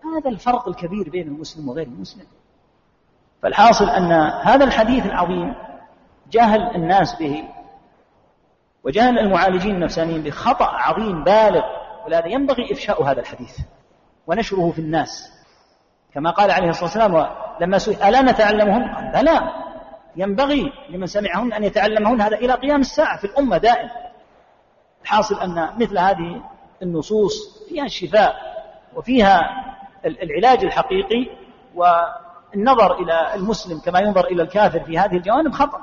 هذا 0.05 0.31
الفرق 0.31 0.69
الكبير 0.69 1.11
بين 1.11 1.27
المسلم 1.27 1.69
وغير 1.69 1.87
المسلم. 1.87 2.27
فالحاصل 3.43 3.85
أن 3.85 4.13
هذا 4.43 4.65
الحديث 4.65 5.07
العظيم 5.07 5.55
جهل 6.31 6.75
الناس 6.75 7.17
به 7.21 7.45
وجهل 8.85 9.19
المعالجين 9.19 9.75
النفسانيين 9.75 10.23
بخطأ 10.23 10.67
عظيم 10.67 11.25
بالغ. 11.25 11.80
ولهذا 12.11 12.29
ينبغي 12.29 12.73
إفشاء 12.73 13.03
هذا 13.03 13.21
الحديث 13.21 13.59
ونشره 14.27 14.71
في 14.71 14.79
الناس. 14.79 15.33
كما 16.15 16.31
قال 16.31 16.51
عليه 16.51 16.69
الصلاة 16.69 16.85
والسلام 16.85 17.27
لما 17.61 17.79
سئل 17.79 18.03
ألا 18.03 18.23
نتعلمهن 18.23 18.95
قال 18.95 19.13
بلى. 19.13 19.41
ينبغي 20.17 20.73
لمن 20.89 21.07
سمعهن 21.07 21.53
أن 21.53 21.65
يتعلمهن 21.65 22.21
هذا 22.21 22.37
إلى 22.37 22.53
قيام 22.53 22.81
الساعة 22.81 23.19
في 23.19 23.25
الأمة 23.25 23.59
دائم. 23.59 23.89
الحاصل 25.03 25.41
أن 25.41 25.71
مثل 25.79 25.99
هذه 25.99 26.43
النصوص 26.83 27.67
فيها 27.69 27.85
الشفاء 27.85 28.35
وفيها 28.97 29.41
العلاج 30.05 30.65
الحقيقي 30.65 31.27
والنظر 31.75 33.03
إلى 33.03 33.35
المسلم 33.35 33.81
كما 33.81 34.01
ينظر 34.01 34.25
إلى 34.25 34.43
الكافر 34.43 34.81
في 34.81 34.99
هذه 34.99 35.17
الجوانب 35.17 35.53
خطأ. 35.53 35.81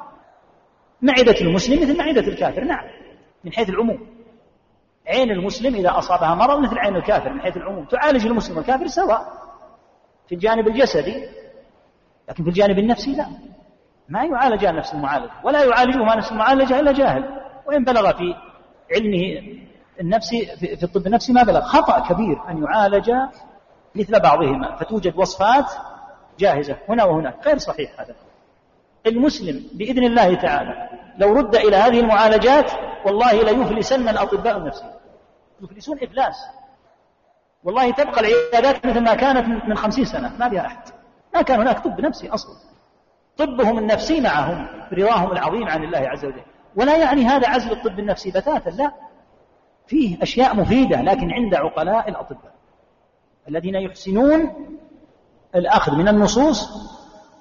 معدة 1.02 1.36
المسلم 1.42 1.82
مثل 1.82 1.98
معدة 1.98 2.22
الكافر 2.22 2.64
نعم 2.64 2.86
من 3.44 3.54
حيث 3.54 3.70
العموم. 3.70 4.17
عين 5.08 5.32
المسلم 5.32 5.76
إذا 5.76 5.98
أصابها 5.98 6.36
مرض 6.36 6.60
مثل 6.60 6.78
عين 6.78 6.96
الكافر 6.96 7.34
من 7.34 7.42
حيث 7.42 7.58
العموم. 7.58 7.86
تعالج 7.86 8.26
المسلم 8.26 8.58
والكافر 8.58 8.88
سواء 8.88 9.28
في 10.28 10.36
الجانب 10.36 10.68
الجسدي 10.68 11.24
لكن 12.30 12.44
في 12.44 12.50
الجانب 12.50 12.80
النفسي 12.80 13.16
لا. 13.16 13.28
ما 14.10 14.24
يعالجان 14.24 14.76
نفس 14.76 14.94
المعالجة 14.94 15.32
ولا 15.44 15.64
يعالجهما 15.64 16.16
نفس 16.16 16.32
المعالجة 16.32 16.80
إلا 16.80 16.92
جاهل. 16.92 17.24
وإن 17.68 17.84
بلغ 17.84 18.18
في 18.18 18.36
علمه 18.96 19.58
النفسي 20.02 20.46
في 20.58 20.84
الطب 20.84 21.08
النفسي 21.08 21.34
ما 21.34 21.44
بلغ. 21.44 21.62
خطأ 21.62 22.00
كبير 22.00 22.38
أن 22.50 22.64
يعالج 22.64 23.12
مثل 23.96 24.20
بعضهما. 24.20 24.76
فتوجد 24.76 25.14
وصفات 25.18 25.72
جاهزة 26.40 26.78
هنا 26.90 27.04
وهناك 27.04 27.48
غير 27.48 27.58
صحيح 27.58 28.00
هذا. 28.00 28.16
المسلم 29.08 29.64
بإذن 29.74 30.04
الله 30.04 30.36
تعالى 30.36 30.90
لو 31.18 31.34
رد 31.34 31.56
إلى 31.56 31.76
هذه 31.76 32.00
المعالجات 32.00 32.72
والله 33.06 33.44
ليفلسن 33.44 34.10
الأطباء 34.10 34.58
النفسيين. 34.58 34.97
يفلسون 35.62 35.98
إفلاس. 36.04 36.36
والله 37.64 37.92
تبقى 37.92 38.20
العيادات 38.20 38.86
مثل 38.86 39.00
ما 39.00 39.16
كانت 39.16 39.66
من 39.66 39.76
خمسين 39.76 40.06
سنة 40.06 40.38
ما 40.40 40.48
بها 40.48 40.66
أحد. 40.66 40.84
ما 41.36 41.42
كان 41.42 41.60
هناك 41.60 41.84
طب 41.84 42.02
نفسي 42.02 42.30
أصلا. 42.30 42.56
طبهم 43.38 43.78
النفسي 43.78 44.22
معهم 44.22 44.68
برضاهم 44.92 45.32
العظيم 45.32 45.68
عن 45.70 45.84
الله 45.84 46.00
عز 46.00 46.26
وجل. 46.26 46.42
ولا 46.76 46.98
يعني 46.98 47.26
هذا 47.26 47.50
عزل 47.50 47.72
الطب 47.72 48.00
النفسي 48.00 48.30
بتاتا 48.30 48.70
لا. 48.70 48.92
فيه 49.88 50.24
أشياء 50.24 50.56
مفيدة 50.56 51.02
لكن 51.02 51.32
عند 51.32 51.56
عقلاء 51.56 52.10
الأطباء. 52.10 52.54
الذين 53.50 53.76
يحسنون 53.76 54.54
الأخذ 55.56 55.96
من 55.96 56.08
النصوص 56.08 56.70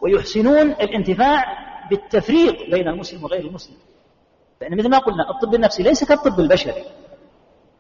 ويحسنون 0.01 0.71
الانتفاع 0.71 1.45
بالتفريق 1.91 2.71
بين 2.71 2.89
المسلم 2.89 3.25
وغير 3.25 3.45
المسلم. 3.45 3.77
لأن 4.61 4.79
مثل 4.79 4.89
ما 4.89 4.99
قلنا 4.99 5.31
الطب 5.31 5.55
النفسي 5.55 5.83
ليس 5.83 6.05
كالطب 6.05 6.41
البشري. 6.41 6.85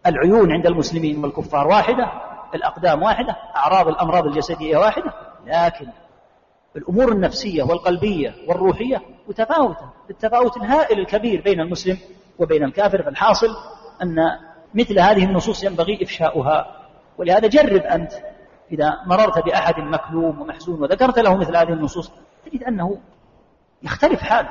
العيون 0.07 0.53
عند 0.53 0.66
المسلمين 0.66 1.24
والكفار 1.24 1.66
واحدة 1.66 2.12
الأقدام 2.55 3.03
واحدة 3.03 3.37
أعراض 3.57 3.89
الأمراض 3.89 4.27
الجسدية 4.27 4.77
واحدة. 4.77 5.12
لكن 5.47 5.87
الأمور 6.77 7.12
النفسية 7.12 7.62
والقلبية 7.62 8.35
والروحية 8.49 9.03
متفاوتة 9.28 9.91
بالتفاوت 10.09 10.57
الهائل 10.57 10.99
الكبير 10.99 11.41
بين 11.41 11.61
المسلم 11.61 11.99
وبين 12.39 12.65
الكافر. 12.65 13.03
فالحاصل 13.03 13.49
أن 14.03 14.16
مثل 14.74 14.99
هذه 14.99 15.24
النصوص 15.24 15.65
ينبغي 15.65 16.03
إفشاؤها. 16.03 16.77
ولهذا 17.19 17.49
جرب 17.49 17.83
أنت 17.83 18.12
إذا 18.73 18.95
مررت 19.07 19.45
بأحد 19.45 19.74
مكلوم 19.78 20.41
ومحزون 20.41 20.83
وذكرت 20.83 21.19
له 21.19 21.37
مثل 21.37 21.57
هذه 21.57 21.73
النصوص 21.73 22.12
تجد 22.47 22.62
أنه 22.62 22.99
يختلف 23.83 24.23
حاله. 24.23 24.49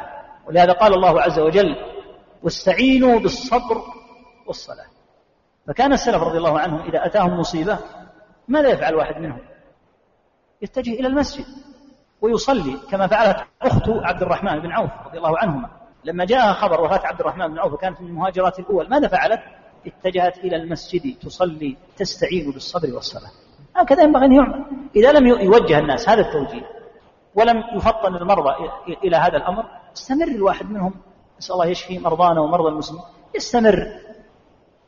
ولهذا 0.48 0.74
قال 0.74 0.94
الله 0.94 1.22
عز 1.22 1.40
وجل 1.40 1.76
واستعينوا 2.44 3.20
بالصبر 3.20 3.82
والصلاة. 4.48 4.95
فكان 5.68 5.94
السلف 5.94 6.24
رضي 6.24 6.38
الله 6.38 6.60
عنهم 6.60 6.82
إذا 6.82 7.06
أتاهم 7.06 7.40
مصيبة 7.40 7.80
ماذا 8.48 8.70
يفعل 8.70 8.96
واحد 8.96 9.22
منهم؟ 9.22 9.40
يتجه 10.62 10.92
إلى 10.92 11.08
المسجد 11.08 11.46
ويصلي 12.22 12.78
كما 12.92 13.08
فعلت 13.08 13.38
أخت 13.62 13.90
عبد 13.90 14.22
الرحمن 14.22 14.60
بن 14.60 14.72
عوف 14.72 14.92
رضي 15.08 15.18
الله 15.18 15.38
عنهما. 15.38 15.70
لما 16.04 16.26
جاء 16.26 16.54
خبر 16.54 16.82
وفاة 16.82 17.08
عبد 17.08 17.20
الرحمن 17.20 17.48
بن 17.48 17.60
عوف 17.60 17.74
وكانت 17.74 18.02
من 18.02 18.08
المهاجرات 18.08 18.60
الأول 18.60 18.90
ماذا 18.90 19.08
فعلت؟ 19.08 19.42
اتجهت 19.88 20.38
إلى 20.38 20.56
المسجد 20.56 21.20
تصلي 21.20 21.78
تستعين 21.98 22.52
بالصبر 22.52 22.94
والصلاة. 22.94 23.32
هكذا 23.76 24.04
ينبغي 24.04 24.26
أن 24.26 24.34
يعمل. 24.34 24.66
إذا 24.96 25.12
لم 25.12 25.28
يوجه 25.28 25.80
الناس 25.80 26.10
هذا 26.10 26.22
التوجيه 26.22 26.70
ولم 27.36 27.64
يفطن 27.76 28.16
المرضى 28.16 28.50
إلى 29.04 29.18
هذا 29.18 29.38
الأمر 29.38 29.66
استمر 29.94 30.28
الواحد 30.28 30.72
منهم. 30.72 30.94
نسأل 31.38 31.54
الله 31.54 31.66
يشفي 31.66 32.00
مرضانا 32.00 32.42
ومرضى 32.42 32.70
المسلمين. 32.70 33.04
يستمر. 33.36 34.05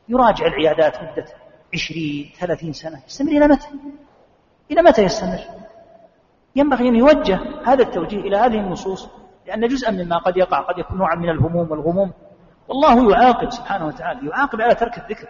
يراجع 0.09 0.45
العيادات 0.45 0.95
مدة 1.01 1.25
عشرين 1.73 2.31
ثلاثين 2.39 2.73
سنة. 2.73 3.01
يستمر 3.07 3.31
إلى 3.31 3.47
متى؟ 3.47 3.67
إلى 4.71 4.81
متى 4.81 5.03
يستمر؟ 5.03 5.39
ينبغي 6.55 6.89
أن 6.89 6.95
يوجه 6.95 7.39
هذا 7.65 7.83
التوجيه 7.83 8.17
إلى 8.17 8.37
هذه 8.37 8.59
النصوص 8.59 9.09
لأن 9.47 9.67
جزءا 9.67 9.91
مما 9.91 10.17
قد 10.17 10.37
يقع 10.37 10.59
قد 10.59 10.77
يكون 10.77 10.97
نوعا 10.97 11.15
من 11.15 11.29
الهموم 11.29 11.71
والغموم. 11.71 12.13
والله 12.67 13.11
يعاقب 13.11 13.49
سبحانه 13.49 13.87
وتعالى 13.87 14.29
يعاقب 14.29 14.61
على 14.61 14.75
ترك 14.75 14.97
الذكر. 14.97 15.27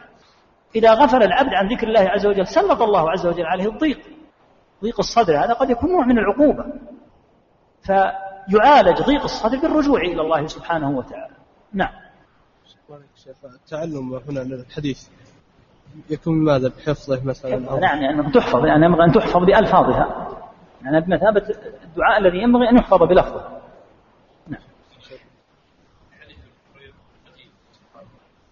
إذا 0.75 0.93
غفل 0.93 1.23
العبد 1.23 1.53
عن 1.53 1.67
ذكر 1.67 1.87
الله 1.87 2.09
عز 2.09 2.25
وجل 2.25 2.47
سلط 2.47 2.81
الله 2.81 3.11
عز 3.11 3.27
وجل 3.27 3.45
عليه 3.45 3.69
الضيق. 3.69 3.99
ضيق 4.83 4.99
الصدر 4.99 5.37
هذا 5.37 5.53
قد 5.53 5.69
يكون 5.69 5.91
نوع 5.91 6.05
من 6.05 6.17
العقوبة. 6.17 6.65
فيعالج 7.81 9.01
ضيق 9.01 9.23
الصدر 9.23 9.57
بالرجوع 9.57 10.01
إلى 10.01 10.21
الله 10.21 10.47
سبحانه 10.47 10.89
وتعالى. 10.89 11.35
نعم. 11.73 12.06
التعلم 13.27 14.21
هنا 14.29 14.39
للحديث 14.39 15.07
يكون 16.09 16.35
ماذا 16.35 16.67
بحفظه 16.67 17.25
مثلا 17.25 17.79
يعني 17.81 18.31
تحفظ 18.31 18.65
يعني 18.65 18.85
ينبغي 18.85 19.03
أن 19.03 19.11
تحفظ 19.11 19.43
بألفاظها. 19.43 20.27
يعني 20.83 21.01
بمثابة 21.01 21.43
الدعاء 21.83 22.19
الذي 22.19 22.37
ينبغي 22.37 22.69
أن 22.69 22.77
يحفظ 22.77 23.03
بلفظه. 23.03 23.43
نعم. 24.47 24.61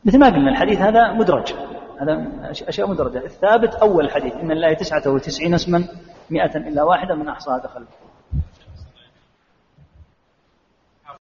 مثل 0.05 0.19
ما 0.19 0.27
قلنا 0.27 0.49
الحديث 0.49 0.79
هذا 0.79 1.13
مدرج. 1.13 1.53
هذا 1.99 2.31
أشياء 2.51 2.89
مدرجة. 2.89 3.25
الثابت 3.25 3.73
أول 3.73 4.05
الحديث 4.05 4.33
إن 4.33 4.51
الله 4.51 4.73
تسعة 4.73 5.11
وتسعين 5.11 5.53
اسما 5.53 5.87
مئة 6.29 6.57
إلا 6.57 6.83
واحدة 6.83 7.15
من 7.15 7.27
أحصاها 7.27 7.57
دخل. 7.57 7.85